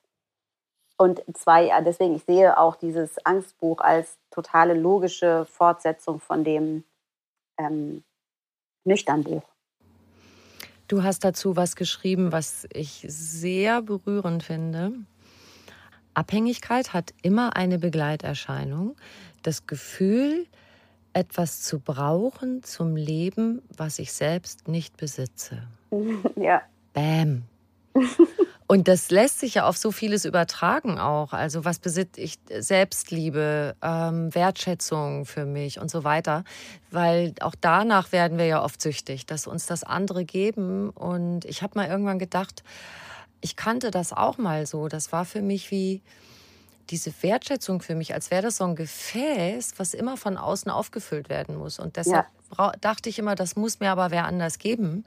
Und 0.98 1.22
zwei, 1.36 1.70
deswegen, 1.82 2.16
ich 2.16 2.24
sehe 2.24 2.58
auch 2.58 2.78
dieses 2.78 3.18
Angstbuch 3.26 3.82
als 3.82 4.18
totale 4.32 4.76
logische 4.76 5.44
Fortsetzung 5.44 6.22
von 6.22 6.46
dem 6.46 6.86
ähm, 7.58 8.06
Nüchternbuch. 8.86 9.44
Du 10.90 11.04
hast 11.04 11.24
dazu 11.24 11.56
was 11.56 11.76
geschrieben, 11.76 12.32
was 12.32 12.68
ich 12.74 13.06
sehr 13.08 13.84
berührend 13.84 14.42
finde. 14.42 14.94
Abhängigkeit 16.16 16.94
hat 16.94 17.14
immer 17.22 17.56
eine 17.56 17.78
Begleiterscheinung. 17.78 18.96
Das 19.44 19.68
Gefühl, 19.68 20.48
etwas 21.14 21.62
zu 21.62 21.80
brauchen 21.80 22.64
zum 22.64 22.96
Leben, 22.96 23.62
was 23.78 24.00
ich 24.00 24.12
selbst 24.12 24.68
nicht 24.68 24.98
besitze. 24.98 25.62
Ja. 26.36 26.64
Bäm. 26.94 27.44
Und 28.72 28.88
das 28.88 29.10
lässt 29.10 29.40
sich 29.40 29.56
ja 29.56 29.66
auf 29.66 29.78
so 29.78 29.92
vieles 29.92 30.26
übertragen 30.26 31.00
auch. 31.00 31.34
Also 31.34 31.66
was 31.66 31.80
besitze 31.80 32.22
ich? 32.22 32.36
Selbstliebe, 32.56 33.76
ähm, 33.82 34.34
Wertschätzung 34.36 35.26
für 35.26 35.48
mich 35.48 35.80
und 35.80 35.90
so 35.90 36.04
weiter. 36.04 36.44
Weil 36.92 37.34
auch 37.42 37.56
danach 37.60 38.12
werden 38.12 38.38
wir 38.38 38.46
ja 38.46 38.64
oft 38.64 38.80
süchtig, 38.80 39.26
dass 39.26 39.48
uns 39.48 39.66
das 39.66 39.84
andere 39.84 40.24
geben. 40.24 40.92
Und 40.92 41.46
ich 41.46 41.64
habe 41.64 41.80
mal 41.80 41.88
irgendwann 41.88 42.20
gedacht, 42.20 42.64
ich 43.42 43.56
kannte 43.56 43.90
das 43.90 44.14
auch 44.14 44.38
mal 44.38 44.68
so. 44.68 44.88
Das 44.88 45.12
war 45.12 45.26
für 45.26 45.42
mich 45.42 45.72
wie 45.72 46.04
diese 46.92 47.12
Wertschätzung 47.24 47.82
für 47.82 47.96
mich, 47.96 48.14
als 48.14 48.30
wäre 48.30 48.44
das 48.44 48.58
so 48.58 48.66
ein 48.66 48.76
Gefäß, 48.76 49.74
was 49.78 49.96
immer 49.96 50.16
von 50.16 50.38
außen 50.38 50.70
aufgefüllt 50.70 51.28
werden 51.28 51.58
muss. 51.58 51.80
Und 51.80 51.96
deshalb 51.96 52.28
ja. 52.56 52.72
dachte 52.82 53.10
ich 53.10 53.18
immer, 53.18 53.34
das 53.34 53.56
muss 53.56 53.80
mir 53.80 53.90
aber 53.90 54.12
wer 54.12 54.26
anders 54.26 54.60
geben. 54.60 55.06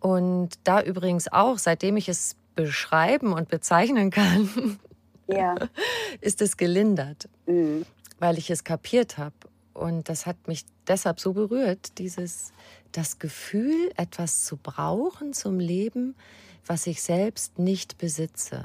Und 0.00 0.54
da 0.64 0.82
übrigens 0.82 1.30
auch, 1.30 1.58
seitdem 1.58 1.96
ich 1.96 2.08
es 2.08 2.34
beschreiben 2.54 3.32
und 3.32 3.48
bezeichnen 3.48 4.10
kann, 4.10 4.78
ja. 5.26 5.54
ist 6.20 6.42
es 6.42 6.56
gelindert, 6.56 7.28
mhm. 7.46 7.84
weil 8.18 8.38
ich 8.38 8.50
es 8.50 8.64
kapiert 8.64 9.18
habe. 9.18 9.34
Und 9.72 10.08
das 10.08 10.26
hat 10.26 10.36
mich 10.46 10.64
deshalb 10.88 11.20
so 11.20 11.32
berührt, 11.32 11.98
dieses 11.98 12.52
das 12.92 13.18
Gefühl, 13.18 13.92
etwas 13.96 14.44
zu 14.44 14.56
brauchen 14.56 15.32
zum 15.32 15.60
Leben, 15.60 16.16
was 16.66 16.86
ich 16.86 17.02
selbst 17.02 17.58
nicht 17.58 17.98
besitze. 17.98 18.64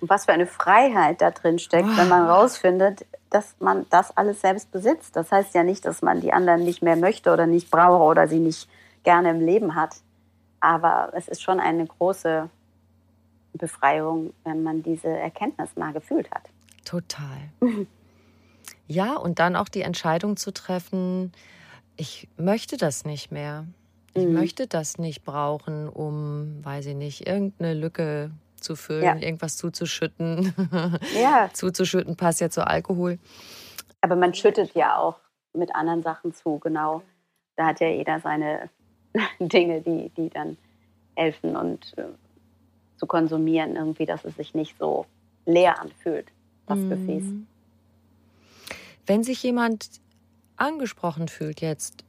Und 0.00 0.08
was 0.08 0.24
für 0.24 0.32
eine 0.32 0.46
Freiheit 0.46 1.20
da 1.20 1.30
drin 1.30 1.58
steckt, 1.58 1.88
oh. 1.92 1.96
wenn 1.96 2.08
man 2.08 2.26
rausfindet, 2.26 3.06
dass 3.28 3.54
man 3.60 3.86
das 3.90 4.16
alles 4.16 4.40
selbst 4.40 4.72
besitzt. 4.72 5.14
Das 5.14 5.30
heißt 5.30 5.54
ja 5.54 5.62
nicht, 5.62 5.84
dass 5.84 6.02
man 6.02 6.20
die 6.20 6.32
anderen 6.32 6.64
nicht 6.64 6.82
mehr 6.82 6.96
möchte 6.96 7.32
oder 7.32 7.46
nicht 7.46 7.70
brauche 7.70 8.02
oder 8.02 8.26
sie 8.26 8.40
nicht 8.40 8.68
gerne 9.04 9.30
im 9.30 9.40
Leben 9.40 9.74
hat. 9.74 9.96
Aber 10.58 11.12
es 11.14 11.28
ist 11.28 11.42
schon 11.42 11.60
eine 11.60 11.86
große 11.86 12.48
Befreiung, 13.52 14.32
wenn 14.44 14.62
man 14.62 14.82
diese 14.82 15.08
Erkenntnis 15.08 15.76
mal 15.76 15.92
gefühlt 15.92 16.30
hat. 16.30 16.42
Total. 16.84 17.50
ja, 18.86 19.16
und 19.16 19.38
dann 19.38 19.56
auch 19.56 19.68
die 19.68 19.82
Entscheidung 19.82 20.36
zu 20.36 20.52
treffen, 20.52 21.32
ich 21.96 22.28
möchte 22.36 22.76
das 22.76 23.04
nicht 23.04 23.30
mehr. 23.30 23.66
Ich 24.14 24.26
mhm. 24.26 24.32
möchte 24.32 24.66
das 24.66 24.98
nicht 24.98 25.24
brauchen, 25.24 25.88
um, 25.88 26.64
weiß 26.64 26.86
ich 26.86 26.96
nicht, 26.96 27.26
irgendeine 27.26 27.74
Lücke 27.74 28.30
zu 28.56 28.76
füllen, 28.76 29.04
ja. 29.04 29.16
irgendwas 29.16 29.56
zuzuschütten. 29.56 30.52
Ja. 31.14 31.50
zuzuschütten 31.52 32.16
passt 32.16 32.40
ja 32.40 32.50
zu 32.50 32.66
Alkohol. 32.66 33.18
Aber 34.00 34.16
man 34.16 34.34
schüttet 34.34 34.74
ja 34.74 34.96
auch 34.98 35.20
mit 35.52 35.74
anderen 35.74 36.02
Sachen 36.02 36.32
zu, 36.32 36.58
genau. 36.58 37.02
Da 37.56 37.66
hat 37.66 37.80
ja 37.80 37.88
jeder 37.88 38.20
seine 38.20 38.70
Dinge, 39.38 39.82
die, 39.82 40.10
die 40.16 40.30
dann 40.30 40.56
helfen 41.16 41.56
und 41.56 41.92
äh, 41.98 42.04
zu 43.00 43.06
konsumieren, 43.06 43.76
irgendwie, 43.76 44.04
dass 44.04 44.24
es 44.26 44.36
sich 44.36 44.54
nicht 44.54 44.76
so 44.78 45.06
leer 45.46 45.80
anfühlt, 45.80 46.26
das 46.66 46.78
mhm. 46.78 46.90
Gefäß. 46.90 47.24
Wenn 49.06 49.24
sich 49.24 49.42
jemand 49.42 49.88
angesprochen 50.56 51.28
fühlt 51.28 51.62
jetzt 51.62 52.04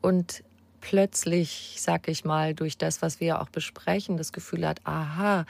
und 0.00 0.42
plötzlich, 0.80 1.76
sag 1.78 2.08
ich 2.08 2.24
mal, 2.24 2.54
durch 2.54 2.78
das, 2.78 3.02
was 3.02 3.20
wir 3.20 3.42
auch 3.42 3.50
besprechen, 3.50 4.16
das 4.16 4.32
Gefühl 4.32 4.66
hat, 4.66 4.80
aha, 4.84 5.44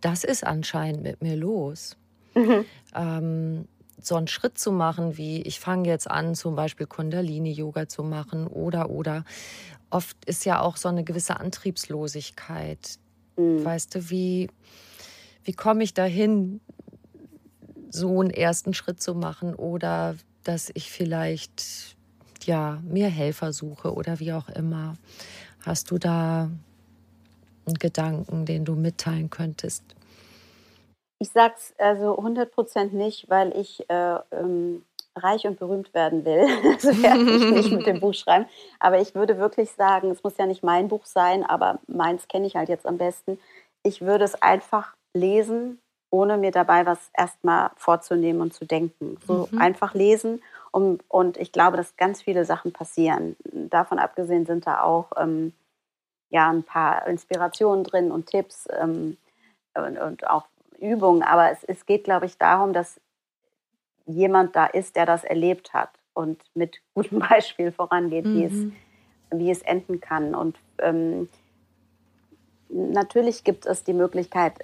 das 0.00 0.24
ist 0.24 0.44
anscheinend 0.44 1.04
mit 1.04 1.22
mir 1.22 1.36
los. 1.36 1.96
Mhm. 2.34 2.64
Ähm, 2.94 3.68
so 4.00 4.16
einen 4.16 4.28
Schritt 4.28 4.58
zu 4.58 4.72
machen, 4.72 5.16
wie 5.16 5.42
ich 5.42 5.60
fange 5.60 5.88
jetzt 5.88 6.10
an, 6.10 6.34
zum 6.34 6.56
Beispiel 6.56 6.86
Kundalini-Yoga 6.86 7.88
zu 7.88 8.02
machen 8.02 8.48
oder 8.48 8.90
oder. 8.90 9.24
Oft 9.90 10.16
ist 10.26 10.44
ja 10.44 10.60
auch 10.60 10.76
so 10.76 10.88
eine 10.88 11.04
gewisse 11.04 11.38
Antriebslosigkeit. 11.38 12.98
Mhm. 13.38 13.64
Weißt 13.64 13.94
du, 13.94 14.10
wie, 14.10 14.50
wie 15.44 15.52
komme 15.52 15.84
ich 15.84 15.94
dahin, 15.94 16.60
so 17.90 18.20
einen 18.20 18.30
ersten 18.30 18.74
Schritt 18.74 19.00
zu 19.00 19.14
machen 19.14 19.54
oder 19.54 20.16
dass 20.44 20.70
ich 20.74 20.90
vielleicht 20.90 21.96
ja, 22.44 22.80
mir 22.82 23.08
Helfer 23.08 23.52
suche 23.52 23.92
oder 23.94 24.20
wie 24.20 24.32
auch 24.32 24.48
immer. 24.48 24.94
Hast 25.64 25.90
du 25.90 25.98
da 25.98 26.50
einen 27.66 27.78
Gedanken, 27.78 28.46
den 28.46 28.64
du 28.64 28.74
mitteilen 28.74 29.30
könntest? 29.30 29.82
Ich 31.18 31.30
sag's 31.30 31.74
also 31.78 32.16
100 32.16 32.50
Prozent 32.52 32.94
nicht, 32.94 33.28
weil 33.28 33.56
ich 33.56 33.88
äh, 33.90 34.18
ähm, 34.30 34.84
reich 35.18 35.46
und 35.46 35.58
berühmt 35.58 35.92
werden 35.94 36.24
will. 36.24 36.46
Das 36.82 37.02
werde 37.02 37.22
ich 37.22 37.50
nicht 37.50 37.72
mit 37.72 37.86
dem 37.86 38.00
Buch 38.00 38.14
schreiben. 38.14 38.46
Aber 38.78 39.00
ich 39.00 39.14
würde 39.14 39.38
wirklich 39.38 39.70
sagen, 39.72 40.10
es 40.10 40.22
muss 40.22 40.36
ja 40.38 40.46
nicht 40.46 40.62
mein 40.62 40.88
Buch 40.88 41.04
sein, 41.04 41.44
aber 41.44 41.78
meins 41.86 42.28
kenne 42.28 42.46
ich 42.46 42.56
halt 42.56 42.68
jetzt 42.68 42.86
am 42.86 42.98
besten. 42.98 43.38
Ich 43.82 44.00
würde 44.00 44.24
es 44.24 44.40
einfach 44.42 44.94
lesen, 45.14 45.80
ohne 46.10 46.38
mir 46.38 46.50
dabei 46.50 46.86
was 46.86 47.10
erstmal 47.16 47.70
vorzunehmen 47.76 48.40
und 48.40 48.54
zu 48.54 48.64
denken. 48.64 49.18
So 49.26 49.48
mhm. 49.50 49.58
einfach 49.58 49.94
lesen 49.94 50.40
um, 50.72 50.98
und 51.08 51.36
ich 51.36 51.52
glaube, 51.52 51.76
dass 51.76 51.96
ganz 51.96 52.22
viele 52.22 52.44
Sachen 52.44 52.72
passieren. 52.72 53.36
Davon 53.44 53.98
abgesehen 53.98 54.46
sind 54.46 54.66
da 54.66 54.82
auch 54.82 55.10
ähm, 55.16 55.52
ja, 56.30 56.50
ein 56.50 56.62
paar 56.62 57.06
Inspirationen 57.06 57.84
drin 57.84 58.10
und 58.10 58.26
Tipps 58.26 58.68
ähm, 58.78 59.16
und, 59.74 59.98
und, 59.98 60.26
auch 60.28 60.46
Übungen. 60.78 61.22
Aber 61.22 61.50
es, 61.50 61.64
es 61.64 61.86
geht, 61.86 62.04
glaube 62.04 62.26
ich, 62.26 62.38
darum, 62.38 62.72
dass 62.72 63.00
jemand 64.08 64.56
da 64.56 64.66
ist, 64.66 64.96
der 64.96 65.06
das 65.06 65.22
erlebt 65.22 65.72
hat 65.72 65.90
und 66.14 66.42
mit 66.54 66.80
gutem 66.94 67.20
Beispiel 67.20 67.70
vorangeht, 67.70 68.24
mhm. 68.24 68.34
wie, 68.34 68.44
es, 68.44 68.52
mhm. 68.52 68.72
wie 69.32 69.50
es 69.50 69.62
enden 69.62 70.00
kann. 70.00 70.34
Und 70.34 70.56
ähm, 70.78 71.28
natürlich 72.68 73.44
gibt 73.44 73.66
es 73.66 73.84
die 73.84 73.92
Möglichkeit, 73.92 74.54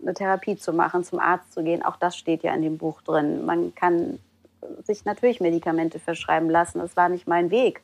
eine 0.00 0.14
Therapie 0.14 0.56
zu 0.56 0.72
machen, 0.72 1.04
zum 1.04 1.20
Arzt 1.20 1.52
zu 1.52 1.62
gehen. 1.62 1.84
Auch 1.84 1.96
das 1.96 2.16
steht 2.16 2.42
ja 2.42 2.54
in 2.54 2.62
dem 2.62 2.78
Buch 2.78 3.02
drin. 3.02 3.44
Man 3.44 3.74
kann 3.74 4.18
sich 4.84 5.04
natürlich 5.04 5.40
Medikamente 5.40 5.98
verschreiben 5.98 6.50
lassen. 6.50 6.78
Das 6.78 6.96
war 6.96 7.08
nicht 7.08 7.28
mein 7.28 7.50
Weg. 7.50 7.82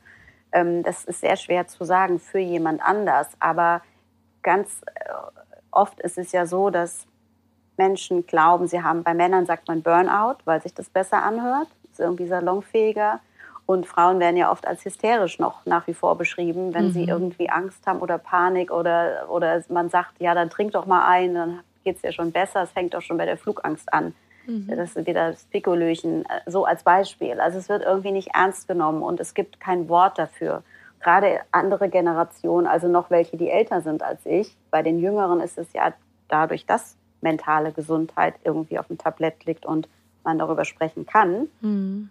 Ähm, 0.53 0.83
das 0.83 1.05
ist 1.05 1.21
sehr 1.21 1.37
schwer 1.37 1.67
zu 1.67 1.85
sagen 1.85 2.19
für 2.19 2.39
jemand 2.39 2.83
anders. 2.83 3.29
Aber 3.39 3.83
ganz 4.43 4.81
äh, 4.95 5.11
oft 5.71 6.01
ist 6.01 6.19
es 6.19 6.33
ja 6.33 6.47
so, 6.47 6.71
dass 6.71 7.07
Menschen 7.77 8.27
glauben, 8.27 8.67
sie 8.67 8.83
haben, 8.83 9.03
bei 9.03 9.15
Männern 9.15 9.47
sagt 9.47 9.69
man 9.69 9.83
Burnout, 9.83 10.39
weil 10.45 10.61
sich 10.63 10.75
das 10.75 10.89
besser 10.89 11.23
anhört, 11.23 11.69
ist 11.91 12.01
irgendwie 12.01 12.27
salonfähiger. 12.27 13.21
Und 13.65 13.87
Frauen 13.87 14.19
werden 14.19 14.37
ja 14.37 14.51
oft 14.51 14.67
als 14.67 14.85
hysterisch 14.85 15.39
noch 15.39 15.65
nach 15.67 15.87
wie 15.87 15.95
vor 15.95 16.19
beschrieben, 16.19 16.75
wenn 16.75 16.87
mhm. 16.87 16.93
sie 16.93 17.05
irgendwie 17.05 17.49
Angst 17.49 17.87
haben 17.87 18.01
oder 18.01 18.19
Panik 18.19 18.73
oder, 18.73 19.31
oder 19.31 19.63
man 19.69 19.89
sagt, 19.89 20.21
ja, 20.21 20.35
dann 20.35 20.51
trink 20.51 20.73
doch 20.73 20.87
mal 20.87 21.07
ein, 21.07 21.35
dann 21.35 21.61
geht 21.85 21.97
es 21.97 22.03
ja 22.03 22.13
schon 22.13 22.33
besser. 22.33 22.63
Es 22.63 22.73
fängt 22.73 22.95
doch 22.95 23.03
schon 23.03 23.19
bei 23.19 23.25
der 23.25 23.37
Flugangst 23.37 23.93
an. 23.93 24.15
Mhm. 24.47 24.67
Das 24.69 24.97
ist 24.97 25.07
wieder 25.07 25.31
das 25.31 25.45
Pikolöchen, 25.45 26.25
äh, 26.25 26.51
so 26.51 26.65
als 26.65 26.83
Beispiel. 26.83 27.41
Also 27.41 27.59
es 27.59 27.69
wird 27.69 27.85
irgendwie 27.85 28.13
nicht 28.13 28.35
ernst 28.35 28.69
genommen 28.69 29.03
und 29.03 29.21
es 29.21 29.35
gibt 29.35 29.61
kein 29.61 29.89
Wort 29.89 30.19
dafür. 30.19 30.63
Gerade 31.01 31.41
andere 31.51 31.89
Generationen, 31.89 32.67
also 32.67 32.89
noch 32.89 33.11
welche, 33.11 33.37
die 33.37 33.51
älter 33.51 33.81
sind 33.81 34.03
als 34.03 34.25
ich, 34.25 34.57
bei 34.71 34.83
den 34.83 34.99
Jüngeren 34.99 35.41
ist 35.41 35.59
es 35.59 35.73
ja 35.73 35.93
dadurch, 36.29 36.67
dass 36.67 36.97
mentale 37.23 37.73
Gesundheit 37.73 38.35
irgendwie 38.45 38.79
auf 38.79 38.89
dem 38.89 38.99
Tablett 38.99 39.45
liegt 39.45 39.65
und 39.65 39.89
man 40.25 40.39
darüber 40.39 40.65
sprechen 40.65 41.07
kann, 41.07 41.49
mhm. 41.61 42.11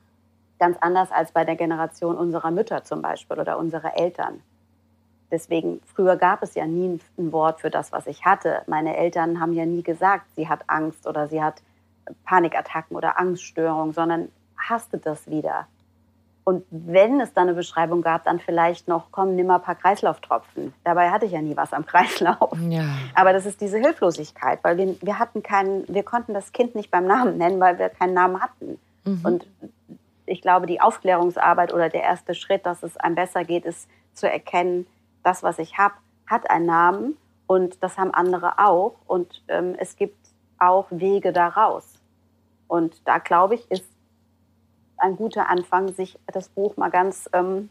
Ganz 0.61 0.77
anders 0.79 1.11
als 1.11 1.31
bei 1.31 1.43
der 1.43 1.55
Generation 1.55 2.15
unserer 2.15 2.51
Mütter 2.51 2.83
zum 2.83 3.01
Beispiel 3.01 3.39
oder 3.39 3.57
unserer 3.57 3.97
Eltern. 3.97 4.43
Deswegen, 5.31 5.81
früher 5.87 6.17
gab 6.17 6.43
es 6.43 6.53
ja 6.53 6.67
nie 6.67 6.99
ein 7.17 7.31
Wort 7.31 7.61
für 7.61 7.71
das, 7.71 7.91
was 7.91 8.05
ich 8.05 8.25
hatte. 8.25 8.61
Meine 8.67 8.95
Eltern 8.95 9.39
haben 9.39 9.53
ja 9.53 9.65
nie 9.65 9.81
gesagt, 9.81 10.27
sie 10.35 10.47
hat 10.47 10.61
Angst 10.67 11.07
oder 11.07 11.27
sie 11.27 11.41
hat 11.41 11.63
Panikattacken 12.25 12.95
oder 12.95 13.19
Angststörungen, 13.19 13.91
sondern 13.91 14.29
hasste 14.55 14.99
das 14.99 15.27
wieder. 15.27 15.67
Und 16.43 16.65
wenn 16.71 17.21
es 17.21 17.33
dann 17.33 17.47
eine 17.47 17.53
Beschreibung 17.53 18.01
gab, 18.01 18.23
dann 18.23 18.39
vielleicht 18.39 18.87
noch, 18.87 19.07
komm, 19.11 19.35
nimm 19.35 19.47
mal 19.47 19.55
ein 19.55 19.61
paar 19.61 19.75
Kreislauftropfen. 19.75 20.73
Dabei 20.83 21.11
hatte 21.11 21.25
ich 21.25 21.33
ja 21.33 21.41
nie 21.41 21.55
was 21.55 21.71
am 21.71 21.85
Kreislauf. 21.85 22.57
Ja. 22.67 22.85
Aber 23.13 23.33
das 23.33 23.45
ist 23.45 23.61
diese 23.61 23.77
Hilflosigkeit, 23.77 24.59
weil 24.63 24.77
wir, 24.77 24.95
wir 25.01 25.19
hatten 25.19 25.43
keinen, 25.43 25.87
wir 25.87 26.03
konnten 26.03 26.33
das 26.33 26.51
Kind 26.51 26.73
nicht 26.75 26.89
beim 26.89 27.05
Namen 27.05 27.37
nennen, 27.37 27.59
weil 27.59 27.77
wir 27.77 27.89
keinen 27.89 28.13
Namen 28.13 28.41
hatten. 28.41 28.79
Mhm. 29.05 29.21
Und 29.23 29.47
ich 30.25 30.41
glaube, 30.41 30.65
die 30.65 30.81
Aufklärungsarbeit 30.81 31.73
oder 31.73 31.89
der 31.89 32.03
erste 32.03 32.33
Schritt, 32.33 32.65
dass 32.65 32.83
es 32.83 32.97
einem 32.97 33.15
besser 33.15 33.43
geht, 33.43 33.65
ist 33.65 33.87
zu 34.13 34.29
erkennen, 34.29 34.87
das, 35.23 35.43
was 35.43 35.59
ich 35.59 35.77
habe, 35.77 35.95
hat 36.25 36.49
einen 36.49 36.65
Namen 36.65 37.17
und 37.47 37.83
das 37.83 37.97
haben 37.97 38.13
andere 38.13 38.57
auch. 38.57 38.95
Und 39.05 39.43
ähm, 39.47 39.75
es 39.77 39.95
gibt 39.95 40.17
auch 40.57 40.87
Wege 40.89 41.33
daraus. 41.33 41.99
Und 42.67 43.05
da, 43.05 43.17
glaube 43.17 43.55
ich, 43.55 43.69
ist 43.69 43.85
ein 45.01 45.15
guter 45.15 45.49
Anfang, 45.49 45.93
sich 45.93 46.17
das 46.27 46.49
Buch 46.49 46.77
mal 46.77 46.89
ganz 46.89 47.29
ähm, 47.33 47.69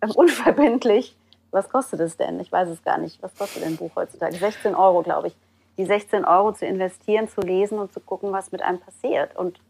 unverbindlich, 0.14 1.16
was 1.50 1.68
kostet 1.68 2.00
es 2.00 2.16
denn? 2.16 2.40
Ich 2.40 2.52
weiß 2.52 2.68
es 2.68 2.82
gar 2.82 2.98
nicht. 2.98 3.22
Was 3.22 3.34
kostet 3.34 3.62
denn 3.62 3.72
ein 3.72 3.76
Buch 3.76 3.90
heutzutage? 3.96 4.36
16 4.36 4.74
Euro, 4.74 5.02
glaube 5.02 5.28
ich. 5.28 5.36
Die 5.78 5.86
16 5.86 6.24
Euro 6.24 6.52
zu 6.52 6.66
investieren, 6.66 7.28
zu 7.28 7.40
lesen 7.40 7.78
und 7.78 7.92
zu 7.92 8.00
gucken, 8.00 8.32
was 8.32 8.52
mit 8.52 8.62
einem 8.62 8.80
passiert. 8.80 9.34
Und 9.36 9.60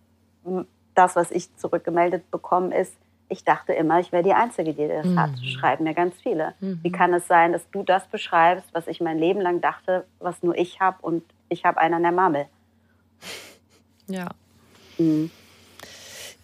das, 0.95 1.17
was 1.17 1.31
ich 1.31 1.55
zurückgemeldet 1.57 2.31
bekommen, 2.31 2.73
ist, 2.73 2.97
ich 3.29 3.45
dachte 3.45 3.75
immer, 3.75 4.01
ich 4.01 4.11
wäre 4.11 4.23
die 4.23 4.33
Einzige, 4.33 4.73
die 4.73 4.89
das 4.89 5.07
mhm. 5.07 5.21
hat. 5.21 5.39
Schreiben 5.45 5.85
mir 5.85 5.95
ganz 5.95 6.17
viele. 6.21 6.55
Mhm. 6.61 6.81
Wie 6.83 6.91
kann 6.91 7.13
es 7.13 7.29
sein, 7.29 7.53
dass 7.53 7.71
du 7.71 7.83
das 7.83 8.07
beschreibst, 8.07 8.73
was 8.73 8.87
ich 8.87 9.01
mein 9.01 9.19
Leben 9.19 9.41
lang 9.41 9.61
dachte, 9.61 10.07
was 10.19 10.43
nur 10.43 10.57
ich 10.57 10.81
habe 10.81 10.97
und 11.03 11.23
ich 11.49 11.65
habe 11.65 11.79
einen 11.79 11.95
an 11.95 12.03
der 12.03 12.13
Marmel? 12.13 12.47
Ja. 14.07 14.29
Mhm. 14.97 15.31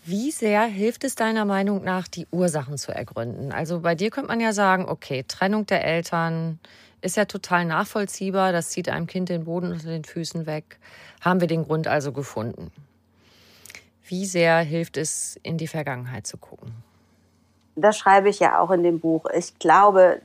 Wie 0.07 0.31
sehr 0.33 0.65
hilft 0.65 1.03
es 1.05 1.15
deiner 1.15 1.47
Meinung 1.47 1.83
nach, 1.83 2.07
die 2.07 2.27
Ursachen 2.31 2.77
zu 2.77 2.93
ergründen? 2.93 3.53
Also 3.53 3.81
bei 3.81 3.95
dir 3.95 4.11
könnte 4.11 4.29
man 4.29 4.39
ja 4.39 4.53
sagen, 4.53 4.87
okay, 4.87 5.25
Trennung 5.27 5.65
der 5.65 5.83
Eltern 5.83 6.59
ist 7.01 7.17
ja 7.17 7.25
total 7.25 7.65
nachvollziehbar, 7.65 8.53
das 8.53 8.69
zieht 8.69 8.91
einem 8.91 9.07
Kind 9.07 9.31
den 9.31 9.45
Boden 9.45 9.73
unter 9.73 9.89
den 9.89 10.05
Füßen 10.05 10.45
weg. 10.45 10.79
Haben 11.23 11.41
wir 11.41 11.49
den 11.49 11.65
Grund 11.65 11.89
also 11.89 12.13
gefunden? 12.13 12.71
Wie 14.07 14.27
sehr 14.27 14.59
hilft 14.59 14.99
es, 14.99 15.41
in 15.43 15.57
die 15.57 15.69
Vergangenheit 15.69 16.27
zu 16.27 16.37
gucken? 16.37 16.75
Das 17.75 17.97
schreibe 17.97 18.29
ich 18.29 18.41
ja 18.41 18.59
auch 18.59 18.71
in 18.73 18.83
dem 18.83 19.01
Buch. 19.01 19.25
Ich 19.35 19.59
glaube, 19.59 20.21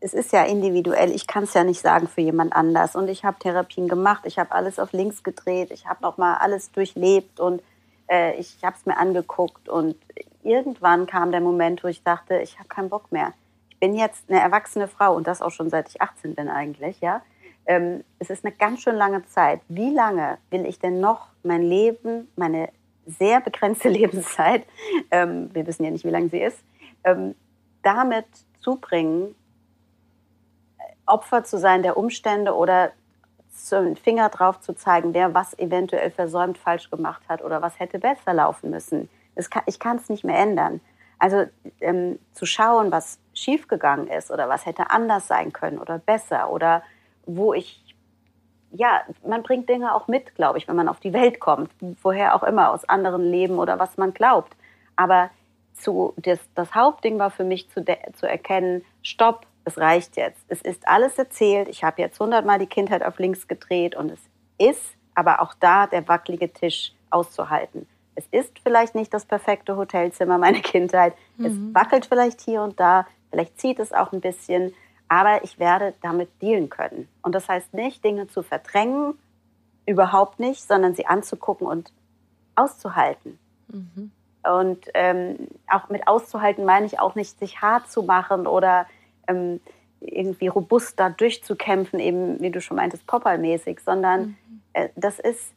es 0.00 0.12
ist 0.12 0.30
ja 0.30 0.44
individuell. 0.44 1.10
Ich 1.10 1.26
kann 1.26 1.44
es 1.44 1.54
ja 1.54 1.64
nicht 1.64 1.80
sagen 1.80 2.06
für 2.06 2.20
jemand 2.20 2.52
anders. 2.52 2.96
Und 2.96 3.08
ich 3.08 3.24
habe 3.24 3.38
Therapien 3.38 3.88
gemacht. 3.88 4.24
Ich 4.26 4.38
habe 4.38 4.52
alles 4.52 4.78
auf 4.78 4.92
links 4.92 5.22
gedreht. 5.22 5.70
Ich 5.70 5.86
habe 5.86 6.02
noch 6.02 6.18
mal 6.18 6.34
alles 6.34 6.70
durchlebt 6.70 7.40
und 7.40 7.62
äh, 8.08 8.34
ich 8.34 8.58
habe 8.62 8.76
es 8.76 8.86
mir 8.86 8.96
angeguckt. 8.96 9.68
Und 9.68 9.96
irgendwann 10.42 11.06
kam 11.06 11.30
der 11.30 11.40
Moment, 11.40 11.84
wo 11.84 11.88
ich 11.88 12.02
dachte, 12.02 12.38
ich 12.38 12.58
habe 12.58 12.68
keinen 12.68 12.88
Bock 12.88 13.12
mehr. 13.12 13.32
Ich 13.70 13.78
bin 13.78 13.94
jetzt 13.94 14.28
eine 14.28 14.40
erwachsene 14.40 14.88
Frau 14.88 15.14
und 15.14 15.26
das 15.26 15.42
auch 15.42 15.50
schon 15.50 15.70
seit 15.70 15.88
ich 15.88 16.02
18 16.02 16.34
bin 16.34 16.48
eigentlich, 16.48 17.00
ja 17.00 17.22
ähm, 17.68 18.02
es 18.18 18.30
ist 18.30 18.44
eine 18.44 18.54
ganz 18.54 18.82
schön 18.82 18.96
lange 18.96 19.24
Zeit. 19.26 19.60
Wie 19.68 19.90
lange 19.90 20.38
will 20.50 20.66
ich 20.66 20.80
denn 20.80 21.00
noch 21.00 21.28
mein 21.44 21.62
Leben, 21.62 22.28
meine 22.34 22.70
sehr 23.06 23.40
begrenzte 23.40 23.88
Lebenszeit, 23.90 24.66
ähm, 25.10 25.50
wir 25.54 25.66
wissen 25.66 25.84
ja 25.84 25.90
nicht, 25.90 26.04
wie 26.04 26.10
lange 26.10 26.30
sie 26.30 26.40
ist, 26.40 26.58
ähm, 27.04 27.36
damit 27.82 28.26
zubringen, 28.60 29.34
Opfer 31.06 31.44
zu 31.44 31.58
sein 31.58 31.82
der 31.82 31.96
Umstände 31.96 32.54
oder 32.54 32.92
einen 33.72 33.96
Finger 33.96 34.28
drauf 34.28 34.60
zu 34.60 34.74
zeigen, 34.74 35.14
wer 35.14 35.34
was 35.34 35.58
eventuell 35.58 36.10
versäumt 36.10 36.58
falsch 36.58 36.90
gemacht 36.90 37.22
hat 37.28 37.42
oder 37.42 37.62
was 37.62 37.78
hätte 37.78 37.98
besser 37.98 38.34
laufen 38.34 38.70
müssen. 38.70 39.08
Kann, 39.50 39.62
ich 39.66 39.78
kann 39.78 39.96
es 39.96 40.08
nicht 40.08 40.24
mehr 40.24 40.38
ändern. 40.38 40.80
Also 41.18 41.44
ähm, 41.80 42.18
zu 42.32 42.46
schauen, 42.46 42.92
was 42.92 43.18
schiefgegangen 43.34 44.08
ist 44.08 44.30
oder 44.30 44.48
was 44.48 44.66
hätte 44.66 44.90
anders 44.90 45.26
sein 45.26 45.52
können 45.52 45.78
oder 45.78 45.98
besser 45.98 46.50
oder 46.50 46.82
wo 47.26 47.52
ich, 47.52 47.82
ja, 48.70 49.02
man 49.26 49.42
bringt 49.42 49.68
Dinge 49.68 49.94
auch 49.94 50.08
mit, 50.08 50.34
glaube 50.34 50.58
ich, 50.58 50.68
wenn 50.68 50.76
man 50.76 50.88
auf 50.88 51.00
die 51.00 51.12
Welt 51.12 51.40
kommt, 51.40 51.70
woher 52.02 52.34
auch 52.34 52.42
immer, 52.42 52.70
aus 52.70 52.88
anderen 52.88 53.22
Leben 53.22 53.58
oder 53.58 53.78
was 53.78 53.96
man 53.96 54.14
glaubt. 54.14 54.56
Aber 54.96 55.30
zu, 55.74 56.14
das, 56.16 56.38
das 56.54 56.74
Hauptding 56.74 57.18
war 57.18 57.30
für 57.30 57.44
mich 57.44 57.68
zu, 57.70 57.84
zu 58.14 58.28
erkennen, 58.28 58.84
stopp, 59.02 59.46
es 59.68 59.78
reicht 59.78 60.16
jetzt. 60.16 60.40
Es 60.48 60.60
ist 60.62 60.86
alles 60.88 61.18
erzählt. 61.18 61.68
Ich 61.68 61.84
habe 61.84 62.02
jetzt 62.02 62.18
hundertmal 62.18 62.58
die 62.58 62.66
Kindheit 62.66 63.02
auf 63.02 63.18
links 63.18 63.48
gedreht 63.48 63.94
und 63.94 64.10
es 64.10 64.20
ist 64.58 64.84
aber 65.14 65.40
auch 65.40 65.54
da 65.54 65.86
der 65.86 66.06
wackelige 66.08 66.52
Tisch 66.52 66.92
auszuhalten. 67.10 67.86
Es 68.14 68.26
ist 68.30 68.58
vielleicht 68.58 68.94
nicht 68.94 69.14
das 69.14 69.24
perfekte 69.24 69.76
Hotelzimmer 69.76 70.38
meiner 70.38 70.60
Kindheit. 70.62 71.14
Mhm. 71.36 71.44
Es 71.44 71.74
wackelt 71.74 72.06
vielleicht 72.06 72.40
hier 72.40 72.62
und 72.62 72.80
da. 72.80 73.06
Vielleicht 73.30 73.60
zieht 73.60 73.78
es 73.78 73.92
auch 73.92 74.12
ein 74.12 74.20
bisschen 74.20 74.74
aber 75.08 75.42
ich 75.42 75.58
werde 75.58 75.94
damit 76.02 76.30
dealen 76.42 76.68
können. 76.68 77.08
Und 77.22 77.34
das 77.34 77.48
heißt 77.48 77.74
nicht, 77.74 78.04
Dinge 78.04 78.28
zu 78.28 78.42
verdrängen, 78.42 79.18
überhaupt 79.86 80.38
nicht, 80.38 80.62
sondern 80.62 80.94
sie 80.94 81.06
anzugucken 81.06 81.66
und 81.66 81.92
auszuhalten. 82.54 83.38
Mhm. 83.68 84.12
Und 84.44 84.86
ähm, 84.94 85.48
auch 85.66 85.88
mit 85.88 86.06
auszuhalten 86.06 86.64
meine 86.64 86.86
ich 86.86 87.00
auch 87.00 87.14
nicht, 87.14 87.38
sich 87.38 87.60
hart 87.62 87.90
zu 87.90 88.02
machen 88.02 88.46
oder 88.46 88.86
ähm, 89.28 89.60
irgendwie 90.00 90.48
robust 90.48 90.98
da 90.98 91.10
durchzukämpfen, 91.10 91.98
eben 91.98 92.40
wie 92.40 92.50
du 92.50 92.60
schon 92.60 92.76
meintest, 92.76 93.06
Popeye-mäßig, 93.06 93.80
sondern 93.80 94.20
mhm. 94.48 94.62
äh, 94.72 94.88
das, 94.96 95.18
ist, 95.18 95.52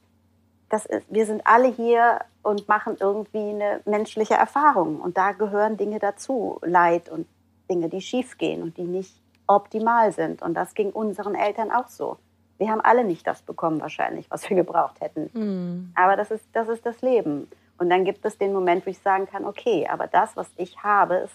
das 0.69 0.85
ist, 0.85 1.05
wir 1.09 1.25
sind 1.25 1.41
alle 1.45 1.67
hier 1.67 2.19
und 2.43 2.67
machen 2.67 2.97
irgendwie 2.99 3.49
eine 3.49 3.81
menschliche 3.85 4.33
Erfahrung. 4.33 4.99
Und 4.99 5.17
da 5.17 5.31
gehören 5.33 5.77
Dinge 5.77 5.99
dazu, 5.99 6.59
Leid 6.63 7.09
und 7.09 7.27
Dinge, 7.69 7.89
die 7.89 8.01
schiefgehen 8.01 8.63
und 8.63 8.77
die 8.77 8.83
nicht 8.83 9.21
optimal 9.47 10.11
sind. 10.11 10.41
Und 10.41 10.53
das 10.55 10.73
ging 10.73 10.91
unseren 10.91 11.35
Eltern 11.35 11.71
auch 11.71 11.87
so. 11.87 12.17
Wir 12.57 12.69
haben 12.69 12.81
alle 12.81 13.03
nicht 13.03 13.25
das 13.25 13.41
bekommen 13.41 13.81
wahrscheinlich, 13.81 14.29
was 14.29 14.49
wir 14.49 14.55
gebraucht 14.55 15.01
hätten. 15.01 15.29
Mhm. 15.33 15.93
Aber 15.95 16.15
das 16.15 16.31
ist, 16.31 16.45
das 16.53 16.67
ist 16.67 16.85
das 16.85 17.01
Leben. 17.01 17.47
Und 17.77 17.89
dann 17.89 18.05
gibt 18.05 18.23
es 18.25 18.37
den 18.37 18.53
Moment, 18.53 18.85
wo 18.85 18.91
ich 18.91 18.99
sagen 18.99 19.25
kann, 19.25 19.45
okay, 19.45 19.87
aber 19.91 20.07
das, 20.07 20.37
was 20.37 20.47
ich 20.57 20.83
habe, 20.83 21.15
ist 21.15 21.33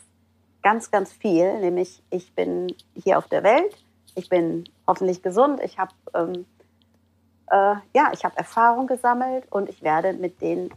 ganz, 0.66 0.90
ganz 0.90 1.12
viel. 1.12 1.60
Nämlich, 1.60 2.02
ich 2.10 2.34
bin 2.34 2.74
hier 2.96 3.18
auf 3.18 3.28
der 3.28 3.44
Welt, 3.44 3.76
ich 4.16 4.28
bin 4.28 4.64
hoffentlich 4.84 5.22
gesund, 5.22 5.60
ich 5.62 5.78
habe 5.78 5.92
ähm, 6.12 6.44
äh, 7.52 7.76
ja, 7.94 8.10
ich 8.12 8.24
habe 8.24 8.36
Erfahrung 8.36 8.88
gesammelt 8.88 9.44
und 9.52 9.68
ich 9.68 9.80
werde 9.84 10.12
mit 10.14 10.40
den 10.40 10.70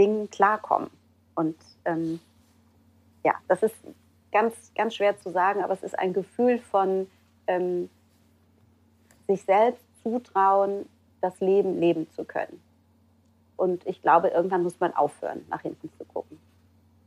Dingen 0.00 0.28
klarkommen. 0.30 0.90
Und 1.36 1.54
ähm, 1.84 2.18
ja, 3.24 3.34
das 3.46 3.62
ist 3.62 3.76
ganz, 4.32 4.52
ganz 4.74 4.96
schwer 4.96 5.16
zu 5.16 5.30
sagen, 5.30 5.62
aber 5.62 5.74
es 5.74 5.84
ist 5.84 5.96
ein 5.96 6.12
Gefühl 6.12 6.58
von 6.58 7.08
ähm, 7.46 7.88
sich 9.28 9.44
selbst 9.44 9.84
zutrauen, 10.02 10.88
das 11.20 11.38
Leben 11.38 11.78
leben 11.78 12.10
zu 12.16 12.24
können. 12.24 12.60
Und 13.54 13.86
ich 13.86 14.02
glaube, 14.02 14.26
irgendwann 14.26 14.64
muss 14.64 14.80
man 14.80 14.92
aufhören, 14.92 15.46
nach 15.50 15.60
hinten 15.60 15.88
zu 15.96 16.04
gucken. 16.04 16.36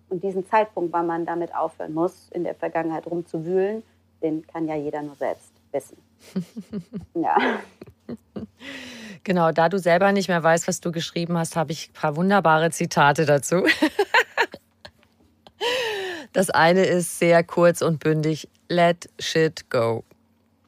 Und 0.10 0.24
diesen 0.24 0.45
Zeitpunkt, 0.45 0.91
wann 0.91 1.07
man 1.07 1.26
damit 1.26 1.53
aufhören 1.55 1.93
muss, 1.93 2.30
in 2.32 2.43
der 2.43 2.55
Vergangenheit 2.55 3.05
rumzuwühlen, 3.05 3.84
den 4.22 4.45
kann 4.47 4.68
ja 4.68 4.76
jeder 4.76 5.01
nur 5.01 5.16
selbst 5.16 5.51
wissen. 5.72 5.97
ja. 7.14 7.38
Genau, 9.24 9.51
da 9.51 9.70
du 9.70 9.78
selber 9.78 10.12
nicht 10.12 10.28
mehr 10.28 10.43
weißt, 10.43 10.68
was 10.68 10.82
du 10.82 10.91
geschrieben 10.91 11.38
hast, 11.38 11.55
habe 11.55 11.72
ich 11.72 11.89
ein 11.89 11.93
paar 11.93 12.16
wunderbare 12.16 12.72
Zitate 12.72 13.26
dazu. 13.26 13.64
Das 16.34 16.49
eine 16.49 16.86
ist 16.86 17.20
sehr 17.20 17.43
kurz 17.43 17.82
und 17.82 17.99
bündig. 17.99 18.47
Let 18.70 19.10
shit 19.20 19.70
go. 19.70 20.03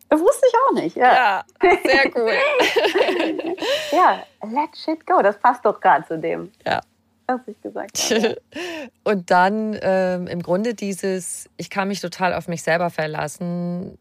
Das 0.09 0.19
wusste 0.19 0.45
ich 0.47 0.53
auch 0.67 0.73
nicht. 0.73 0.95
Ja, 0.95 1.13
ja 1.13 1.77
sehr 1.85 2.11
cool. 2.15 2.33
ja, 3.91 4.23
let 4.49 4.75
shit 4.75 5.05
go. 5.05 5.21
Das 5.21 5.37
passt 5.37 5.63
doch 5.63 5.79
gerade 5.79 6.05
zu 6.07 6.17
dem. 6.17 6.51
Ja. 6.65 6.81
Was 7.39 7.47
ich 7.47 7.61
gesagt 7.61 7.97
habe. 7.97 8.41
und 9.03 9.31
dann 9.31 9.77
ähm, 9.81 10.27
im 10.27 10.41
Grunde 10.41 10.73
dieses, 10.73 11.49
ich 11.57 11.69
kann 11.69 11.87
mich 11.87 12.01
total 12.01 12.33
auf 12.33 12.47
mich 12.47 12.63
selber 12.63 12.89
verlassen, 12.89 13.97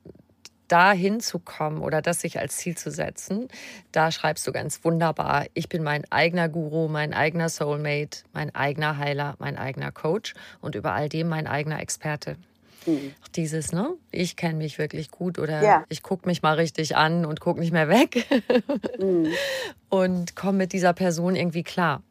da 0.71 0.93
hinzukommen 0.93 1.83
oder 1.83 2.01
das 2.01 2.21
sich 2.21 2.39
als 2.39 2.57
Ziel 2.57 2.77
zu 2.77 2.91
setzen, 2.91 3.49
da 3.93 4.13
schreibst 4.13 4.47
du 4.47 4.53
ganz 4.53 4.85
wunderbar, 4.85 5.47
ich 5.55 5.69
bin 5.69 5.83
mein 5.83 6.05
eigener 6.11 6.49
Guru, 6.49 6.89
mein 6.89 7.13
eigener 7.13 7.49
Soulmate, 7.49 8.23
mein 8.33 8.55
eigener 8.55 8.97
Heiler, 8.97 9.35
mein 9.39 9.57
eigener 9.57 9.91
Coach 9.91 10.35
und 10.61 10.77
über 10.77 10.93
all 10.93 11.09
dem 11.09 11.29
mein 11.29 11.47
eigener 11.47 11.81
Experte. 11.81 12.37
Mhm. 12.87 13.13
Dieses, 13.35 13.73
ne? 13.73 13.95
Ich 14.11 14.37
kenne 14.37 14.55
mich 14.55 14.79
wirklich 14.79 15.11
gut 15.11 15.39
oder 15.39 15.63
ja. 15.63 15.85
ich 15.89 16.03
gucke 16.03 16.27
mich 16.29 16.43
mal 16.43 16.55
richtig 16.55 16.97
an 16.97 17.25
und 17.25 17.41
gucke 17.41 17.61
nicht 17.61 17.73
mehr 17.73 17.89
weg 17.89 18.27
mhm. 18.99 19.27
und 19.89 20.37
komme 20.37 20.59
mit 20.59 20.73
dieser 20.73 20.93
Person 20.93 21.37
irgendwie 21.37 21.63
klar. 21.65 22.03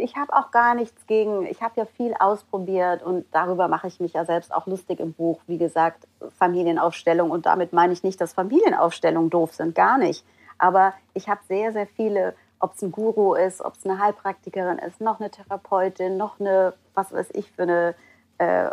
Ich 0.00 0.16
habe 0.16 0.32
auch 0.32 0.50
gar 0.50 0.74
nichts 0.74 1.06
gegen, 1.06 1.46
ich 1.46 1.62
habe 1.62 1.74
ja 1.76 1.84
viel 1.84 2.14
ausprobiert 2.18 3.02
und 3.02 3.26
darüber 3.32 3.68
mache 3.68 3.86
ich 3.86 4.00
mich 4.00 4.14
ja 4.14 4.24
selbst 4.24 4.52
auch 4.52 4.66
lustig 4.66 4.98
im 5.00 5.12
Buch. 5.12 5.40
Wie 5.46 5.58
gesagt, 5.58 6.06
Familienaufstellung 6.38 7.30
und 7.30 7.46
damit 7.46 7.72
meine 7.72 7.92
ich 7.92 8.02
nicht, 8.02 8.20
dass 8.20 8.32
Familienaufstellungen 8.32 9.30
doof 9.30 9.54
sind, 9.54 9.74
gar 9.74 9.98
nicht. 9.98 10.24
Aber 10.58 10.94
ich 11.14 11.28
habe 11.28 11.40
sehr, 11.48 11.72
sehr 11.72 11.86
viele, 11.86 12.34
ob 12.58 12.74
es 12.74 12.82
ein 12.82 12.92
Guru 12.92 13.34
ist, 13.34 13.62
ob 13.62 13.74
es 13.74 13.84
eine 13.84 13.98
Heilpraktikerin 13.98 14.78
ist, 14.78 15.00
noch 15.00 15.20
eine 15.20 15.30
Therapeutin, 15.30 16.16
noch 16.16 16.40
eine, 16.40 16.74
was 16.94 17.12
weiß 17.12 17.28
ich, 17.34 17.50
für 17.52 17.62
eine 17.62 17.94
äh, 18.38 18.70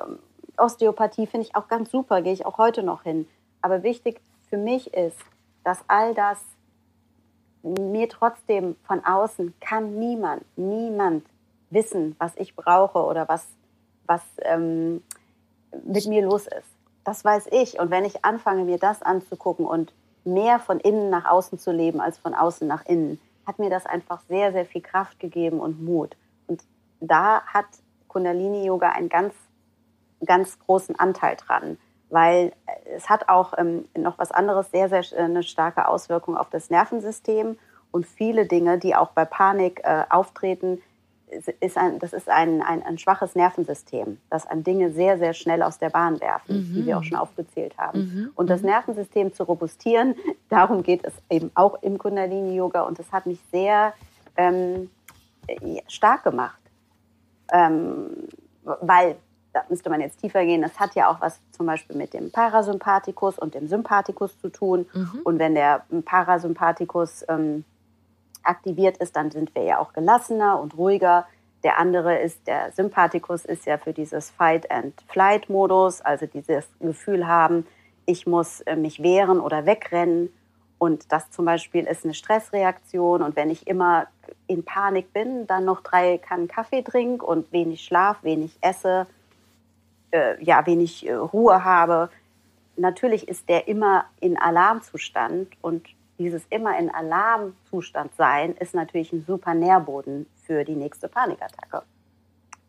Osteopathie, 0.58 1.28
finde 1.28 1.48
ich 1.48 1.56
auch 1.56 1.68
ganz 1.68 1.92
super, 1.92 2.22
gehe 2.22 2.34
ich 2.34 2.46
auch 2.46 2.58
heute 2.58 2.84
noch 2.84 3.04
hin. 3.04 3.28
Aber 3.62 3.84
wichtig 3.84 4.20
für 4.50 4.58
mich 4.58 4.94
ist, 4.94 5.18
dass 5.64 5.84
all 5.88 6.14
das 6.14 6.44
mir 7.68 8.10
trotzdem 8.10 8.76
von 8.84 9.04
außen 9.04 9.54
kann 9.60 10.00
niemand, 10.00 10.44
niemand 10.58 11.26
wissen, 11.70 12.16
was 12.20 12.34
ich 12.36 12.56
brauche 12.56 13.00
oder 13.00 13.28
was, 13.28 13.48
was 14.06 14.22
ähm, 14.44 15.04
mit 15.86 16.08
mir 16.08 16.24
los 16.24 16.48
ist. 16.48 16.70
Das 17.04 17.24
weiß 17.24 17.48
ich. 17.52 17.80
Und 17.80 17.92
wenn 17.92 18.06
ich 18.06 18.24
anfange, 18.26 18.64
mir 18.64 18.78
das 18.78 19.02
anzugucken 19.02 19.66
und 19.66 19.94
mehr 20.24 20.60
von 20.60 20.80
innen 20.80 21.10
nach 21.10 21.26
außen 21.26 21.58
zu 21.60 21.72
leben 21.72 22.02
als 22.02 22.18
von 22.18 22.34
außen 22.34 22.68
nach 22.68 22.86
innen, 22.86 23.20
hat 23.46 23.60
mir 23.60 23.70
das 23.70 23.86
einfach 23.86 24.22
sehr, 24.28 24.52
sehr 24.52 24.66
viel 24.66 24.82
Kraft 24.82 25.20
gegeben 25.20 25.60
und 25.60 25.82
Mut. 25.82 26.16
Und 26.48 26.64
da 27.00 27.42
hat 27.46 27.66
Kundalini 28.08 28.66
Yoga 28.66 28.90
einen 28.90 29.10
ganz, 29.10 29.34
ganz 30.26 30.60
großen 30.60 30.98
Anteil 31.00 31.38
dran 31.38 31.78
weil 32.10 32.54
es 32.96 33.10
hat 33.10 33.30
auch 33.30 33.54
ähm, 33.58 33.86
noch 33.98 34.18
was 34.18 34.32
anderes, 34.32 34.72
sehr, 34.72 34.90
sehr 34.90 35.04
äh, 35.14 35.24
eine 35.24 35.44
starke 35.44 35.88
Auswirkung 35.88 36.38
auf 36.38 36.50
das 36.50 36.70
Nervensystem 36.70 37.58
und 37.92 38.06
viele 38.06 38.46
Dinge, 38.46 38.78
die 38.78 38.96
auch 38.96 39.12
bei 39.12 39.26
Panik 39.26 39.82
äh, 39.84 40.04
auftreten, 40.10 40.82
ist 41.60 41.78
ein, 41.78 42.00
das 42.00 42.14
ist 42.14 42.30
ein, 42.30 42.62
ein, 42.62 42.84
ein, 42.84 42.98
schwaches 42.98 43.36
Nervensystem, 43.36 44.18
das 44.30 44.48
an 44.48 44.64
Dinge 44.64 44.92
sehr, 44.92 45.18
sehr 45.18 45.34
schnell 45.34 45.62
aus 45.62 45.78
der 45.78 45.90
Bahn 45.90 46.22
werfen, 46.22 46.70
mhm. 46.70 46.76
wie 46.76 46.86
wir 46.86 46.98
auch 46.98 47.04
schon 47.04 47.18
aufgezählt 47.18 47.78
haben. 47.78 48.00
Mhm. 48.00 48.32
Und 48.36 48.50
das 48.50 48.62
mhm. 48.62 48.70
Nervensystem 48.70 49.34
zu 49.34 49.44
robustieren, 49.44 50.16
darum 50.50 50.84
geht 50.84 51.04
es 51.04 51.14
eben 51.30 51.52
auch 51.54 51.82
im 51.84 51.98
Kundalini-Yoga 51.98 52.84
und 52.84 52.98
das 52.98 53.12
hat 53.12 53.26
mich 53.26 53.40
sehr 53.52 53.94
ähm, 54.38 54.90
stark 55.90 56.24
gemacht, 56.24 56.62
ähm, 57.52 58.30
weil 58.64 59.18
da 59.58 59.64
müsste 59.70 59.90
man 59.90 60.02
jetzt 60.02 60.20
tiefer 60.20 60.46
gehen, 60.46 60.62
das 60.62 60.80
hat 60.80 60.94
ja 60.94 61.10
auch 61.10 61.20
was 61.20 61.40
zum 61.52 61.66
Beispiel 61.66 61.96
mit 61.96 62.14
dem 62.14 62.32
Parasympathikus 62.32 63.40
und 63.40 63.56
dem 63.56 63.68
Sympathikus 63.68 64.40
zu 64.40 64.50
tun. 64.50 64.86
Mhm. 64.94 65.22
Und 65.24 65.40
wenn 65.40 65.56
der 65.56 65.84
Parasympathikus 66.06 67.26
ähm, 67.28 67.64
aktiviert 68.44 68.98
ist, 68.98 69.16
dann 69.16 69.32
sind 69.32 69.56
wir 69.56 69.64
ja 69.64 69.80
auch 69.80 69.94
gelassener 69.94 70.60
und 70.60 70.78
ruhiger. 70.78 71.26
Der 71.64 71.80
andere 71.80 72.20
ist, 72.20 72.46
der 72.46 72.72
Sympathikus 72.72 73.46
ist 73.46 73.66
ja 73.66 73.80
für 73.80 73.94
dieses 73.94 74.30
Fight-and-Flight-Modus, 74.30 76.02
also 76.02 76.28
dieses 76.28 76.68
Gefühl 76.80 77.28
haben, 77.28 77.66
ich 78.06 78.28
muss 78.28 78.62
äh, 78.62 78.76
mich 78.76 79.02
wehren 79.02 79.40
oder 79.40 79.66
wegrennen. 79.66 80.32
Und 80.78 81.12
das 81.12 81.32
zum 81.32 81.46
Beispiel 81.46 81.86
ist 81.86 82.06
eine 82.06 82.14
Stressreaktion. 82.14 83.24
Und 83.24 83.36
wenn 83.36 83.50
ich 83.50 83.66
immer 83.66 84.06
in 84.46 84.64
Panik 84.64 85.12
bin, 85.14 85.48
dann 85.48 85.66
noch 85.66 85.82
drei 85.82 86.20
Kannen 86.20 86.48
Kaffee 86.48 86.84
trinke 86.84 87.26
und 87.26 87.52
wenig 87.52 87.84
Schlaf, 87.84 88.22
wenig 88.22 88.56
esse, 88.62 89.08
äh, 90.12 90.44
ja, 90.44 90.66
wenig 90.66 91.08
äh, 91.08 91.14
Ruhe 91.14 91.64
habe, 91.64 92.10
natürlich 92.78 93.28
ist 93.28 93.50
der 93.50 93.68
immer 93.68 94.06
in 94.20 94.38
Alarmzustand 94.38 95.50
und 95.62 95.88
dieses 96.20 96.44
immer 96.50 96.78
in 96.80 96.90
Alarmzustand 96.90 98.16
sein 98.16 98.56
ist 98.56 98.74
natürlich 98.74 99.14
ein 99.14 99.24
super 99.26 99.54
Nährboden 99.54 100.26
für 100.46 100.64
die 100.64 100.76
nächste 100.76 101.08
Panikattacke. 101.08 101.84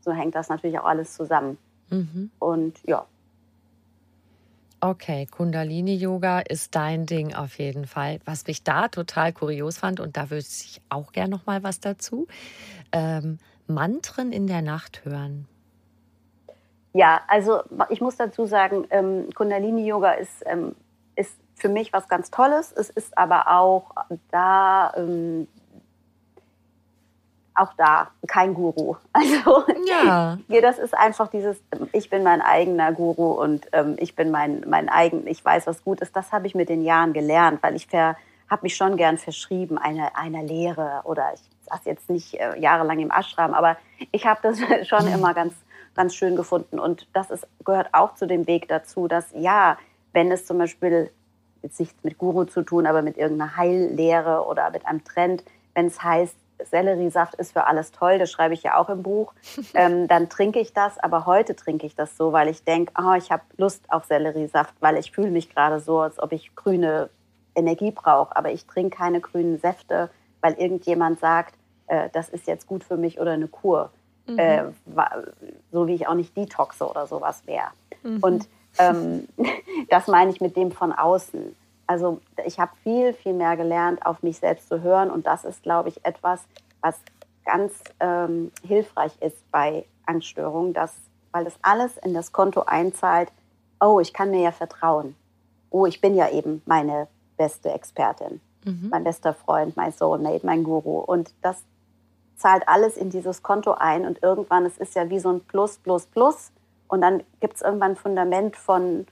So 0.01 0.13
hängt 0.13 0.35
das 0.35 0.49
natürlich 0.49 0.79
auch 0.79 0.85
alles 0.85 1.15
zusammen. 1.15 1.59
Mhm. 1.91 2.31
Und 2.39 2.79
ja. 2.85 3.07
Okay, 4.81 5.27
Kundalini-Yoga 5.27 6.41
ist 6.41 6.77
dein 6.77 7.05
Ding 7.05 7.35
auf 7.35 7.59
jeden 7.59 7.87
Fall. 7.87 8.21
Was 8.25 8.47
mich 8.47 8.63
da 8.63 8.89
total 8.89 9.33
kurios 9.33 9.79
fand, 9.79 9.99
und 9.99 10.17
da 10.17 10.31
würde 10.31 10.45
ich 10.47 10.81
auch 10.89 11.13
gerne 11.13 11.31
noch 11.31 11.47
mal 11.47 11.65
was 11.65 11.81
dazu, 11.81 12.29
ähm, 12.93 13.39
Mantren 13.67 14.31
in 14.31 14.47
der 14.47 14.63
Nacht 14.63 15.05
hören. 15.05 15.49
Ja, 16.99 17.21
also 17.29 17.61
ich 17.91 18.01
muss 18.01 18.17
dazu 18.17 18.47
sagen, 18.47 18.85
ähm, 18.91 19.29
Kundalini-Yoga 19.33 20.15
ist, 20.15 20.43
ähm, 20.47 20.75
ist 21.15 21.39
für 21.55 21.69
mich 21.69 21.93
was 21.93 22.09
ganz 22.09 22.29
Tolles. 22.33 22.73
Es 22.73 22.91
ist 22.91 23.17
aber 23.17 23.47
auch 23.57 23.93
da, 24.33 24.93
ähm, 24.97 25.47
auch 27.55 27.73
da 27.75 28.09
kein 28.27 28.53
Guru. 28.53 28.97
Also 29.13 29.63
ja. 29.87 30.39
das 30.61 30.81
ist 30.81 30.93
einfach 30.93 31.29
dieses, 31.29 31.63
ich 31.93 32.11
bin 32.11 32.25
mein 32.25 32.43
eigener 32.43 32.91
Guru 32.91 33.31
und 33.31 33.69
ähm, 33.71 33.95
ich 34.01 34.17
bin 34.17 34.33
mein, 34.33 34.65
mein 34.67 34.89
eigen, 34.89 35.25
ich 35.29 35.45
weiß, 35.45 35.69
was 35.69 35.85
gut 35.85 36.01
ist. 36.01 36.17
Das 36.17 36.33
habe 36.33 36.49
ich 36.49 36.57
mit 36.57 36.69
den 36.69 36.83
Jahren 36.83 37.13
gelernt, 37.13 37.63
weil 37.63 37.77
ich 37.77 37.87
habe 37.93 38.63
mich 38.63 38.75
schon 38.75 38.97
gern 38.97 39.19
verschrieben 39.19 39.79
einer, 39.79 40.17
einer 40.17 40.43
Lehre 40.43 41.03
oder 41.05 41.33
ich 41.33 41.43
saß 41.71 41.85
jetzt 41.85 42.11
nicht 42.11 42.35
äh, 42.35 42.59
jahrelang 42.59 42.99
im 42.99 43.13
Ashram, 43.13 43.55
aber 43.55 43.77
ich 44.11 44.27
habe 44.27 44.41
das 44.43 44.59
schon 44.89 45.07
immer 45.07 45.33
ganz 45.33 45.55
ganz 45.95 46.15
schön 46.15 46.37
gefunden. 46.37 46.79
Und 46.79 47.09
das 47.13 47.31
ist, 47.31 47.47
gehört 47.65 47.89
auch 47.93 48.15
zu 48.15 48.27
dem 48.27 48.47
Weg 48.47 48.69
dazu, 48.69 49.09
dass 49.09 49.27
ja, 49.35 49.79
wenn 50.13 50.31
es 50.31 50.47
zum 50.47 50.59
Beispiel 50.59 51.11
jetzt 51.63 51.81
nichts 51.81 52.03
mit 52.05 52.19
Guru 52.19 52.45
zu 52.45 52.63
tun, 52.63 52.87
aber 52.87 53.03
mit 53.03 53.17
irgendeiner 53.17 53.57
Heillehre 53.57 54.47
oder 54.47 54.71
mit 54.71 54.87
einem 54.87 55.05
Trend, 55.05 55.45
wenn 55.75 55.87
es 55.87 56.03
heißt, 56.03 56.37
Selleriesaft 56.65 57.35
ist 57.37 57.53
für 57.53 57.67
alles 57.67 57.93
toll, 57.93 58.19
das 58.19 58.33
schreibe 58.33 58.55
ich 58.55 58.63
ja 58.65 58.77
auch 58.77 58.89
im 58.89 59.03
Buch, 59.03 59.33
ähm, 59.75 60.09
dann 60.09 60.29
trinke 60.29 60.59
ich 60.59 60.73
das. 60.73 60.99
Aber 60.99 61.27
heute 61.27 61.55
trinke 61.55 61.87
ich 61.87 61.95
das 61.95 62.17
so, 62.17 62.33
weil 62.33 62.49
ich 62.49 62.65
denke, 62.65 62.93
oh, 62.99 63.15
ich 63.15 63.31
habe 63.31 63.43
Lust 63.57 63.85
auf 63.89 64.05
Selleriesaft, 64.05 64.75
weil 64.81 64.97
ich 64.97 65.13
fühle 65.13 65.31
mich 65.31 65.55
gerade 65.55 65.81
so, 65.81 66.01
als 66.01 66.19
ob 66.19 66.33
ich 66.33 66.55
grüne 66.57 67.11
Energie 67.55 67.91
brauche. 67.91 68.37
Aber 68.37 68.51
ich 68.51 68.67
trinke 68.67 68.97
keine 68.97 69.21
grünen 69.21 69.59
Säfte, 69.59 70.11
weil 70.41 70.55
irgendjemand 70.55 71.21
sagt, 71.21 71.55
äh, 71.87 72.09
das 72.13 72.29
ist 72.29 72.47
jetzt 72.47 72.67
gut 72.67 72.85
für 72.85 72.97
mich 72.97 73.21
oder 73.21 73.33
eine 73.33 73.49
Kur 73.49 73.91
mhm. 74.29 74.39
äh, 74.39 74.65
so 75.73 75.87
wie 75.87 75.95
ich 75.95 76.07
auch 76.07 76.15
nicht 76.15 76.37
detoxe 76.37 76.89
oder 76.89 77.07
sowas 77.07 77.43
wäre. 77.47 77.69
Mhm. 78.03 78.19
Und 78.21 78.49
ähm, 78.79 79.29
das 79.91 80.07
meine 80.07 80.31
ich 80.31 80.41
mit 80.41 80.57
dem 80.57 80.73
von 80.73 80.93
außen. 80.93 81.57
Also 81.87 82.21
ich 82.45 82.61
habe 82.61 82.73
viel, 82.83 83.15
viel 83.15 83.33
mehr 83.33 83.57
gelernt, 83.57 84.05
auf 84.05 84.23
mich 84.23 84.39
selbst 84.39 84.69
zu 84.69 84.83
hören. 84.83 85.11
Und 85.11 85.27
das 85.27 85.45
ist, 85.45 85.63
glaube 85.63 85.89
ich, 85.89 86.05
etwas, 86.05 86.45
was 86.81 87.01
ganz 87.45 87.73
ähm, 87.99 88.53
hilfreich 88.63 89.13
ist 89.21 89.51
bei 89.51 89.87
Angststörungen, 90.05 90.75
dass, 90.75 90.95
weil 91.33 91.45
das 91.45 91.55
alles 91.63 91.97
in 91.97 92.13
das 92.13 92.33
Konto 92.33 92.63
einzahlt, 92.63 93.33
oh, 93.81 94.01
ich 94.01 94.13
kann 94.13 94.31
mir 94.31 94.43
ja 94.43 94.53
vertrauen. 94.53 95.17
Oh, 95.71 95.87
ich 95.87 96.01
bin 96.01 96.15
ja 96.15 96.29
eben 96.31 96.63
meine 96.67 97.09
beste 97.37 97.71
Expertin, 97.71 98.41
mhm. 98.65 98.89
mein 98.91 99.05
bester 99.05 99.33
Freund, 99.33 99.77
mein 99.77 99.93
Soulmate, 99.93 100.45
mein 100.45 100.65
Guru. 100.65 100.99
Und 100.99 101.33
das 101.41 101.65
zahlt 102.39 102.67
alles 102.69 102.97
in 102.97 103.11
dieses 103.11 103.43
Konto 103.43 103.73
ein 103.73 104.07
und 104.07 104.23
irgendwann, 104.23 104.65
es 104.65 104.79
ist 104.79 104.95
ja 104.95 105.11
wie 105.11 105.19
so 105.19 105.31
ein 105.31 105.41
Plus, 105.41 105.79
Plus, 105.79 106.07
Plus 106.07 106.53
und 106.87 107.01
dann 107.01 107.23
gibt 107.41 107.57
es 107.57 107.63
irgendwann 107.63 107.93
ein 107.93 107.97
Fundament 107.97 108.57
von, 108.57 109.07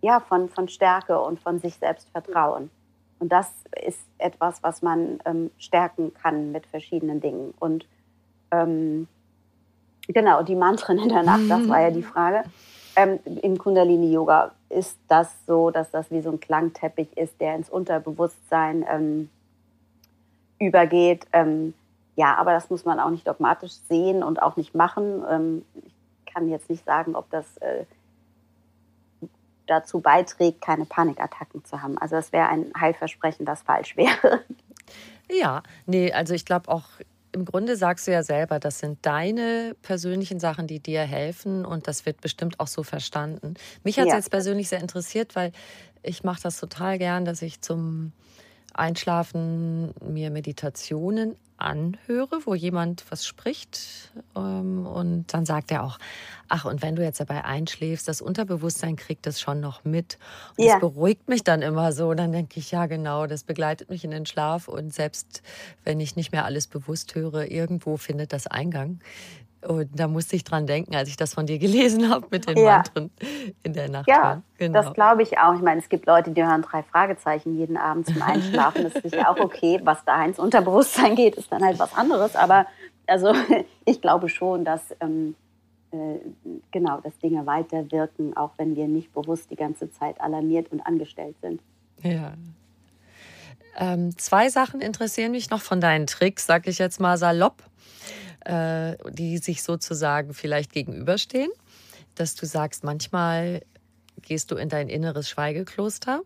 ja, 0.00 0.20
von, 0.20 0.48
von 0.48 0.68
Stärke 0.68 1.20
und 1.20 1.40
von 1.40 1.58
sich 1.58 1.74
selbst 1.76 2.08
Vertrauen. 2.10 2.70
Und 3.18 3.30
das 3.30 3.52
ist 3.84 4.00
etwas, 4.18 4.62
was 4.62 4.80
man 4.82 5.18
ähm, 5.24 5.50
stärken 5.58 6.14
kann 6.14 6.52
mit 6.52 6.66
verschiedenen 6.66 7.20
Dingen. 7.20 7.52
Und 7.58 7.86
ähm, 8.50 9.08
genau, 10.08 10.42
die 10.42 10.54
Mantren 10.54 10.98
in 10.98 11.08
der 11.08 11.22
Nacht, 11.22 11.48
das 11.48 11.68
war 11.68 11.80
ja 11.80 11.90
die 11.90 12.02
Frage. 12.02 12.44
Ähm, 12.96 13.18
Im 13.42 13.58
Kundalini-Yoga 13.58 14.52
ist 14.68 14.98
das 15.08 15.34
so, 15.46 15.70
dass 15.70 15.90
das 15.90 16.10
wie 16.10 16.22
so 16.22 16.30
ein 16.30 16.40
Klangteppich 16.40 17.16
ist, 17.16 17.40
der 17.40 17.56
ins 17.56 17.68
Unterbewusstsein 17.68 18.84
ähm, 18.88 19.30
übergeht. 20.58 21.26
Ähm, 21.32 21.74
ja, 22.20 22.36
aber 22.36 22.52
das 22.52 22.68
muss 22.68 22.84
man 22.84 23.00
auch 23.00 23.08
nicht 23.08 23.26
dogmatisch 23.26 23.72
sehen 23.88 24.22
und 24.22 24.42
auch 24.42 24.56
nicht 24.56 24.74
machen. 24.74 25.24
Ähm, 25.26 25.64
ich 26.26 26.34
kann 26.34 26.50
jetzt 26.50 26.68
nicht 26.68 26.84
sagen, 26.84 27.16
ob 27.16 27.30
das 27.30 27.56
äh, 27.58 27.86
dazu 29.66 30.00
beiträgt, 30.00 30.60
keine 30.60 30.84
Panikattacken 30.84 31.64
zu 31.64 31.80
haben. 31.80 31.96
Also 31.96 32.16
das 32.16 32.30
wäre 32.30 32.48
ein 32.48 32.70
Heilversprechen, 32.78 33.46
das 33.46 33.62
falsch 33.62 33.96
wäre. 33.96 34.40
Ja, 35.30 35.62
nee, 35.86 36.12
also 36.12 36.34
ich 36.34 36.44
glaube 36.44 36.68
auch, 36.68 36.84
im 37.32 37.44
Grunde 37.44 37.76
sagst 37.76 38.06
du 38.06 38.12
ja 38.12 38.22
selber, 38.22 38.58
das 38.58 38.80
sind 38.80 38.98
deine 39.06 39.76
persönlichen 39.80 40.40
Sachen, 40.40 40.66
die 40.66 40.80
dir 40.80 41.02
helfen 41.02 41.64
und 41.64 41.86
das 41.86 42.04
wird 42.04 42.20
bestimmt 42.20 42.60
auch 42.60 42.66
so 42.66 42.82
verstanden. 42.82 43.54
Mich 43.82 43.98
hat 43.98 44.06
es 44.06 44.10
ja. 44.10 44.16
jetzt 44.16 44.30
persönlich 44.30 44.68
sehr 44.68 44.80
interessiert, 44.80 45.36
weil 45.36 45.52
ich 46.02 46.24
mache 46.24 46.42
das 46.42 46.58
total 46.58 46.98
gern, 46.98 47.24
dass 47.24 47.40
ich 47.40 47.62
zum 47.62 48.12
Einschlafen 48.80 49.92
mir 50.00 50.30
Meditationen 50.30 51.36
anhöre, 51.60 52.40
wo 52.46 52.54
jemand 52.54 53.04
was 53.10 53.26
spricht. 53.26 54.10
Ähm, 54.34 54.86
und 54.86 55.32
dann 55.32 55.44
sagt 55.44 55.70
er 55.70 55.84
auch, 55.84 55.98
ach, 56.48 56.64
und 56.64 56.82
wenn 56.82 56.96
du 56.96 57.02
jetzt 57.02 57.20
dabei 57.20 57.44
einschläfst, 57.44 58.08
das 58.08 58.22
Unterbewusstsein 58.22 58.96
kriegt 58.96 59.26
das 59.26 59.40
schon 59.40 59.60
noch 59.60 59.84
mit. 59.84 60.18
Und 60.56 60.64
ja. 60.64 60.72
das 60.72 60.80
beruhigt 60.80 61.28
mich 61.28 61.44
dann 61.44 61.62
immer 61.62 61.92
so. 61.92 62.08
Und 62.08 62.16
dann 62.16 62.32
denke 62.32 62.58
ich, 62.58 62.70
ja, 62.70 62.86
genau, 62.86 63.26
das 63.26 63.44
begleitet 63.44 63.90
mich 63.90 64.04
in 64.04 64.10
den 64.10 64.26
Schlaf. 64.26 64.68
Und 64.68 64.92
selbst 64.92 65.42
wenn 65.84 66.00
ich 66.00 66.16
nicht 66.16 66.32
mehr 66.32 66.44
alles 66.44 66.66
bewusst 66.66 67.14
höre, 67.14 67.50
irgendwo 67.50 67.96
findet 67.96 68.32
das 68.32 68.46
Eingang. 68.46 69.00
Und 69.66 69.88
da 69.92 70.08
musste 70.08 70.36
ich 70.36 70.44
dran 70.44 70.66
denken, 70.66 70.94
als 70.94 71.10
ich 71.10 71.18
das 71.18 71.34
von 71.34 71.46
dir 71.46 71.58
gelesen 71.58 72.10
habe 72.10 72.26
mit 72.30 72.48
den 72.48 72.56
ja. 72.56 72.76
Mantren 72.76 73.10
in 73.62 73.74
der 73.74 73.90
Nacht. 73.90 74.08
Ja, 74.08 74.42
genau. 74.56 74.82
das 74.82 74.94
glaube 74.94 75.22
ich 75.22 75.38
auch. 75.38 75.54
Ich 75.54 75.60
meine, 75.60 75.80
es 75.80 75.88
gibt 75.90 76.06
Leute, 76.06 76.30
die 76.30 76.42
hören 76.42 76.62
drei 76.62 76.82
Fragezeichen 76.82 77.58
jeden 77.58 77.76
Abend 77.76 78.06
zum 78.06 78.22
Einschlafen. 78.22 78.84
Das 78.84 78.94
ist 78.94 79.10
sicher 79.10 79.28
auch 79.28 79.38
okay. 79.38 79.78
Was 79.84 80.02
da 80.04 80.24
ins 80.24 80.38
Unterbewusstsein 80.38 81.14
geht, 81.14 81.34
ist 81.36 81.52
dann 81.52 81.62
halt 81.62 81.78
was 81.78 81.94
anderes. 81.94 82.36
Aber 82.36 82.66
also 83.06 83.34
ich 83.84 84.00
glaube 84.00 84.30
schon, 84.30 84.64
dass 84.64 84.94
ähm, 85.00 85.34
äh, 85.92 86.20
genau, 86.70 87.00
dass 87.00 87.18
Dinge 87.18 87.44
weiterwirken, 87.44 88.36
auch 88.36 88.52
wenn 88.56 88.76
wir 88.76 88.88
nicht 88.88 89.12
bewusst 89.12 89.50
die 89.50 89.56
ganze 89.56 89.90
Zeit 89.90 90.20
alarmiert 90.20 90.72
und 90.72 90.80
angestellt 90.80 91.36
sind. 91.42 91.60
Ja. 92.02 92.32
Ähm, 93.76 94.16
zwei 94.16 94.48
Sachen 94.48 94.80
interessieren 94.80 95.32
mich 95.32 95.50
noch 95.50 95.60
von 95.60 95.80
deinen 95.80 96.06
Tricks, 96.06 96.46
sag 96.46 96.66
ich 96.66 96.78
jetzt 96.78 97.00
mal 97.00 97.16
salopp 97.18 97.62
äh, 98.44 98.96
die 99.10 99.38
sich 99.38 99.62
sozusagen 99.62 100.34
vielleicht 100.34 100.72
gegenüberstehen. 100.72 101.50
Dass 102.14 102.34
du 102.34 102.46
sagst, 102.46 102.84
manchmal 102.84 103.62
gehst 104.22 104.50
du 104.50 104.56
in 104.56 104.68
dein 104.68 104.88
inneres 104.88 105.28
Schweigekloster 105.28 106.22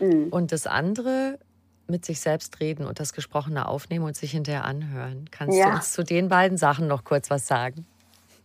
mhm. 0.00 0.28
und 0.30 0.52
das 0.52 0.66
andere 0.66 1.38
mit 1.88 2.04
sich 2.04 2.20
selbst 2.20 2.60
reden 2.60 2.86
und 2.86 3.00
das 3.00 3.12
Gesprochene 3.12 3.66
aufnehmen 3.66 4.04
und 4.04 4.16
sich 4.16 4.30
hinterher 4.30 4.64
anhören. 4.64 5.28
Kannst 5.30 5.58
ja. 5.58 5.70
du 5.70 5.74
uns 5.76 5.92
zu 5.92 6.04
den 6.04 6.28
beiden 6.28 6.56
Sachen 6.56 6.86
noch 6.86 7.04
kurz 7.04 7.30
was 7.30 7.46
sagen? 7.46 7.86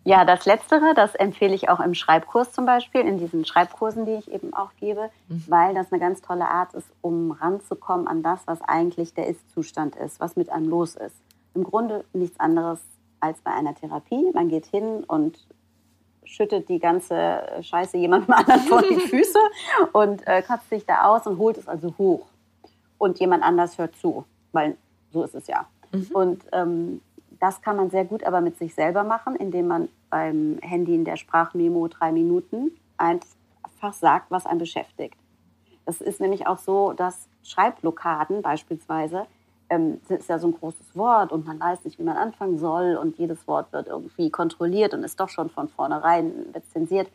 Ja, 0.03 0.23
das 0.23 0.45
Letztere, 0.45 0.93
das 0.95 1.15
empfehle 1.15 1.53
ich 1.53 1.67
auch 1.67 1.81
im 1.81 1.93
Schreibkurs 1.93 2.53
zum 2.53 2.65
Beispiel, 2.65 3.01
in 3.01 3.17
diesen 3.17 3.43
Schreibkursen, 3.43 4.05
die 4.05 4.13
ich 4.13 4.31
eben 4.31 4.53
auch 4.53 4.71
gebe, 4.79 5.09
mhm. 5.27 5.43
weil 5.47 5.73
das 5.73 5.91
eine 5.91 5.99
ganz 5.99 6.21
tolle 6.21 6.47
Art 6.47 6.73
ist, 6.75 6.87
um 7.01 7.31
ranzukommen 7.31 8.07
an 8.07 8.23
das, 8.23 8.39
was 8.45 8.61
eigentlich 8.61 9.13
der 9.13 9.27
Ist-Zustand 9.27 9.97
ist, 9.97 10.21
was 10.21 10.37
mit 10.37 10.49
einem 10.49 10.69
los 10.69 10.95
ist. 10.95 11.15
Im 11.55 11.65
Grunde 11.65 12.05
nichts 12.13 12.39
anderes 12.39 12.79
als 13.19 13.39
bei 13.41 13.51
einer 13.51 13.75
Therapie. 13.75 14.31
Man 14.33 14.49
geht 14.49 14.65
hin 14.65 15.03
und 15.07 15.47
schüttet 16.23 16.69
die 16.69 16.79
ganze 16.79 17.41
Scheiße 17.61 17.97
jemandem 17.97 18.33
anderen 18.33 18.61
vor 18.61 18.81
die 18.81 18.95
Füße 18.95 19.39
und 19.93 20.25
äh, 20.27 20.41
kratzt 20.41 20.69
sich 20.69 20.85
da 20.85 21.05
aus 21.05 21.25
und 21.25 21.37
holt 21.37 21.57
es 21.57 21.67
also 21.67 21.93
hoch. 21.97 22.27
Und 22.97 23.19
jemand 23.19 23.43
anders 23.43 23.77
hört 23.77 23.95
zu, 23.95 24.25
weil 24.51 24.77
so 25.11 25.23
ist 25.23 25.35
es 25.35 25.47
ja. 25.47 25.67
Mhm. 25.91 26.07
Und 26.13 26.43
ähm, 26.51 27.01
das 27.39 27.61
kann 27.61 27.77
man 27.77 27.89
sehr 27.89 28.05
gut 28.05 28.23
aber 28.23 28.41
mit 28.41 28.57
sich 28.57 28.73
selber 28.73 29.03
machen, 29.03 29.35
indem 29.35 29.67
man 29.67 29.89
beim 30.09 30.57
Handy 30.61 30.95
in 30.95 31.05
der 31.05 31.17
Sprachmemo 31.17 31.87
drei 31.87 32.11
Minuten 32.11 32.71
einfach 32.97 33.93
sagt, 33.93 34.31
was 34.31 34.45
einen 34.45 34.59
beschäftigt. 34.59 35.17
Es 35.85 36.01
ist 36.01 36.19
nämlich 36.19 36.47
auch 36.47 36.57
so, 36.57 36.93
dass 36.93 37.29
Schreibblockaden 37.43 38.41
beispielsweise 38.41 39.25
ähm, 39.69 39.99
ist 40.07 40.29
ja 40.29 40.39
so 40.39 40.47
ein 40.47 40.53
großes 40.53 40.95
Wort 40.95 41.31
und 41.31 41.45
man 41.45 41.59
weiß 41.59 41.83
nicht, 41.85 41.99
wie 41.99 42.03
man 42.03 42.17
anfangen 42.17 42.57
soll 42.57 42.95
und 42.95 43.17
jedes 43.17 43.47
Wort 43.47 43.71
wird 43.73 43.87
irgendwie 43.87 44.29
kontrolliert 44.29 44.93
und 44.93 45.03
ist 45.03 45.19
doch 45.19 45.29
schon 45.29 45.49
von 45.49 45.67
vornherein 45.67 46.31
zensiert 46.71 47.07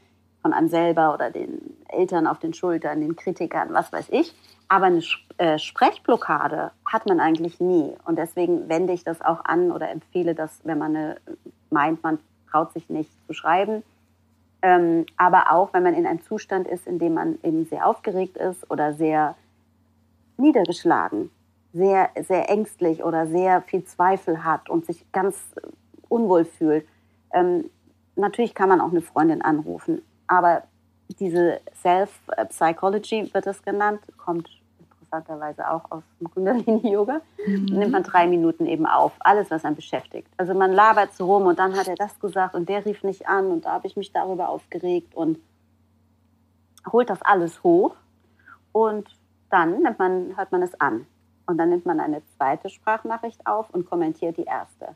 von 0.43 0.53
einem 0.53 0.69
selber 0.69 1.15
oder 1.15 1.31
den 1.31 1.77
Eltern 1.89 2.27
auf 2.27 2.41
den 2.41 2.53
Schultern, 2.53 3.01
den 3.01 3.17
Kritikern, 3.17 3.73
was 3.73 3.93
weiß 3.93 4.09
ich. 4.11 4.35
Aber 4.69 4.87
eine 4.87 5.03
äh, 5.39 5.59
Sprechblockade 5.59 6.73
hat 6.85 7.07
man 7.07 7.21
eigentlich 7.21 7.61
nie. 7.61 7.95
Und 8.05 8.19
deswegen 8.19 8.69
wende 8.69 8.93
ich 8.93 9.05
das 9.05 9.23
auch 9.23 9.45
an 9.45 9.71
oder 9.71 9.91
empfehle 9.91 10.35
das, 10.35 10.61
wenn 10.65 10.79
man 10.79 10.97
eine, 10.97 11.17
meint, 11.71 12.03
man 12.03 12.19
traut 12.51 12.73
sich 12.73 12.89
nicht 12.91 13.11
zu 13.27 13.35
schreiben. 13.35 13.85
Ähm, 14.63 15.07
aber 15.17 15.53
auch, 15.53 15.73
wenn 15.75 15.85
man 15.85 15.95
in 15.95 16.07
einem 16.07 16.23
Zustand 16.23 16.67
ist, 16.67 16.87
in 16.87 16.99
dem 16.99 17.15
man 17.15 17.39
eben 17.43 17.65
sehr 17.67 17.87
aufgeregt 17.87 18.37
ist 18.37 18.69
oder 18.69 18.95
sehr 18.95 19.37
niedergeschlagen 20.39 21.31
sehr, 21.73 22.11
sehr 22.27 22.51
ängstlich 22.51 23.03
oder 23.03 23.27
sehr 23.27 23.63
viel 23.63 23.85
Zweifel 23.85 24.45
hat 24.45 24.69
und 24.69 24.85
sich 24.87 25.11
ganz 25.13 25.39
unwohl 26.09 26.45
fühlt. 26.45 26.87
Ähm, 27.33 27.71
natürlich 28.17 28.55
kann 28.55 28.69
man 28.69 28.81
auch 28.81 28.91
eine 28.91 29.01
Freundin 29.01 29.43
anrufen, 29.43 30.03
aber 30.27 30.65
diese 31.19 31.61
Self-Psychology 31.83 33.33
wird 33.33 33.47
es 33.47 33.63
genannt, 33.63 34.01
kommt 34.17 34.49
interessanterweise 35.13 35.71
auch 35.71 35.91
aus 35.91 36.03
dem 36.21 36.31
Kundalini-Yoga, 36.31 37.21
mhm. 37.47 37.65
nimmt 37.67 37.93
man 37.93 38.03
drei 38.03 38.27
Minuten 38.27 38.67
eben 38.67 38.87
auf, 38.87 39.13
alles, 39.21 39.51
was 39.51 39.65
einen 39.65 39.77
beschäftigt. 39.77 40.29
Also 40.37 40.55
man 40.55 40.73
labert 40.73 41.15
so 41.15 41.27
rum 41.27 41.47
und 41.47 41.59
dann 41.59 41.77
hat 41.77 41.89
er 41.89 41.97
das 41.97 42.19
gesagt 42.19 42.55
und 42.55 42.69
der 42.69 42.85
rief 42.85 43.03
nicht 43.03 43.29
an 43.29 43.51
und 43.51 43.65
da 43.65 43.73
habe 43.73 43.87
ich 43.87 43.97
mich 43.97 44.13
darüber 44.13 44.49
aufgeregt 44.49 45.15
und 45.15 45.39
holt 46.91 47.11
das 47.11 47.23
alles 47.23 47.63
hoch 47.63 47.95
und 48.73 49.09
dann 49.51 49.83
man, 49.99 50.37
hört 50.37 50.51
man 50.51 50.63
es 50.63 50.79
an. 50.81 51.07
Und 51.47 51.59
dann 51.59 51.71
nimmt 51.71 51.87
man 51.87 52.01
eine 52.01 52.23
zweite 52.37 52.69
Sprachnachricht 52.69 53.47
auf 53.47 53.71
und 53.71 53.89
kommentiert 53.89 54.37
die 54.37 54.45
erste. 54.45 54.95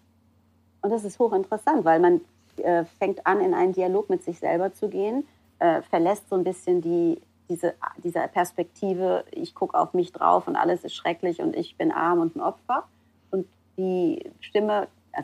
Und 0.83 0.91
das 0.91 1.05
ist 1.05 1.19
hochinteressant, 1.19 1.85
weil 1.85 2.01
man 2.01 2.21
äh, 2.59 2.85
fängt 2.85 3.27
an, 3.27 3.41
in 3.41 3.55
einen 3.55 3.73
Dialog 3.73 4.09
mit 4.09 4.23
sich 4.23 4.39
selber 4.39 4.73
zu 4.73 4.89
gehen, 4.89 5.27
äh, 5.59 5.83
verlässt 5.83 6.29
so 6.29 6.37
ein 6.37 6.45
bisschen 6.45 6.81
die, 6.81 7.21
diese, 7.49 7.75
diese 8.03 8.21
Perspektive, 8.29 9.25
ich 9.31 9.55
gucke 9.55 9.79
auf 9.79 9.95
mich 9.95 10.13
drauf 10.13 10.47
und 10.47 10.57
alles 10.57 10.85
ist 10.85 10.95
schrecklich 10.95 11.41
und 11.41 11.57
ich 11.57 11.77
bin 11.77 11.93
arm 11.93 12.21
und 12.21 12.37
ein 12.37 12.41
Opfer. 12.41 12.85
Und 13.31 13.47
die 13.77 14.31
Stimme, 14.41 14.89
äh, 15.13 15.23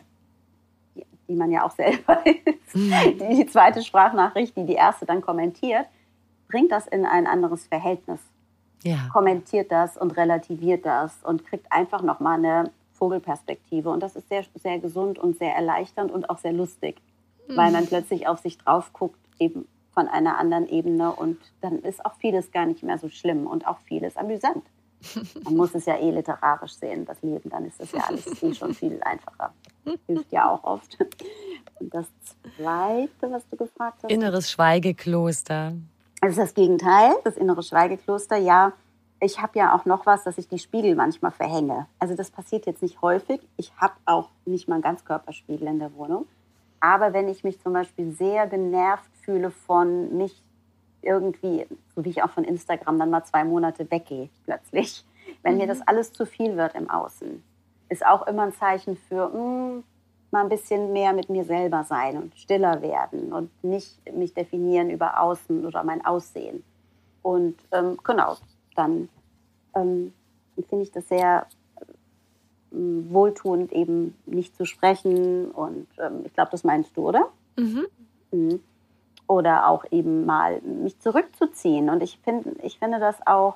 die, 0.96 1.06
die, 1.28 1.34
man 1.34 1.50
ja 1.50 1.64
auch 1.64 1.70
selber 1.76 2.24
ist, 2.26 2.74
mhm. 2.74 3.18
die, 3.18 3.36
die 3.36 3.46
zweite 3.46 3.82
Sprachnachricht, 3.82 4.56
die 4.56 4.66
die 4.66 4.74
erste 4.74 5.06
dann 5.06 5.20
kommentiert, 5.20 5.86
bringt 6.48 6.72
das 6.72 6.86
in 6.86 7.06
ein 7.06 7.26
anderes 7.26 7.66
Verhältnis 7.66 8.20
ja. 8.82 9.08
kommentiert 9.12 9.70
das 9.70 9.96
und 9.96 10.16
relativiert 10.16 10.86
das 10.86 11.22
und 11.22 11.46
kriegt 11.46 11.70
einfach 11.70 12.02
nochmal 12.02 12.38
eine 12.38 12.70
Vogelperspektive. 12.92 13.90
Und 13.90 14.00
das 14.00 14.16
ist 14.16 14.28
sehr, 14.28 14.44
sehr 14.54 14.78
gesund 14.78 15.18
und 15.18 15.36
sehr 15.38 15.54
erleichternd 15.54 16.12
und 16.12 16.30
auch 16.30 16.38
sehr 16.38 16.52
lustig, 16.52 17.00
mhm. 17.48 17.56
weil 17.56 17.72
man 17.72 17.86
plötzlich 17.86 18.28
auf 18.28 18.40
sich 18.40 18.58
drauf 18.58 18.92
guckt, 18.92 19.18
eben 19.38 19.66
von 19.92 20.08
einer 20.08 20.38
anderen 20.38 20.68
Ebene. 20.68 21.12
Und 21.12 21.38
dann 21.60 21.80
ist 21.80 22.04
auch 22.04 22.14
vieles 22.14 22.52
gar 22.52 22.66
nicht 22.66 22.82
mehr 22.82 22.98
so 22.98 23.08
schlimm 23.08 23.46
und 23.46 23.66
auch 23.66 23.78
vieles 23.80 24.16
amüsant. 24.16 24.64
Man 25.44 25.56
muss 25.56 25.74
es 25.74 25.86
ja 25.86 25.96
eh 25.98 26.10
literarisch 26.10 26.74
sehen, 26.74 27.04
das 27.04 27.20
Leben, 27.22 27.50
dann 27.50 27.64
ist 27.64 27.80
das 27.80 27.90
ja 27.92 28.04
alles 28.06 28.42
eh 28.42 28.54
schon 28.54 28.72
viel 28.72 29.00
einfacher. 29.02 29.52
Hilft 30.06 30.30
ja 30.30 30.48
auch 30.48 30.62
oft. 30.62 30.96
Und 31.80 31.92
das 31.92 32.06
Zweite, 32.56 33.30
was 33.32 33.46
du 33.48 33.56
gefragt 33.56 34.04
hast? 34.04 34.10
Inneres 34.10 34.50
Schweigekloster. 34.50 35.72
Das 36.22 36.30
ist 36.30 36.38
das 36.38 36.54
Gegenteil, 36.54 37.16
das 37.24 37.36
innere 37.36 37.64
Schweigekloster. 37.64 38.36
Ja, 38.36 38.74
ich 39.18 39.42
habe 39.42 39.58
ja 39.58 39.74
auch 39.74 39.86
noch 39.86 40.06
was, 40.06 40.22
dass 40.22 40.38
ich 40.38 40.46
die 40.46 40.60
Spiegel 40.60 40.94
manchmal 40.94 41.32
verhänge. 41.32 41.88
Also 41.98 42.14
das 42.14 42.30
passiert 42.30 42.64
jetzt 42.64 42.80
nicht 42.80 43.02
häufig. 43.02 43.40
Ich 43.56 43.72
habe 43.76 43.94
auch 44.04 44.28
nicht 44.44 44.68
mal 44.68 44.76
einen 44.76 44.84
Ganzkörperspiegel 44.84 45.66
in 45.66 45.80
der 45.80 45.92
Wohnung. 45.96 46.28
Aber 46.78 47.12
wenn 47.12 47.28
ich 47.28 47.42
mich 47.42 47.60
zum 47.60 47.72
Beispiel 47.72 48.12
sehr 48.12 48.46
genervt 48.46 49.10
fühle 49.24 49.50
von 49.50 50.16
mich 50.16 50.40
irgendwie, 51.00 51.66
so 51.96 52.04
wie 52.04 52.10
ich 52.10 52.22
auch 52.22 52.30
von 52.30 52.44
Instagram 52.44 53.00
dann 53.00 53.10
mal 53.10 53.24
zwei 53.24 53.42
Monate 53.42 53.90
weggehe 53.90 54.28
plötzlich, 54.44 55.04
wenn 55.42 55.54
mhm. 55.54 55.62
mir 55.62 55.66
das 55.66 55.82
alles 55.88 56.12
zu 56.12 56.24
viel 56.24 56.56
wird 56.56 56.76
im 56.76 56.88
Außen, 56.88 57.42
ist 57.88 58.06
auch 58.06 58.28
immer 58.28 58.44
ein 58.44 58.52
Zeichen 58.52 58.96
für, 58.96 59.28
mh, 59.28 59.34
hm, 59.34 59.84
mal 60.32 60.40
ein 60.40 60.48
bisschen 60.48 60.92
mehr 60.92 61.12
mit 61.12 61.28
mir 61.28 61.44
selber 61.44 61.84
sein 61.84 62.16
und 62.16 62.34
stiller 62.36 62.82
werden 62.82 63.32
und 63.32 63.50
nicht 63.62 63.98
mich 64.12 64.34
definieren 64.34 64.90
über 64.90 65.20
Außen 65.20 65.64
oder 65.66 65.84
mein 65.84 66.04
Aussehen. 66.04 66.64
Und 67.22 67.56
ähm, 67.70 67.98
genau, 68.02 68.36
dann 68.74 69.08
ähm, 69.74 70.12
finde 70.68 70.84
ich 70.84 70.90
das 70.90 71.08
sehr 71.08 71.46
äh, 71.76 71.84
wohltuend, 72.72 73.72
eben 73.72 74.16
nicht 74.26 74.56
zu 74.56 74.64
sprechen. 74.64 75.50
Und 75.50 75.86
ähm, 75.98 76.22
ich 76.24 76.32
glaube, 76.32 76.50
das 76.50 76.64
meinst 76.64 76.96
du, 76.96 77.08
oder? 77.08 77.28
Mhm. 77.56 77.86
Mhm. 78.32 78.60
Oder 79.28 79.68
auch 79.68 79.84
eben 79.90 80.26
mal 80.26 80.60
mich 80.62 80.98
zurückzuziehen. 80.98 81.90
Und 81.90 82.02
ich, 82.02 82.18
find, 82.18 82.46
ich 82.62 82.78
finde 82.78 82.98
das 82.98 83.16
auch 83.26 83.54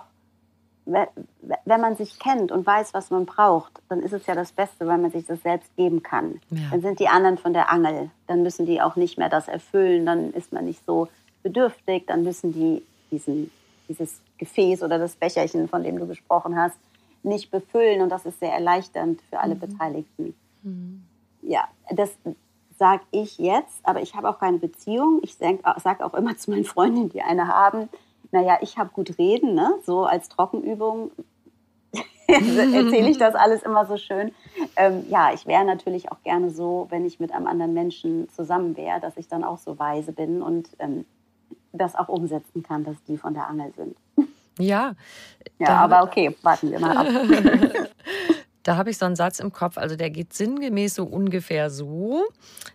wenn 0.87 1.81
man 1.81 1.97
sich 1.97 2.19
kennt 2.21 2.53
und 2.53 2.65
weiß, 2.65 2.95
was 2.95 3.11
man 3.11 3.27
braucht, 3.27 3.73
dann 3.89 4.01
ist 4.01 4.13
es 4.13 4.25
ja 4.27 4.37
das 4.37 4.53
Beste, 4.53 4.87
weil 4.87 4.99
man 4.99 5.11
sich 5.11 5.27
das 5.27 5.43
selbst 5.43 5.75
geben 5.77 6.03
kann. 6.03 6.41
Ja. 6.51 6.69
Dann 6.71 6.81
sind 6.81 7.01
die 7.01 7.09
anderen 7.09 7.39
von 7.39 7.53
der 7.53 7.71
Angel. 7.71 8.11
Dann 8.29 8.43
müssen 8.45 8.67
die 8.67 8.81
auch 8.81 8.95
nicht 8.95 9.19
mehr 9.19 9.29
das 9.29 9.49
erfüllen. 9.49 10.07
Dann 10.07 10.33
ist 10.33 10.53
man 10.53 10.65
nicht 10.65 10.85
so 10.87 11.09
bedürftig. 11.43 12.07
Dann 12.07 12.23
müssen 12.23 12.53
die 12.53 12.83
diesen, 13.11 13.51
dieses 13.89 14.21
Gefäß 14.39 14.83
oder 14.85 14.99
das 14.99 15.17
Becherchen, 15.17 15.69
von 15.69 15.83
dem 15.83 15.99
du 15.99 16.07
gesprochen 16.07 16.57
hast, 16.57 16.79
nicht 17.25 17.51
befüllen. 17.51 18.01
Und 18.01 18.11
das 18.11 18.25
ist 18.25 18.39
sehr 18.39 18.53
erleichternd 18.53 19.21
für 19.29 19.41
alle 19.41 19.57
mhm. 19.57 19.61
Beteiligten. 19.61 20.35
Mhm. 20.63 21.03
Ja, 21.43 21.69
das 21.91 22.11
sage 22.79 23.03
ich 23.11 23.39
jetzt, 23.39 23.81
aber 23.83 24.03
ich 24.03 24.15
habe 24.15 24.29
auch 24.29 24.39
keine 24.39 24.59
Beziehung. 24.59 25.21
Ich 25.23 25.37
sage 25.37 26.05
auch 26.05 26.15
immer 26.15 26.37
zu 26.37 26.53
meinen 26.53 26.65
Freundinnen, 26.65 27.09
die 27.09 27.23
eine 27.23 27.49
haben, 27.49 27.89
naja, 28.33 28.59
ich 28.61 28.79
habe 28.79 28.91
gut 28.91 29.19
reden, 29.19 29.55
ne? 29.55 29.75
so 29.85 30.05
als 30.05 30.29
Trockenübung. 30.29 31.11
erzähle 32.29 33.09
ich 33.09 33.19
das 33.19 33.37
alles 33.37 33.63
immer 33.63 33.87
so 33.87 33.97
schön. 33.97 34.33
Ähm, 34.75 35.05
ja, 35.09 35.33
ich 35.33 35.47
wäre 35.47 35.65
natürlich 35.65 36.11
auch 36.11 36.21
gerne 36.25 36.51
so, 36.51 36.89
wenn 36.91 37.05
ich 37.05 37.21
mit 37.21 37.31
einem 37.31 37.47
anderen 37.47 37.73
Menschen 37.73 38.29
zusammen 38.31 38.77
wäre, 38.77 39.01
dass 39.01 39.17
ich 39.17 39.29
dann 39.29 39.45
auch 39.45 39.59
so 39.59 39.79
weise 39.79 40.13
bin 40.13 40.43
und 40.43 40.69
ähm, 40.81 41.05
das 41.73 41.95
auch 41.95 42.09
umsetzen 42.09 42.65
kann, 42.65 42.83
dass 42.83 42.97
die 43.05 43.17
von 43.17 43.35
der 43.35 43.47
Angel 43.47 43.73
sind. 43.77 43.97
Ja. 44.59 44.95
Ja, 45.59 45.69
aber 45.77 46.03
okay, 46.03 46.35
warten 46.43 46.71
wir 46.71 46.81
mal 46.81 46.97
ab. 46.97 47.07
Da 48.63 48.77
habe 48.77 48.91
ich 48.91 48.99
so 48.99 49.07
einen 49.07 49.15
Satz 49.15 49.39
im 49.39 49.53
Kopf, 49.53 49.79
also 49.79 49.95
der 49.95 50.11
geht 50.11 50.35
sinngemäß 50.35 50.97
so 50.97 51.05
ungefähr 51.05 51.71
so. 51.71 52.25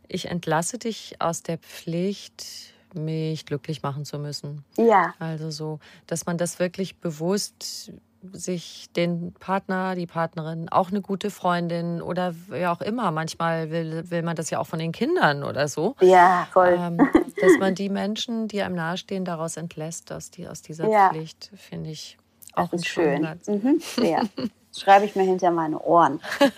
Ich 0.08 0.30
entlasse 0.30 0.78
dich 0.78 1.16
aus 1.20 1.43
der 1.43 1.58
Pflicht, 1.58 2.70
mich 2.96 3.46
glücklich 3.46 3.84
machen 3.84 4.06
zu 4.06 4.20
müssen. 4.20 4.64
Ja. 4.78 5.14
Also 5.20 5.52
so, 5.52 5.80
dass 6.08 6.26
man 6.26 6.38
das 6.38 6.60
wirklich 6.60 6.98
bewusst 6.98 7.92
sich 8.34 8.88
den 8.96 9.34
Partner, 9.34 9.96
die 9.96 10.06
Partnerin, 10.06 10.70
auch 10.70 10.89
eine 10.89 11.02
gute 11.02 11.32
Freundin 11.32 12.02
oder 12.04 12.36
wer 12.50 12.72
auch 12.72 12.82
immer, 12.82 13.10
manchmal 13.12 13.72
will, 13.72 14.10
will 14.12 14.22
man 14.22 14.36
das 14.36 14.52
ja 14.52 14.60
auch 14.60 14.68
von 14.68 14.78
den 14.78 14.92
Kindern 14.92 15.44
oder 15.44 15.68
so. 15.68 15.96
Ja, 16.02 16.48
voll. 16.52 16.78
Ähm, 16.80 16.98
dass 17.42 17.58
man 17.60 17.74
die 17.74 17.89
Menschen, 17.89 18.48
die 18.48 18.62
einem 18.62 18.76
nahestehen, 18.76 19.26
daraus 19.26 19.58
entlässt, 19.58 20.12
aus, 20.12 20.30
die, 20.30 20.48
aus 20.48 20.62
dieser 20.62 20.88
ja. 20.88 21.10
Pflicht, 21.10 21.50
finde 21.56 21.89
ich 21.89 22.18
auch 22.54 22.70
das 22.70 22.82
ist 22.82 22.88
schön. 22.88 23.28
Mhm, 23.48 23.82
ja. 24.04 24.22
schreibe 24.78 25.06
ich 25.06 25.16
mir 25.16 25.24
hinter 25.24 25.52
meine 25.52 25.80
Ohren. 25.82 26.20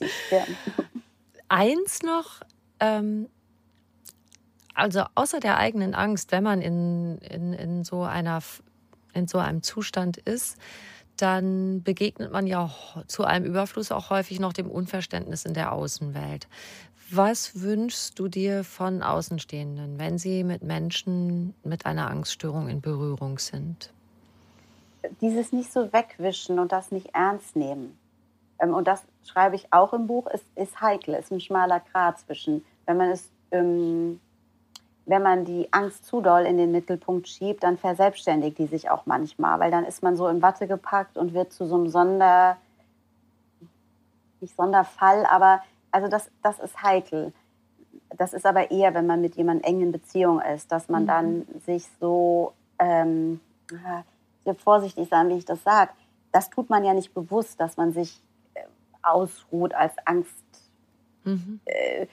Eins 1.48 2.02
noch, 2.02 2.40
ähm, 2.80 3.28
also 4.74 5.04
außer 5.14 5.40
der 5.40 5.56
eigenen 5.56 5.94
Angst, 5.94 6.32
wenn 6.32 6.44
man 6.44 6.60
in, 6.60 7.18
in, 7.18 7.52
in, 7.52 7.84
so 7.84 8.02
einer, 8.02 8.40
in 9.12 9.28
so 9.28 9.38
einem 9.38 9.62
Zustand 9.62 10.16
ist, 10.18 10.58
dann 11.16 11.82
begegnet 11.82 12.32
man 12.32 12.46
ja 12.46 12.70
zu 13.06 13.24
einem 13.24 13.44
Überfluss 13.44 13.92
auch 13.92 14.10
häufig 14.10 14.40
noch 14.40 14.52
dem 14.52 14.68
Unverständnis 14.68 15.44
in 15.44 15.54
der 15.54 15.72
Außenwelt. 15.72 16.48
Was 17.10 17.60
wünschst 17.60 18.18
du 18.18 18.28
dir 18.28 18.64
von 18.64 19.02
Außenstehenden, 19.02 19.98
wenn 19.98 20.18
sie 20.18 20.42
mit 20.42 20.62
Menschen 20.62 21.54
mit 21.62 21.86
einer 21.86 22.10
Angststörung 22.10 22.68
in 22.68 22.80
Berührung 22.80 23.38
sind? 23.38 23.92
Dieses 25.20 25.52
nicht 25.52 25.72
so 25.72 25.92
wegwischen 25.92 26.58
und 26.58 26.72
das 26.72 26.90
nicht 26.90 27.14
ernst 27.14 27.54
nehmen. 27.54 27.96
Ähm, 28.58 28.74
und 28.74 28.88
das 28.88 29.02
schreibe 29.24 29.54
ich 29.54 29.72
auch 29.72 29.92
im 29.92 30.06
Buch, 30.06 30.26
ist, 30.28 30.44
ist 30.56 30.80
heikel, 30.80 31.14
ist 31.14 31.30
ein 31.30 31.40
schmaler 31.40 31.80
Grat 31.92 32.18
zwischen, 32.20 32.64
wenn 32.86 32.96
man 32.96 33.10
es 33.10 33.28
ähm, 33.50 34.18
wenn 35.06 35.22
man 35.22 35.44
die 35.44 35.72
Angst 35.72 36.06
zu 36.06 36.20
doll 36.20 36.42
in 36.46 36.56
den 36.56 36.72
Mittelpunkt 36.72 37.28
schiebt, 37.28 37.62
dann 37.62 37.76
verselbstständigt 37.76 38.58
die 38.58 38.66
sich 38.66 38.90
auch 38.90 39.06
manchmal, 39.06 39.60
weil 39.60 39.70
dann 39.70 39.84
ist 39.84 40.02
man 40.02 40.16
so 40.16 40.28
in 40.28 40.42
Watte 40.42 40.66
gepackt 40.66 41.18
und 41.18 41.34
wird 41.34 41.52
zu 41.52 41.66
so 41.66 41.74
einem 41.74 41.88
Sonder, 41.88 42.56
nicht 44.40 44.56
Sonderfall, 44.56 45.26
aber 45.26 45.62
also 45.90 46.08
das, 46.08 46.30
das 46.42 46.58
ist 46.58 46.82
heikel. 46.82 47.32
Das 48.16 48.32
ist 48.32 48.46
aber 48.46 48.70
eher, 48.70 48.94
wenn 48.94 49.06
man 49.06 49.20
mit 49.20 49.36
jemandem 49.36 49.64
eng 49.64 49.80
in 49.82 49.92
Beziehung 49.92 50.40
ist, 50.40 50.72
dass 50.72 50.88
man 50.88 51.02
mhm. 51.02 51.06
dann 51.06 51.46
sich 51.64 51.86
so, 52.00 52.52
ähm, 52.78 53.40
sehr 54.44 54.54
vorsichtig 54.54 55.08
sein, 55.08 55.28
wie 55.28 55.38
ich 55.38 55.44
das 55.44 55.62
sage. 55.62 55.92
Das 56.32 56.50
tut 56.50 56.70
man 56.70 56.84
ja 56.84 56.94
nicht 56.94 57.14
bewusst, 57.14 57.60
dass 57.60 57.76
man 57.76 57.92
sich 57.92 58.20
äh, 58.54 58.60
ausruht 59.02 59.74
als 59.74 59.94
Angst. 60.04 60.44
Mhm. 61.24 61.60
Äh, 61.64 62.06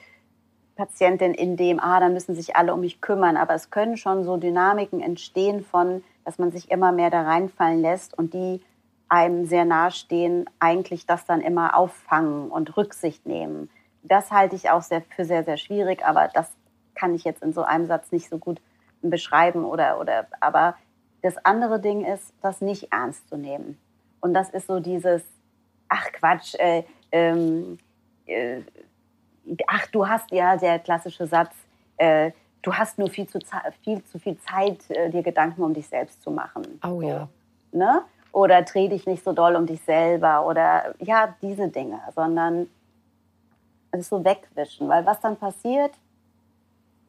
Patientin 0.76 1.34
in 1.34 1.56
dem, 1.56 1.80
ah, 1.80 2.00
da 2.00 2.08
müssen 2.08 2.34
sich 2.34 2.56
alle 2.56 2.72
um 2.72 2.80
mich 2.80 3.00
kümmern. 3.00 3.36
Aber 3.36 3.54
es 3.54 3.70
können 3.70 3.96
schon 3.96 4.24
so 4.24 4.36
Dynamiken 4.36 5.00
entstehen 5.00 5.64
von, 5.64 6.02
dass 6.24 6.38
man 6.38 6.50
sich 6.50 6.70
immer 6.70 6.92
mehr 6.92 7.10
da 7.10 7.22
reinfallen 7.22 7.80
lässt 7.80 8.16
und 8.16 8.34
die 8.34 8.60
einem 9.08 9.44
sehr 9.44 9.66
nahestehen, 9.66 10.48
eigentlich 10.58 11.04
das 11.04 11.26
dann 11.26 11.42
immer 11.42 11.76
auffangen 11.76 12.50
und 12.50 12.76
Rücksicht 12.78 13.26
nehmen. 13.26 13.68
Das 14.02 14.32
halte 14.32 14.56
ich 14.56 14.70
auch 14.70 14.80
sehr, 14.80 15.02
für 15.02 15.26
sehr, 15.26 15.44
sehr 15.44 15.58
schwierig, 15.58 16.02
aber 16.04 16.28
das 16.32 16.50
kann 16.94 17.14
ich 17.14 17.24
jetzt 17.24 17.42
in 17.42 17.52
so 17.52 17.62
einem 17.62 17.86
Satz 17.86 18.10
nicht 18.10 18.30
so 18.30 18.38
gut 18.38 18.60
beschreiben 19.02 19.64
oder, 19.64 20.00
oder, 20.00 20.26
aber 20.40 20.76
das 21.20 21.36
andere 21.44 21.78
Ding 21.78 22.04
ist, 22.04 22.32
das 22.40 22.62
nicht 22.62 22.92
ernst 22.92 23.28
zu 23.28 23.36
nehmen. 23.36 23.78
Und 24.20 24.32
das 24.32 24.48
ist 24.48 24.66
so 24.66 24.80
dieses, 24.80 25.22
ach 25.88 26.10
Quatsch, 26.12 26.54
äh, 26.54 26.84
ähm, 27.10 27.78
äh, 28.26 28.62
ach, 29.66 29.86
du 29.88 30.08
hast 30.08 30.30
ja 30.30 30.56
der 30.56 30.78
klassische 30.78 31.26
Satz, 31.26 31.54
äh, 31.96 32.32
du 32.62 32.72
hast 32.72 32.98
nur 32.98 33.10
viel 33.10 33.26
zu, 33.26 33.38
viel 33.82 34.02
zu 34.04 34.18
viel 34.18 34.38
Zeit, 34.38 34.90
äh, 34.90 35.10
dir 35.10 35.22
Gedanken 35.22 35.62
um 35.62 35.74
dich 35.74 35.88
selbst 35.88 36.22
zu 36.22 36.30
machen. 36.30 36.80
Oh 36.84 37.00
so, 37.00 37.02
ja. 37.02 37.28
Ne? 37.72 38.02
Oder 38.32 38.62
dreh 38.62 38.88
dich 38.88 39.06
nicht 39.06 39.24
so 39.24 39.32
doll 39.32 39.56
um 39.56 39.66
dich 39.66 39.82
selber 39.82 40.46
oder 40.46 40.94
ja, 41.00 41.34
diese 41.42 41.68
Dinge, 41.68 42.00
sondern 42.14 42.68
es 43.90 44.08
so 44.08 44.24
wegwischen. 44.24 44.88
Weil 44.88 45.04
was 45.04 45.20
dann 45.20 45.36
passiert, 45.36 45.92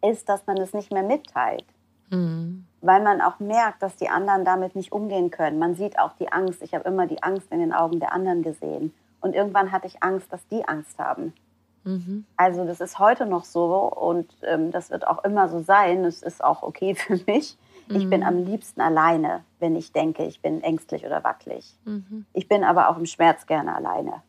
ist, 0.01 0.27
dass 0.27 0.45
man 0.45 0.57
es 0.57 0.73
nicht 0.73 0.91
mehr 0.91 1.03
mitteilt. 1.03 1.65
Mhm. 2.09 2.65
Weil 2.81 3.01
man 3.01 3.21
auch 3.21 3.39
merkt, 3.39 3.81
dass 3.81 3.95
die 3.95 4.09
anderen 4.09 4.43
damit 4.43 4.75
nicht 4.75 4.91
umgehen 4.91 5.31
können. 5.31 5.59
Man 5.59 5.75
sieht 5.75 5.97
auch 5.97 6.11
die 6.19 6.31
Angst. 6.31 6.61
Ich 6.61 6.73
habe 6.73 6.87
immer 6.87 7.07
die 7.07 7.23
Angst 7.23 7.51
in 7.51 7.59
den 7.59 7.73
Augen 7.73 7.99
der 7.99 8.11
anderen 8.11 8.43
gesehen. 8.43 8.93
Und 9.21 9.33
irgendwann 9.33 9.71
hatte 9.71 9.87
ich 9.87 10.03
Angst, 10.03 10.31
dass 10.33 10.45
die 10.49 10.67
Angst 10.67 10.99
haben. 10.99 11.33
Mhm. 11.83 12.25
Also 12.37 12.65
das 12.65 12.81
ist 12.81 12.99
heute 12.99 13.25
noch 13.25 13.45
so 13.45 13.75
und 13.75 14.31
ähm, 14.43 14.71
das 14.71 14.89
wird 14.89 15.07
auch 15.07 15.23
immer 15.23 15.49
so 15.49 15.59
sein. 15.59 16.05
Es 16.05 16.21
ist 16.21 16.43
auch 16.43 16.63
okay 16.63 16.95
für 16.95 17.19
mich. 17.27 17.57
Mhm. 17.87 17.95
Ich 17.95 18.09
bin 18.09 18.21
mhm. 18.21 18.27
am 18.27 18.43
liebsten 18.45 18.81
alleine, 18.81 19.43
wenn 19.59 19.75
ich 19.75 19.91
denke, 19.91 20.25
ich 20.25 20.41
bin 20.41 20.61
ängstlich 20.61 21.05
oder 21.05 21.23
wackelig. 21.23 21.77
Mhm. 21.85 22.25
Ich 22.33 22.47
bin 22.47 22.63
aber 22.63 22.89
auch 22.89 22.97
im 22.97 23.05
Schmerz 23.05 23.45
gerne 23.45 23.75
alleine. 23.75 24.21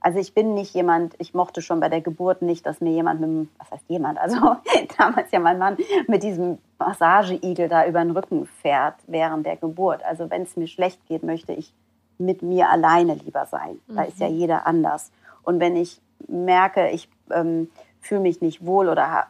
Also 0.00 0.18
ich 0.18 0.34
bin 0.34 0.54
nicht 0.54 0.74
jemand, 0.74 1.14
ich 1.18 1.32
mochte 1.32 1.62
schon 1.62 1.78
bei 1.78 1.88
der 1.88 2.00
Geburt 2.00 2.42
nicht, 2.42 2.66
dass 2.66 2.80
mir 2.80 2.90
jemand 2.90 3.20
mit 3.20 3.30
dem, 3.30 3.48
was 3.58 3.70
heißt 3.70 3.88
jemand, 3.88 4.18
also 4.18 4.36
damals 4.98 5.30
ja 5.30 5.38
mein 5.38 5.58
Mann 5.58 5.76
mit 6.08 6.24
diesem 6.24 6.58
Massageigel 6.78 7.68
da 7.68 7.86
über 7.86 8.02
den 8.02 8.10
Rücken 8.10 8.46
fährt 8.46 8.96
während 9.06 9.46
der 9.46 9.56
Geburt. 9.56 10.04
Also 10.04 10.28
wenn 10.28 10.42
es 10.42 10.56
mir 10.56 10.66
schlecht 10.66 11.06
geht, 11.06 11.22
möchte 11.22 11.52
ich 11.52 11.72
mit 12.18 12.42
mir 12.42 12.68
alleine 12.68 13.14
lieber 13.14 13.46
sein. 13.46 13.80
Da 13.88 14.02
ist 14.02 14.18
ja 14.18 14.28
mhm. 14.28 14.36
jeder 14.36 14.66
anders. 14.66 15.12
Und 15.44 15.60
wenn 15.60 15.76
ich 15.76 16.00
merke, 16.28 16.90
ich 16.90 17.08
ähm, 17.30 17.70
fühle 18.00 18.20
mich 18.20 18.40
nicht 18.40 18.64
wohl 18.64 18.88
oder 18.88 19.28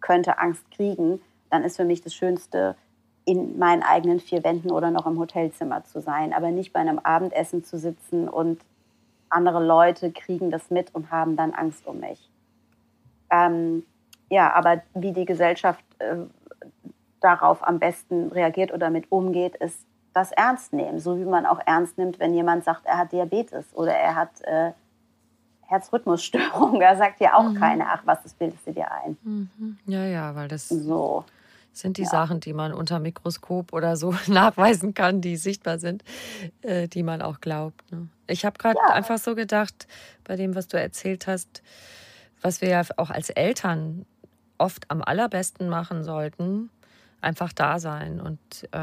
könnte 0.00 0.38
Angst 0.38 0.70
kriegen, 0.70 1.20
dann 1.50 1.64
ist 1.64 1.76
für 1.76 1.84
mich 1.84 2.02
das 2.02 2.14
Schönste, 2.14 2.76
in 3.24 3.58
meinen 3.58 3.82
eigenen 3.82 4.20
vier 4.20 4.44
Wänden 4.44 4.70
oder 4.70 4.92
noch 4.92 5.04
im 5.04 5.18
Hotelzimmer 5.18 5.84
zu 5.84 6.00
sein, 6.00 6.32
aber 6.32 6.52
nicht 6.52 6.72
bei 6.72 6.78
einem 6.78 7.00
Abendessen 7.00 7.64
zu 7.64 7.76
sitzen 7.76 8.28
und 8.28 8.60
andere 9.28 9.64
Leute 9.64 10.12
kriegen 10.12 10.52
das 10.52 10.70
mit 10.70 10.94
und 10.94 11.10
haben 11.10 11.36
dann 11.36 11.52
Angst 11.52 11.88
um 11.88 11.98
mich. 11.98 12.30
Ähm, 13.30 13.84
ja, 14.30 14.52
aber 14.52 14.82
wie 14.94 15.12
die 15.12 15.24
Gesellschaft 15.24 15.84
äh, 15.98 16.18
darauf 17.20 17.66
am 17.66 17.80
besten 17.80 18.28
reagiert 18.28 18.72
oder 18.72 18.90
mit 18.90 19.10
umgeht, 19.10 19.56
ist 19.56 19.84
das 20.12 20.30
ernst 20.30 20.72
nehmen. 20.72 21.00
So 21.00 21.18
wie 21.18 21.24
man 21.24 21.46
auch 21.46 21.60
ernst 21.66 21.98
nimmt, 21.98 22.20
wenn 22.20 22.32
jemand 22.32 22.62
sagt, 22.62 22.86
er 22.86 22.98
hat 22.98 23.12
Diabetes 23.12 23.74
oder 23.74 23.92
er 23.92 24.14
hat 24.14 24.40
äh, 24.42 24.70
Herzrhythmusstörung. 25.66 26.80
Da 26.86 26.96
sagt 26.96 27.20
ja 27.20 27.34
auch 27.34 27.50
mhm. 27.50 27.58
keiner, 27.58 27.86
ach 27.90 28.02
was, 28.04 28.22
das 28.22 28.34
bildest 28.34 28.66
du 28.66 28.72
dir 28.72 28.90
ein. 28.90 29.16
Mhm. 29.22 29.78
Ja, 29.86 30.04
ja, 30.04 30.34
weil 30.34 30.48
das 30.48 30.68
so. 30.68 31.24
sind 31.72 31.96
die 31.96 32.02
ja. 32.02 32.08
Sachen, 32.08 32.40
die 32.40 32.52
man 32.52 32.72
unter 32.72 33.00
Mikroskop 33.00 33.72
oder 33.72 33.96
so 33.96 34.14
nachweisen 34.28 34.94
kann, 34.94 35.20
die 35.20 35.36
sichtbar 35.36 35.78
sind, 35.78 36.04
äh, 36.62 36.88
die 36.88 37.02
man 37.02 37.22
auch 37.22 37.40
glaubt. 37.40 37.90
Ne? 37.90 38.08
Ich 38.26 38.44
habe 38.44 38.58
gerade 38.58 38.78
ja. 38.78 38.94
einfach 38.94 39.18
so 39.18 39.34
gedacht, 39.34 39.86
bei 40.24 40.36
dem, 40.36 40.54
was 40.54 40.68
du 40.68 40.78
erzählt 40.78 41.26
hast, 41.26 41.62
was 42.40 42.60
wir 42.60 42.68
ja 42.68 42.82
auch 42.96 43.10
als 43.10 43.30
Eltern 43.30 44.06
oft 44.58 44.90
am 44.90 45.02
allerbesten 45.02 45.68
machen 45.68 46.04
sollten, 46.04 46.70
einfach 47.20 47.52
da 47.52 47.78
sein 47.78 48.20
und 48.20 48.40
äh, 48.72 48.78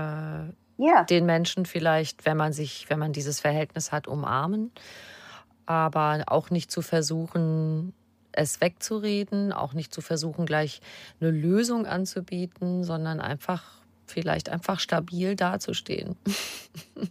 ja. 0.78 1.04
den 1.10 1.26
Menschen 1.26 1.66
vielleicht, 1.66 2.26
wenn 2.26 2.38
man 2.38 2.54
sich, 2.54 2.90
wenn 2.90 3.00
man 3.00 3.14
dieses 3.14 3.40
Verhältnis 3.40 3.92
hat, 3.92 4.08
umarmen 4.08 4.72
aber 5.66 6.24
auch 6.28 6.50
nicht 6.50 6.72
zu 6.72 6.82
versuchen, 6.82 7.94
es 8.32 8.62
wegzureden, 8.62 9.54
auch 9.54 9.74
nicht 9.74 9.94
zu 9.94 10.02
versuchen, 10.02 10.46
gleich 10.46 10.82
eine 11.22 11.32
Lösung 11.32 11.86
anzubieten, 11.86 12.84
sondern 12.84 13.20
einfach 13.20 13.64
vielleicht 14.06 14.50
einfach 14.50 14.80
stabil 14.80 15.36
dazustehen. 15.36 16.16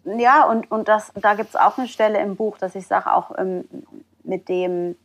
Ja, 0.04 0.48
und, 0.48 0.70
und 0.70 0.88
das, 0.88 1.12
da 1.14 1.34
gibt 1.34 1.50
es 1.50 1.56
auch 1.56 1.78
eine 1.78 1.86
Stelle 1.86 2.20
im 2.20 2.34
Buch, 2.36 2.58
dass 2.58 2.74
ich 2.74 2.86
sage, 2.86 3.12
auch 3.12 3.30
ähm, 3.38 3.64
mit 4.24 4.48
dem 4.48 4.96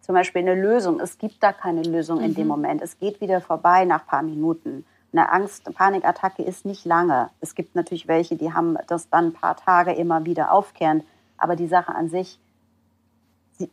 zum 0.00 0.14
Beispiel 0.14 0.42
eine 0.42 0.54
Lösung. 0.54 1.00
Es 1.00 1.18
gibt 1.18 1.42
da 1.42 1.52
keine 1.52 1.82
Lösung 1.82 2.18
mhm. 2.18 2.24
in 2.24 2.34
dem 2.34 2.42
mhm. 2.44 2.48
Moment. 2.48 2.82
Es 2.82 2.98
geht 2.98 3.20
wieder 3.20 3.40
vorbei 3.40 3.84
nach 3.84 4.02
ein 4.02 4.06
paar 4.06 4.22
Minuten. 4.22 4.84
Eine 5.12 5.30
Angst, 5.30 5.66
eine 5.66 5.74
Panikattacke 5.74 6.42
ist 6.42 6.64
nicht 6.64 6.84
lange. 6.84 7.30
Es 7.40 7.54
gibt 7.54 7.74
natürlich 7.74 8.08
welche, 8.08 8.36
die 8.36 8.52
haben 8.52 8.78
das 8.86 9.10
dann 9.10 9.26
ein 9.26 9.32
paar 9.32 9.56
Tage 9.56 9.92
immer 9.92 10.24
wieder 10.24 10.52
aufkehrend. 10.52 11.04
Aber 11.36 11.56
die 11.56 11.66
Sache 11.66 11.94
an 11.94 12.08
sich 12.08 12.38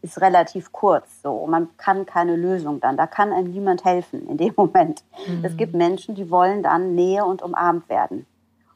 ist 0.02 0.22
relativ 0.22 0.72
kurz. 0.72 1.22
So, 1.22 1.48
man 1.48 1.70
kann 1.78 2.06
keine 2.06 2.36
Lösung 2.36 2.80
dann. 2.80 2.98
Da 2.98 3.08
kann 3.08 3.32
einem 3.32 3.52
niemand 3.52 3.86
helfen 3.86 4.28
in 4.28 4.38
dem 4.38 4.54
Moment. 4.56 5.04
Mhm. 5.28 5.46
Es 5.46 5.56
gibt 5.58 5.74
Menschen, 5.74 6.16
die 6.16 6.30
wollen 6.30 6.64
dann 6.64 6.96
Nähe 6.96 7.26
und 7.26 7.42
umarmt 7.42 7.90
werden. 7.90 8.26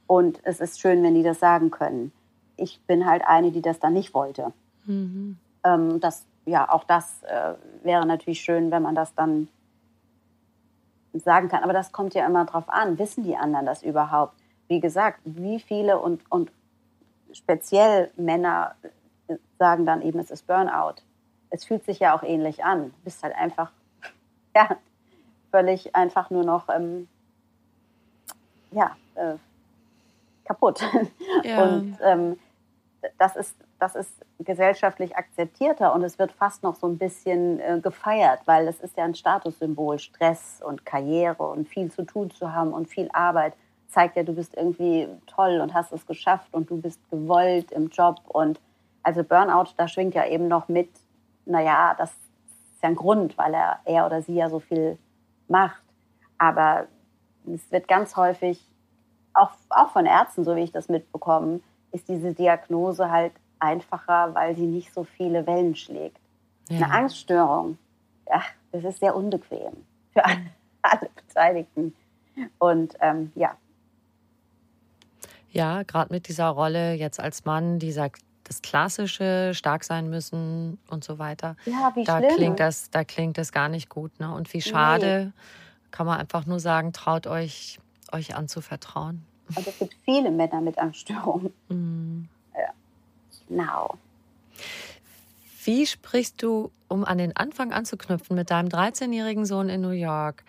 Und 0.07 0.39
es 0.43 0.59
ist 0.59 0.79
schön, 0.79 1.03
wenn 1.03 1.13
die 1.13 1.23
das 1.23 1.39
sagen 1.39 1.71
können. 1.71 2.11
Ich 2.55 2.81
bin 2.87 3.05
halt 3.05 3.23
eine, 3.25 3.51
die 3.51 3.61
das 3.61 3.79
dann 3.79 3.93
nicht 3.93 4.13
wollte. 4.13 4.53
Mhm. 4.85 5.37
Ähm, 5.63 5.99
das, 5.99 6.25
ja, 6.45 6.69
auch 6.71 6.83
das 6.83 7.23
äh, 7.23 7.53
wäre 7.83 8.05
natürlich 8.05 8.41
schön, 8.41 8.71
wenn 8.71 8.83
man 8.83 8.95
das 8.95 9.15
dann 9.15 9.47
sagen 11.13 11.49
kann. 11.49 11.63
Aber 11.63 11.73
das 11.73 11.91
kommt 11.91 12.13
ja 12.13 12.25
immer 12.25 12.45
drauf 12.45 12.65
an. 12.67 12.97
Wissen 12.97 13.23
die 13.23 13.35
anderen 13.35 13.65
das 13.65 13.83
überhaupt? 13.83 14.33
Wie 14.67 14.79
gesagt, 14.79 15.19
wie 15.25 15.59
viele 15.59 15.99
und, 15.99 16.21
und 16.31 16.51
speziell 17.33 18.11
Männer 18.15 18.75
sagen 19.59 19.85
dann 19.85 20.01
eben, 20.01 20.19
es 20.19 20.31
ist 20.31 20.47
Burnout. 20.47 20.95
Es 21.49 21.65
fühlt 21.65 21.85
sich 21.85 21.99
ja 21.99 22.15
auch 22.15 22.23
ähnlich 22.23 22.63
an. 22.63 22.85
Du 22.85 23.03
bist 23.03 23.23
halt 23.23 23.35
einfach, 23.35 23.71
ja, 24.55 24.77
völlig 25.51 25.95
einfach 25.95 26.29
nur 26.29 26.43
noch, 26.43 26.69
ähm, 26.69 27.07
ja, 28.71 28.95
äh, 29.15 29.35
kaputt. 30.45 30.83
Ja. 31.43 31.63
Und 31.63 31.97
ähm, 32.01 32.39
das, 33.17 33.35
ist, 33.35 33.55
das 33.79 33.95
ist 33.95 34.11
gesellschaftlich 34.39 35.15
akzeptierter 35.15 35.93
und 35.93 36.03
es 36.03 36.19
wird 36.19 36.31
fast 36.31 36.63
noch 36.63 36.75
so 36.75 36.87
ein 36.87 36.97
bisschen 36.97 37.59
äh, 37.59 37.79
gefeiert, 37.81 38.41
weil 38.45 38.67
es 38.67 38.79
ist 38.79 38.97
ja 38.97 39.03
ein 39.03 39.15
Statussymbol, 39.15 39.99
Stress 39.99 40.61
und 40.65 40.85
Karriere 40.85 41.43
und 41.43 41.67
viel 41.67 41.91
zu 41.91 42.03
tun 42.03 42.31
zu 42.31 42.53
haben 42.53 42.73
und 42.73 42.87
viel 42.87 43.09
Arbeit 43.13 43.53
zeigt 43.87 44.15
ja, 44.15 44.23
du 44.23 44.33
bist 44.33 44.55
irgendwie 44.55 45.07
toll 45.27 45.59
und 45.61 45.73
hast 45.73 45.93
es 45.93 46.05
geschafft 46.05 46.53
und 46.53 46.69
du 46.69 46.81
bist 46.81 46.99
gewollt 47.09 47.71
im 47.71 47.89
Job 47.89 48.21
und 48.27 48.59
also 49.03 49.23
Burnout, 49.23 49.73
da 49.77 49.87
schwingt 49.87 50.15
ja 50.15 50.25
eben 50.25 50.47
noch 50.47 50.67
mit, 50.67 50.89
naja, 51.45 51.93
das 51.97 52.09
ist 52.09 52.81
ja 52.81 52.89
ein 52.89 52.95
Grund, 52.95 53.37
weil 53.37 53.53
er, 53.53 53.79
er 53.85 54.05
oder 54.05 54.21
sie 54.21 54.35
ja 54.35 54.49
so 54.49 54.59
viel 54.59 54.97
macht. 55.47 55.83
Aber 56.37 56.87
es 57.45 57.69
wird 57.71 57.87
ganz 57.87 58.15
häufig, 58.15 58.65
auch, 59.33 59.51
auch 59.69 59.89
von 59.89 60.05
Ärzten, 60.05 60.43
so 60.43 60.55
wie 60.55 60.61
ich 60.61 60.71
das 60.71 60.89
mitbekomme, 60.89 61.59
ist 61.93 62.09
diese 62.09 62.33
Diagnose 62.33 63.09
halt 63.09 63.31
einfacher, 63.59 64.33
weil 64.35 64.55
sie 64.55 64.65
nicht 64.65 64.93
so 64.93 65.05
viele 65.05 65.47
Wellen 65.47 65.75
schlägt. 65.75 66.19
Ja. 66.69 66.77
Eine 66.77 66.93
Angststörung, 66.93 67.77
ja, 68.27 68.41
das 68.71 68.83
ist 68.83 68.99
sehr 68.99 69.15
unbequem 69.15 69.73
für 70.11 70.25
alle, 70.25 70.51
alle 70.81 71.09
Beteiligten. 71.27 71.95
Und 72.57 72.95
ähm, 72.99 73.31
ja. 73.35 73.55
Ja, 75.51 75.83
gerade 75.83 76.11
mit 76.11 76.27
dieser 76.27 76.47
Rolle 76.47 76.93
jetzt 76.93 77.19
als 77.19 77.45
Mann, 77.45 77.79
die 77.79 77.91
sagt, 77.91 78.21
das 78.43 78.61
Klassische, 78.61 79.51
stark 79.53 79.83
sein 79.83 80.09
müssen 80.09 80.77
und 80.89 81.03
so 81.03 81.17
weiter. 81.17 81.55
Ja, 81.65 81.91
wie 81.95 82.03
da 82.03 82.17
schlimm. 82.17 82.35
klingt 82.35 82.59
das, 82.59 82.89
da 82.89 83.03
klingt 83.03 83.37
das 83.37 83.51
gar 83.51 83.69
nicht 83.69 83.87
gut. 83.87 84.19
Ne? 84.19 84.33
Und 84.33 84.51
wie 84.53 84.61
schade, 84.61 85.27
nee. 85.27 85.41
kann 85.91 86.05
man 86.05 86.19
einfach 86.19 86.45
nur 86.45 86.59
sagen, 86.59 86.91
traut 86.91 87.27
euch, 87.27 87.79
euch 88.11 88.35
anzuvertrauen. 88.35 89.23
Und 89.55 89.67
es 89.67 89.77
gibt 89.77 89.95
viele 90.05 90.31
Männer 90.31 90.61
mit 90.61 90.77
Angststörungen. 90.77 91.53
Mm. 91.69 92.27
Ja. 92.55 92.73
Genau. 93.47 93.97
Wie 95.65 95.85
sprichst 95.85 96.41
du, 96.41 96.71
um 96.87 97.05
an 97.05 97.17
den 97.17 97.35
Anfang 97.35 97.71
anzuknüpfen, 97.71 98.35
mit 98.35 98.51
deinem 98.51 98.67
13-jährigen 98.67 99.45
Sohn 99.45 99.69
in 99.69 99.81
New 99.81 99.89
York 99.89 100.43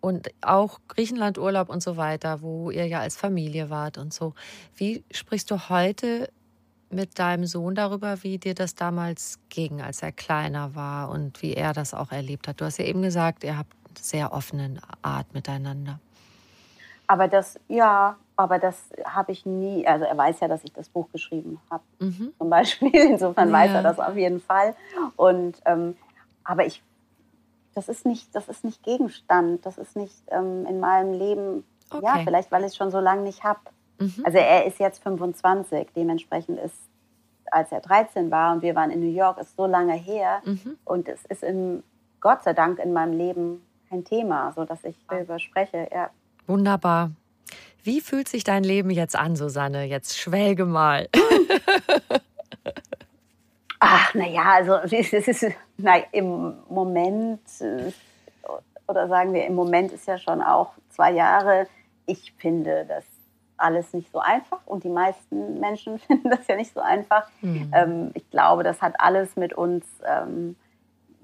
und 0.00 0.30
auch 0.40 0.80
Griechenland-Urlaub 0.88 1.68
und 1.68 1.82
so 1.82 1.96
weiter, 1.96 2.42
wo 2.42 2.70
ihr 2.70 2.86
ja 2.86 3.00
als 3.00 3.16
Familie 3.16 3.70
wart 3.70 3.98
und 3.98 4.12
so. 4.12 4.34
Wie 4.76 5.02
sprichst 5.10 5.50
du 5.50 5.68
heute 5.68 6.28
mit 6.90 7.18
deinem 7.18 7.46
Sohn 7.46 7.74
darüber, 7.74 8.22
wie 8.22 8.38
dir 8.38 8.54
das 8.54 8.74
damals 8.74 9.38
ging, 9.48 9.80
als 9.80 10.02
er 10.02 10.12
kleiner 10.12 10.74
war 10.74 11.10
und 11.10 11.42
wie 11.42 11.54
er 11.54 11.72
das 11.72 11.94
auch 11.94 12.12
erlebt 12.12 12.46
hat? 12.46 12.60
Du 12.60 12.64
hast 12.64 12.78
ja 12.78 12.84
eben 12.84 13.02
gesagt, 13.02 13.44
ihr 13.44 13.56
habt 13.56 13.72
sehr 13.98 14.32
offene 14.32 14.80
Art 15.02 15.32
miteinander. 15.34 15.98
Aber 17.06 17.28
das, 17.28 17.58
ja, 17.68 18.16
aber 18.42 18.58
das 18.58 18.90
habe 19.04 19.32
ich 19.32 19.46
nie, 19.46 19.86
also 19.86 20.04
er 20.04 20.16
weiß 20.16 20.40
ja, 20.40 20.48
dass 20.48 20.64
ich 20.64 20.72
das 20.72 20.88
Buch 20.88 21.08
geschrieben 21.12 21.60
habe, 21.70 21.84
mhm. 22.00 22.32
zum 22.38 22.50
Beispiel. 22.50 22.94
Insofern 23.10 23.48
ja. 23.48 23.54
weiß 23.54 23.70
er 23.72 23.82
das 23.82 23.98
auf 24.00 24.16
jeden 24.16 24.40
Fall. 24.40 24.74
Und, 25.16 25.60
ähm, 25.64 25.96
aber 26.44 26.66
ich, 26.66 26.82
das 27.74 27.88
ist 27.88 28.04
nicht, 28.04 28.34
das 28.34 28.48
ist 28.48 28.64
nicht 28.64 28.82
Gegenstand, 28.82 29.64
das 29.64 29.78
ist 29.78 29.96
nicht 29.96 30.22
ähm, 30.28 30.66
in 30.66 30.80
meinem 30.80 31.12
Leben, 31.12 31.64
okay. 31.90 32.04
ja, 32.04 32.18
vielleicht 32.24 32.50
weil 32.52 32.62
ich 32.62 32.68
es 32.68 32.76
schon 32.76 32.90
so 32.90 33.00
lange 33.00 33.22
nicht 33.22 33.44
habe. 33.44 33.60
Mhm. 33.98 34.22
Also 34.24 34.38
er 34.38 34.66
ist 34.66 34.78
jetzt 34.78 35.02
25, 35.02 35.88
dementsprechend 35.94 36.58
ist, 36.58 36.76
als 37.50 37.70
er 37.70 37.80
13 37.80 38.30
war 38.30 38.54
und 38.54 38.62
wir 38.62 38.74
waren 38.74 38.90
in 38.90 39.00
New 39.00 39.14
York, 39.14 39.38
ist 39.38 39.56
so 39.56 39.66
lange 39.66 39.94
her 39.94 40.42
mhm. 40.44 40.78
und 40.84 41.08
es 41.08 41.24
ist 41.26 41.42
im, 41.42 41.82
Gott 42.20 42.42
sei 42.42 42.54
Dank 42.54 42.78
in 42.78 42.92
meinem 42.92 43.16
Leben 43.16 43.62
kein 43.88 44.04
Thema, 44.04 44.52
so 44.52 44.64
dass 44.64 44.84
ich 44.84 44.96
darüber 45.08 45.38
spreche. 45.38 45.88
Ja. 45.92 46.10
Wunderbar. 46.46 47.10
Wie 47.84 48.00
fühlt 48.00 48.28
sich 48.28 48.44
dein 48.44 48.62
Leben 48.62 48.90
jetzt 48.90 49.16
an, 49.16 49.34
Susanne? 49.34 49.84
Jetzt 49.84 50.18
schwelge 50.18 50.64
mal. 50.64 51.08
Ach, 53.80 54.14
naja, 54.14 54.44
also 54.44 54.74
es 54.94 55.12
ist, 55.12 55.46
na, 55.76 55.96
im 56.12 56.54
Moment, 56.68 57.40
äh, 57.60 57.90
oder 58.86 59.08
sagen 59.08 59.32
wir, 59.32 59.44
im 59.44 59.56
Moment 59.56 59.90
ist 59.90 60.06
ja 60.06 60.18
schon 60.18 60.40
auch 60.40 60.74
zwei 60.90 61.10
Jahre. 61.10 61.66
Ich 62.06 62.32
finde 62.38 62.86
das 62.86 63.04
alles 63.56 63.92
nicht 63.92 64.12
so 64.12 64.20
einfach 64.20 64.60
und 64.66 64.84
die 64.84 64.88
meisten 64.88 65.58
Menschen 65.58 65.98
finden 66.06 66.30
das 66.30 66.46
ja 66.46 66.54
nicht 66.54 66.72
so 66.72 66.80
einfach. 66.80 67.28
Mhm. 67.40 67.72
Ähm, 67.74 68.10
ich 68.14 68.30
glaube, 68.30 68.62
das 68.62 68.80
hat 68.80 68.94
alles 68.98 69.34
mit 69.34 69.52
uns 69.52 69.84
ähm, 70.06 70.54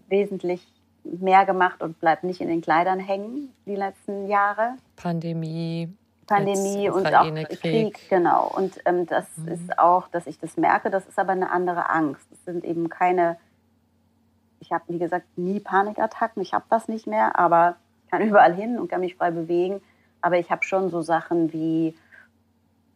wesentlich 0.09 0.67
mehr 1.05 1.47
gemacht 1.47 1.81
und 1.81 2.01
bleibt 2.01 2.25
nicht 2.25 2.41
in 2.41 2.49
den 2.49 2.61
Kleidern 2.61 2.99
hängen 2.99 3.55
die 3.67 3.77
letzten 3.77 4.27
Jahre. 4.27 4.75
Pandemie. 4.97 5.89
Pandemie 6.29 6.91
und 6.91 7.07
auch 7.15 7.25
Krieg. 7.25 7.61
Krieg, 7.61 8.09
genau. 8.09 8.53
Und 8.55 8.79
ähm, 8.85 9.07
das 9.07 9.27
mhm. 9.37 9.49
ist 9.49 9.79
auch, 9.79 10.09
dass 10.09 10.27
ich 10.27 10.39
das 10.39 10.57
merke, 10.57 10.91
das 10.91 11.07
ist 11.07 11.19
aber 11.19 11.33
eine 11.33 11.51
andere 11.51 11.91
Angst. 11.91 12.27
Es 12.31 12.45
sind 12.45 12.65
eben 12.65 12.89
keine, 12.89 13.39
ich 14.61 14.71
habe, 14.71 14.85
wie 14.89 14.99
gesagt, 14.99 15.27
nie 15.37 15.59
Panikattacken, 15.59 16.43
ich 16.43 16.53
habe 16.53 16.65
das 16.71 16.87
nicht 16.87 17.07
mehr, 17.07 17.39
aber 17.39 17.77
ich 18.05 18.11
kann 18.11 18.23
überall 18.29 18.55
hin 18.55 18.79
und 18.79 18.89
kann 18.89 19.01
mich 19.01 19.17
frei 19.17 19.31
bewegen. 19.31 19.81
Aber 20.21 20.39
ich 20.39 20.51
habe 20.51 20.65
schon 20.65 20.91
so 20.91 21.01
Sachen 21.01 21.53
wie, 21.53 21.97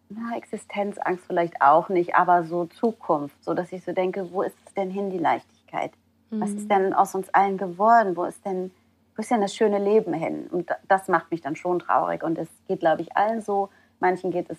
na, 0.08 0.36
Existenzangst 0.36 1.24
vielleicht 1.24 1.62
auch 1.62 1.88
nicht, 1.88 2.14
aber 2.14 2.44
so 2.44 2.66
Zukunft, 2.66 3.42
so 3.42 3.54
dass 3.54 3.72
ich 3.72 3.84
so 3.84 3.92
denke, 3.92 4.32
wo 4.32 4.42
ist 4.42 4.56
es 4.66 4.74
denn 4.74 4.90
hin, 4.90 5.10
die 5.10 5.18
Leichtigkeit? 5.18 5.92
Mhm. 6.30 6.40
Was 6.40 6.50
ist 6.50 6.64
mhm. 6.64 6.68
denn 6.68 6.94
aus 6.94 7.14
uns 7.14 7.28
allen 7.30 7.56
geworden? 7.56 8.16
Wo 8.16 8.24
ist 8.24 8.44
denn, 8.44 8.72
wo 9.14 9.20
ist 9.20 9.30
denn 9.30 9.40
das 9.40 9.54
schöne 9.54 9.78
Leben 9.78 10.12
hin? 10.12 10.48
Und 10.50 10.70
das 10.88 11.08
macht 11.08 11.30
mich 11.30 11.40
dann 11.40 11.56
schon 11.56 11.78
traurig. 11.78 12.22
Und 12.22 12.38
es 12.38 12.48
geht, 12.66 12.80
glaube 12.80 13.02
ich, 13.02 13.16
allen 13.16 13.40
so. 13.40 13.68
Manchen 14.00 14.30
geht 14.30 14.50
es 14.50 14.58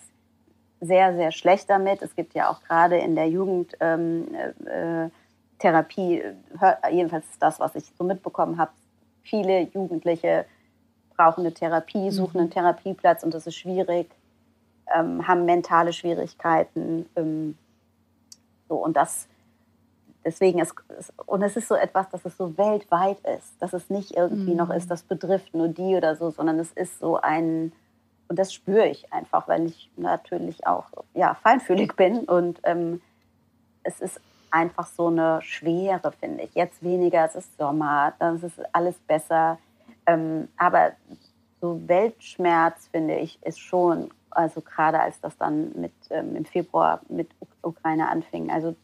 sehr, 0.80 1.14
sehr 1.14 1.32
schlecht 1.32 1.70
damit. 1.70 2.02
Es 2.02 2.14
gibt 2.14 2.34
ja 2.34 2.50
auch 2.50 2.62
gerade 2.62 2.98
in 2.98 3.14
der 3.14 3.28
Jugendtherapie, 3.28 6.20
ähm, 6.20 6.36
äh, 6.60 6.94
jedenfalls 6.94 7.26
das, 7.38 7.60
was 7.60 7.74
ich 7.74 7.84
so 7.98 8.04
mitbekommen 8.04 8.58
habe, 8.58 8.72
viele 9.22 9.62
Jugendliche 9.62 10.44
brauchen 11.16 11.40
eine 11.40 11.54
Therapie, 11.54 12.10
suchen 12.10 12.34
mhm. 12.34 12.42
einen 12.42 12.50
Therapieplatz 12.50 13.22
und 13.22 13.34
das 13.34 13.46
ist 13.46 13.56
schwierig 13.56 14.08
ähm, 14.92 15.26
haben 15.26 15.44
mentale 15.44 15.92
Schwierigkeiten. 15.92 17.06
Ähm, 17.16 17.56
so, 18.68 18.76
und 18.76 18.96
das, 18.96 19.28
deswegen 20.24 20.58
ist, 20.58 20.74
und 21.26 21.42
es 21.42 21.56
ist 21.56 21.68
so 21.68 21.74
etwas, 21.74 22.08
dass 22.10 22.24
es 22.24 22.36
so 22.36 22.56
weltweit 22.56 23.18
ist, 23.36 23.54
dass 23.60 23.72
es 23.72 23.90
nicht 23.90 24.16
irgendwie 24.16 24.52
mhm. 24.52 24.56
noch 24.56 24.70
ist, 24.70 24.90
das 24.90 25.02
betrifft 25.02 25.54
nur 25.54 25.68
die 25.68 25.96
oder 25.96 26.16
so, 26.16 26.30
sondern 26.30 26.58
es 26.58 26.72
ist 26.72 26.98
so 26.98 27.16
ein, 27.20 27.72
und 28.28 28.38
das 28.38 28.52
spüre 28.52 28.88
ich 28.88 29.12
einfach, 29.12 29.48
weil 29.48 29.66
ich 29.66 29.90
natürlich 29.96 30.66
auch 30.66 30.86
ja, 31.14 31.34
feinfühlig 31.34 31.94
bin 31.96 32.20
und 32.20 32.60
ähm, 32.64 33.00
es 33.82 34.00
ist 34.00 34.20
einfach 34.50 34.86
so 34.86 35.08
eine 35.08 35.42
Schwere, 35.42 36.12
finde 36.12 36.44
ich. 36.44 36.54
Jetzt 36.54 36.82
weniger, 36.82 37.24
es 37.24 37.34
ist 37.34 37.56
Sommer, 37.58 38.14
dann 38.18 38.40
ist 38.40 38.60
alles 38.72 38.96
besser. 39.00 39.58
Ähm, 40.06 40.48
aber 40.56 40.92
so 41.60 41.80
Weltschmerz, 41.86 42.88
finde 42.92 43.16
ich, 43.16 43.42
ist 43.42 43.58
schon 43.58 44.10
also 44.34 44.60
gerade 44.60 45.00
als 45.00 45.20
das 45.20 45.36
dann 45.38 45.72
mit, 45.80 45.92
ähm, 46.10 46.36
im 46.36 46.44
Februar 46.44 47.00
mit 47.08 47.30
Ukraine 47.62 48.08
anfing. 48.08 48.50
Also 48.50 48.74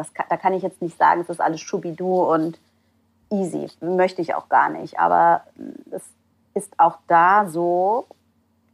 das, 0.00 0.10
da 0.30 0.36
kann 0.38 0.54
ich 0.54 0.62
jetzt 0.62 0.80
nicht 0.80 0.96
sagen, 0.96 1.20
es 1.20 1.28
ist 1.28 1.42
alles 1.42 1.60
schubidu 1.60 2.22
und 2.22 2.58
easy. 3.30 3.68
Möchte 3.82 4.22
ich 4.22 4.34
auch 4.34 4.48
gar 4.48 4.70
nicht. 4.70 4.98
Aber 4.98 5.42
mm, 5.56 5.94
es 5.94 6.02
ist 6.54 6.72
auch 6.78 6.98
da 7.06 7.46
so 7.46 8.06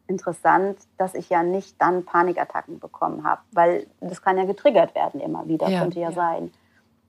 interessant, 0.07 0.79
dass 0.99 1.15
ich 1.15 1.29
ja 1.29 1.43
nicht 1.43 1.83
dann 1.83 2.05
Panikattacken 2.05 2.79
bekommen 2.79 3.25
habe, 3.25 3.41
weil 3.51 3.89
das 4.01 4.23
kann 4.23 4.39
ja 4.39 4.45
getriggert 4.45 4.95
werden 4.95 5.21
immer 5.21 5.49
wieder, 5.49 5.69
ja, 5.69 5.81
könnte 5.81 5.99
ja, 5.99 6.11
ja, 6.11 6.15
sein. 6.15 6.53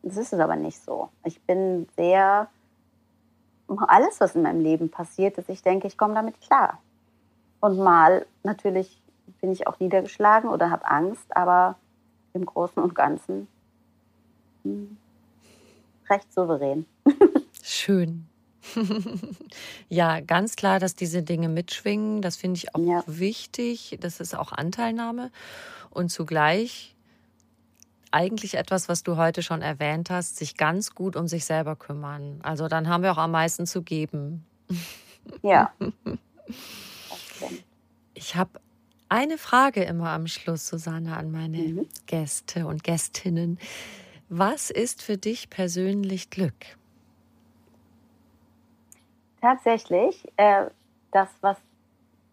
Das 0.02 0.18
ist 0.18 0.34
es 0.34 0.40
aber 0.40 0.56
nicht 0.56 0.82
so. 0.84 1.10
Ich 1.24 1.40
bin 1.44 1.88
sehr, 1.96 2.48
alles, 3.68 4.20
was 4.20 4.36
in 4.36 4.42
meinem 4.42 4.62
Leben 4.62 4.90
passiert 4.90 5.38
ist, 5.38 5.48
ich 5.50 5.62
denke, 5.62 5.86
ich 5.86 5.96
komme 5.96 6.16
damit 6.16 6.42
klar. 6.42 6.80
Und 7.60 7.78
mal 7.78 8.26
natürlich 8.42 9.00
bin 9.42 9.52
ich 9.52 9.68
auch 9.68 9.80
niedergeschlagen 9.80 10.50
oder 10.50 10.72
habe 10.72 10.88
Angst, 10.88 11.38
aber 11.38 11.76
im 12.34 12.48
Großen 12.48 12.82
und 12.82 12.96
Ganzen 12.96 13.48
recht 16.10 16.32
souverän. 16.34 16.86
Schön. 17.64 18.28
ja, 19.90 20.20
ganz 20.20 20.56
klar, 20.56 20.80
dass 20.80 20.96
diese 20.96 21.24
Dinge 21.24 21.50
mitschwingen. 21.50 22.22
Das 22.22 22.36
finde 22.36 22.58
ich 22.58 22.76
auch 22.76 22.80
ja. 22.80 23.04
wichtig. 23.06 23.98
Das 24.02 24.20
ist 24.20 24.36
auch 24.36 24.52
Anteilnahme. 24.52 25.32
Und 25.90 26.10
zugleich 26.10 26.96
eigentlich 28.12 28.56
etwas, 28.56 28.90
was 28.90 29.04
du 29.04 29.18
heute 29.18 29.44
schon 29.44 29.62
erwähnt 29.62 30.10
hast, 30.10 30.38
sich 30.38 30.58
ganz 30.58 30.96
gut 30.96 31.16
um 31.16 31.28
sich 31.28 31.46
selber 31.46 31.76
kümmern. 31.76 32.40
Also 32.42 32.68
dann 32.68 32.88
haben 32.88 33.04
wir 33.04 33.12
auch 33.12 33.18
am 33.18 33.32
meisten 33.32 33.66
zu 33.66 33.82
geben. 33.82 34.46
Ja. 35.42 35.74
Ich 38.14 38.36
habe 38.36 38.60
eine 39.10 39.38
Frage 39.38 39.84
immer 39.84 40.10
am 40.10 40.26
Schluss, 40.26 40.68
Susanne, 40.68 41.16
an 41.16 41.30
meine 41.30 41.58
mhm. 41.58 41.88
Gäste 42.08 42.66
und 42.66 42.84
Gästinnen. 42.84 43.60
Was 44.30 44.70
ist 44.70 45.02
für 45.02 45.18
dich 45.18 45.50
persönlich 45.50 46.30
Glück? 46.30 46.78
Tatsächlich, 49.40 50.28
äh, 50.36 50.66
das, 51.12 51.30
was 51.42 51.58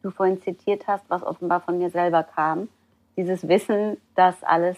du 0.03 0.11
vorhin 0.11 0.43
zitiert 0.43 0.87
hast, 0.87 1.09
was 1.09 1.23
offenbar 1.23 1.61
von 1.61 1.79
mir 1.79 1.91
selber 1.91 2.23
kam, 2.23 2.69
dieses 3.17 3.47
Wissen, 3.47 3.97
dass 4.15 4.43
alles 4.43 4.77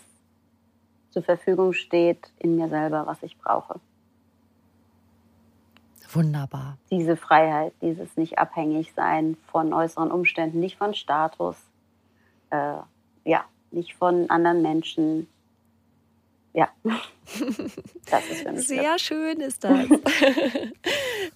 zur 1.11 1.23
Verfügung 1.23 1.73
steht 1.73 2.31
in 2.39 2.57
mir 2.57 2.69
selber, 2.69 3.07
was 3.07 3.23
ich 3.23 3.39
brauche. 3.39 3.81
Wunderbar. 6.13 6.79
Diese 6.91 7.17
Freiheit, 7.17 7.73
dieses 7.81 8.17
nicht 8.17 8.39
abhängig 8.39 8.93
sein 8.95 9.37
von 9.51 9.73
äußeren 9.73 10.11
Umständen, 10.11 10.61
nicht 10.61 10.77
von 10.77 10.95
Status, 10.95 11.57
äh, 12.51 12.77
ja, 13.25 13.45
nicht 13.71 13.95
von 13.95 14.31
anderen 14.31 14.63
Menschen. 14.63 15.29
Ja, 16.57 16.71
das 18.11 18.31
ist 18.31 18.41
für 18.41 18.53
mich 18.53 18.67
Sehr 18.67 18.93
das. 18.95 19.03
schön 19.03 19.41
ist 19.41 19.63
das. 19.63 19.87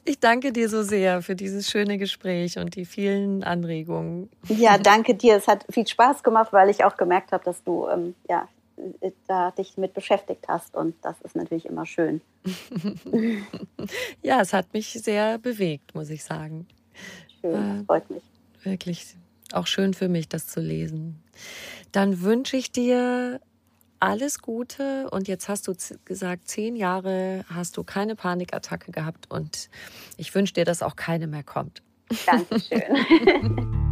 Ich 0.06 0.18
danke 0.18 0.50
dir 0.50 0.68
so 0.68 0.82
sehr 0.82 1.20
für 1.20 1.36
dieses 1.36 1.70
schöne 1.70 1.98
Gespräch 1.98 2.58
und 2.58 2.74
die 2.74 2.86
vielen 2.86 3.44
Anregungen. 3.44 4.30
Ja, 4.48 4.78
danke 4.78 5.14
dir. 5.14 5.36
Es 5.36 5.46
hat 5.46 5.66
viel 5.68 5.86
Spaß 5.86 6.22
gemacht, 6.22 6.52
weil 6.52 6.70
ich 6.70 6.84
auch 6.84 6.96
gemerkt 6.96 7.32
habe, 7.32 7.44
dass 7.44 7.62
du 7.62 7.86
ähm, 7.88 8.14
ja, 8.28 8.48
da 9.26 9.50
dich 9.50 9.76
mit 9.76 9.92
beschäftigt 9.92 10.46
hast 10.48 10.74
und 10.74 10.94
das 11.02 11.20
ist 11.20 11.36
natürlich 11.36 11.66
immer 11.66 11.84
schön. 11.84 12.22
ja, 14.22 14.40
es 14.40 14.54
hat 14.54 14.72
mich 14.72 14.92
sehr 14.92 15.38
bewegt, 15.38 15.94
muss 15.94 16.08
ich 16.08 16.24
sagen. 16.24 16.66
Schön, 17.42 17.80
äh, 17.82 17.84
freut 17.84 18.08
mich. 18.08 18.22
Wirklich 18.62 19.16
auch 19.52 19.66
schön 19.66 19.92
für 19.92 20.08
mich, 20.08 20.28
das 20.28 20.46
zu 20.46 20.60
lesen. 20.60 21.22
Dann 21.92 22.22
wünsche 22.22 22.56
ich 22.56 22.72
dir 22.72 23.40
alles 24.00 24.40
Gute 24.40 25.08
und 25.10 25.28
jetzt 25.28 25.48
hast 25.48 25.68
du 25.68 25.74
gesagt, 26.04 26.48
zehn 26.48 26.74
Jahre 26.74 27.44
hast 27.48 27.76
du 27.76 27.84
keine 27.84 28.16
Panikattacke 28.16 28.92
gehabt 28.92 29.30
und 29.30 29.68
ich 30.16 30.34
wünsche 30.34 30.54
dir, 30.54 30.64
dass 30.64 30.82
auch 30.82 30.96
keine 30.96 31.26
mehr 31.26 31.44
kommt. 31.44 31.82
Dankeschön. 32.26 33.80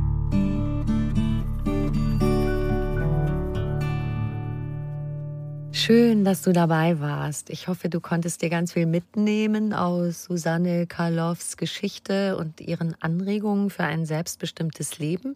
Schön, 5.78 6.24
dass 6.24 6.42
du 6.42 6.52
dabei 6.52 6.98
warst. 6.98 7.50
Ich 7.50 7.68
hoffe, 7.68 7.88
du 7.88 8.00
konntest 8.00 8.42
dir 8.42 8.50
ganz 8.50 8.72
viel 8.72 8.84
mitnehmen 8.84 9.72
aus 9.72 10.24
Susanne 10.24 10.88
Karloffs 10.88 11.56
Geschichte 11.56 12.36
und 12.36 12.60
ihren 12.60 12.96
Anregungen 13.00 13.70
für 13.70 13.84
ein 13.84 14.04
selbstbestimmtes 14.04 14.98
Leben. 14.98 15.34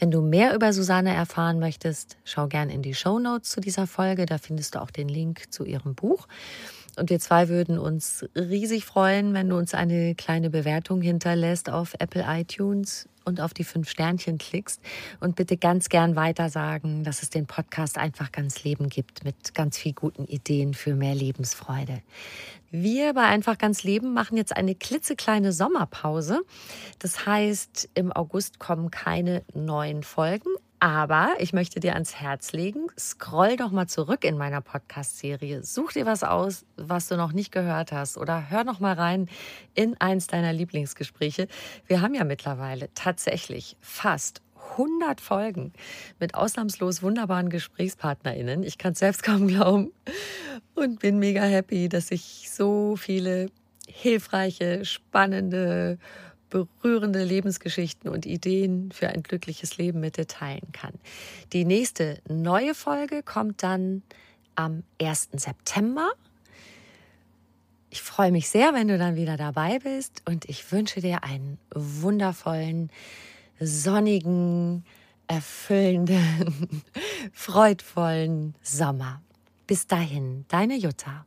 Wenn 0.00 0.10
du 0.10 0.22
mehr 0.22 0.56
über 0.56 0.72
Susanne 0.72 1.14
erfahren 1.14 1.60
möchtest, 1.60 2.16
schau 2.24 2.48
gern 2.48 2.68
in 2.68 2.82
die 2.82 2.94
Show 2.94 3.20
Notes 3.20 3.50
zu 3.50 3.60
dieser 3.60 3.86
Folge. 3.86 4.26
Da 4.26 4.38
findest 4.38 4.74
du 4.74 4.82
auch 4.82 4.90
den 4.90 5.08
Link 5.08 5.52
zu 5.52 5.64
ihrem 5.64 5.94
Buch. 5.94 6.26
Und 7.00 7.08
wir 7.08 7.18
zwei 7.18 7.48
würden 7.48 7.78
uns 7.78 8.26
riesig 8.36 8.84
freuen, 8.84 9.32
wenn 9.32 9.48
du 9.48 9.56
uns 9.56 9.72
eine 9.72 10.14
kleine 10.14 10.50
Bewertung 10.50 11.00
hinterlässt 11.00 11.70
auf 11.70 11.94
Apple 11.98 12.26
iTunes 12.28 13.08
und 13.24 13.40
auf 13.40 13.54
die 13.54 13.64
fünf 13.64 13.88
Sternchen 13.88 14.36
klickst 14.36 14.82
und 15.18 15.34
bitte 15.34 15.56
ganz 15.56 15.88
gern 15.88 16.14
weitersagen, 16.14 17.02
dass 17.02 17.22
es 17.22 17.30
den 17.30 17.46
Podcast 17.46 17.96
einfach 17.96 18.32
ganz 18.32 18.64
Leben 18.64 18.90
gibt 18.90 19.24
mit 19.24 19.54
ganz 19.54 19.78
viel 19.78 19.94
guten 19.94 20.26
Ideen 20.26 20.74
für 20.74 20.94
mehr 20.94 21.14
Lebensfreude. 21.14 22.02
Wir 22.70 23.14
bei 23.14 23.24
Einfach 23.24 23.56
ganz 23.56 23.82
Leben 23.82 24.12
machen 24.12 24.36
jetzt 24.36 24.54
eine 24.54 24.74
klitzekleine 24.74 25.52
Sommerpause. 25.52 26.42
Das 26.98 27.24
heißt, 27.24 27.88
im 27.94 28.12
August 28.12 28.58
kommen 28.58 28.90
keine 28.90 29.42
neuen 29.54 30.02
Folgen, 30.02 30.50
aber 30.80 31.34
ich 31.38 31.52
möchte 31.52 31.78
dir 31.78 31.92
ans 31.92 32.14
Herz 32.14 32.52
legen, 32.52 32.86
scroll 32.98 33.56
doch 33.56 33.70
mal 33.70 33.86
zurück 33.86 34.24
in 34.24 34.38
meiner 34.38 34.62
Podcast-Serie. 34.62 35.62
Such 35.62 35.92
dir 35.92 36.06
was 36.06 36.24
aus, 36.24 36.64
was 36.76 37.06
du 37.08 37.16
noch 37.16 37.32
nicht 37.32 37.52
gehört 37.52 37.92
hast 37.92 38.16
oder 38.16 38.48
hör 38.48 38.64
noch 38.64 38.80
mal 38.80 38.94
rein 38.94 39.28
in 39.74 40.00
eins 40.00 40.26
deiner 40.26 40.54
Lieblingsgespräche. 40.54 41.48
Wir 41.86 42.00
haben 42.00 42.14
ja 42.14 42.24
mittlerweile 42.24 42.88
tatsächlich 42.94 43.76
fast 43.80 44.40
100 44.72 45.20
Folgen 45.20 45.74
mit 46.18 46.34
ausnahmslos 46.34 47.02
wunderbaren 47.02 47.50
GesprächspartnerInnen. 47.50 48.62
Ich 48.62 48.78
kann 48.78 48.92
es 48.92 49.00
selbst 49.00 49.22
kaum 49.22 49.48
glauben 49.48 49.92
und 50.74 51.00
bin 51.00 51.18
mega 51.18 51.42
happy, 51.42 51.90
dass 51.90 52.10
ich 52.10 52.50
so 52.50 52.96
viele 52.96 53.50
hilfreiche, 53.86 54.86
spannende 54.86 55.98
berührende 56.50 57.24
Lebensgeschichten 57.24 58.10
und 58.10 58.26
Ideen 58.26 58.92
für 58.92 59.08
ein 59.08 59.22
glückliches 59.22 59.78
Leben 59.78 60.00
mit 60.00 60.16
dir 60.16 60.26
teilen 60.26 60.72
kann. 60.72 60.92
Die 61.52 61.64
nächste 61.64 62.18
neue 62.28 62.74
Folge 62.74 63.22
kommt 63.22 63.62
dann 63.62 64.02
am 64.56 64.82
1. 65.00 65.30
September. 65.32 66.10
Ich 67.88 68.02
freue 68.02 68.30
mich 68.30 68.48
sehr, 68.48 68.74
wenn 68.74 68.88
du 68.88 68.98
dann 68.98 69.16
wieder 69.16 69.36
dabei 69.36 69.78
bist 69.78 70.22
und 70.26 70.44
ich 70.48 70.70
wünsche 70.70 71.00
dir 71.00 71.24
einen 71.24 71.58
wundervollen, 71.74 72.90
sonnigen, 73.58 74.84
erfüllenden, 75.26 76.82
freudvollen 77.32 78.54
Sommer. 78.62 79.22
Bis 79.66 79.86
dahin, 79.86 80.44
deine 80.48 80.76
Jutta. 80.76 81.24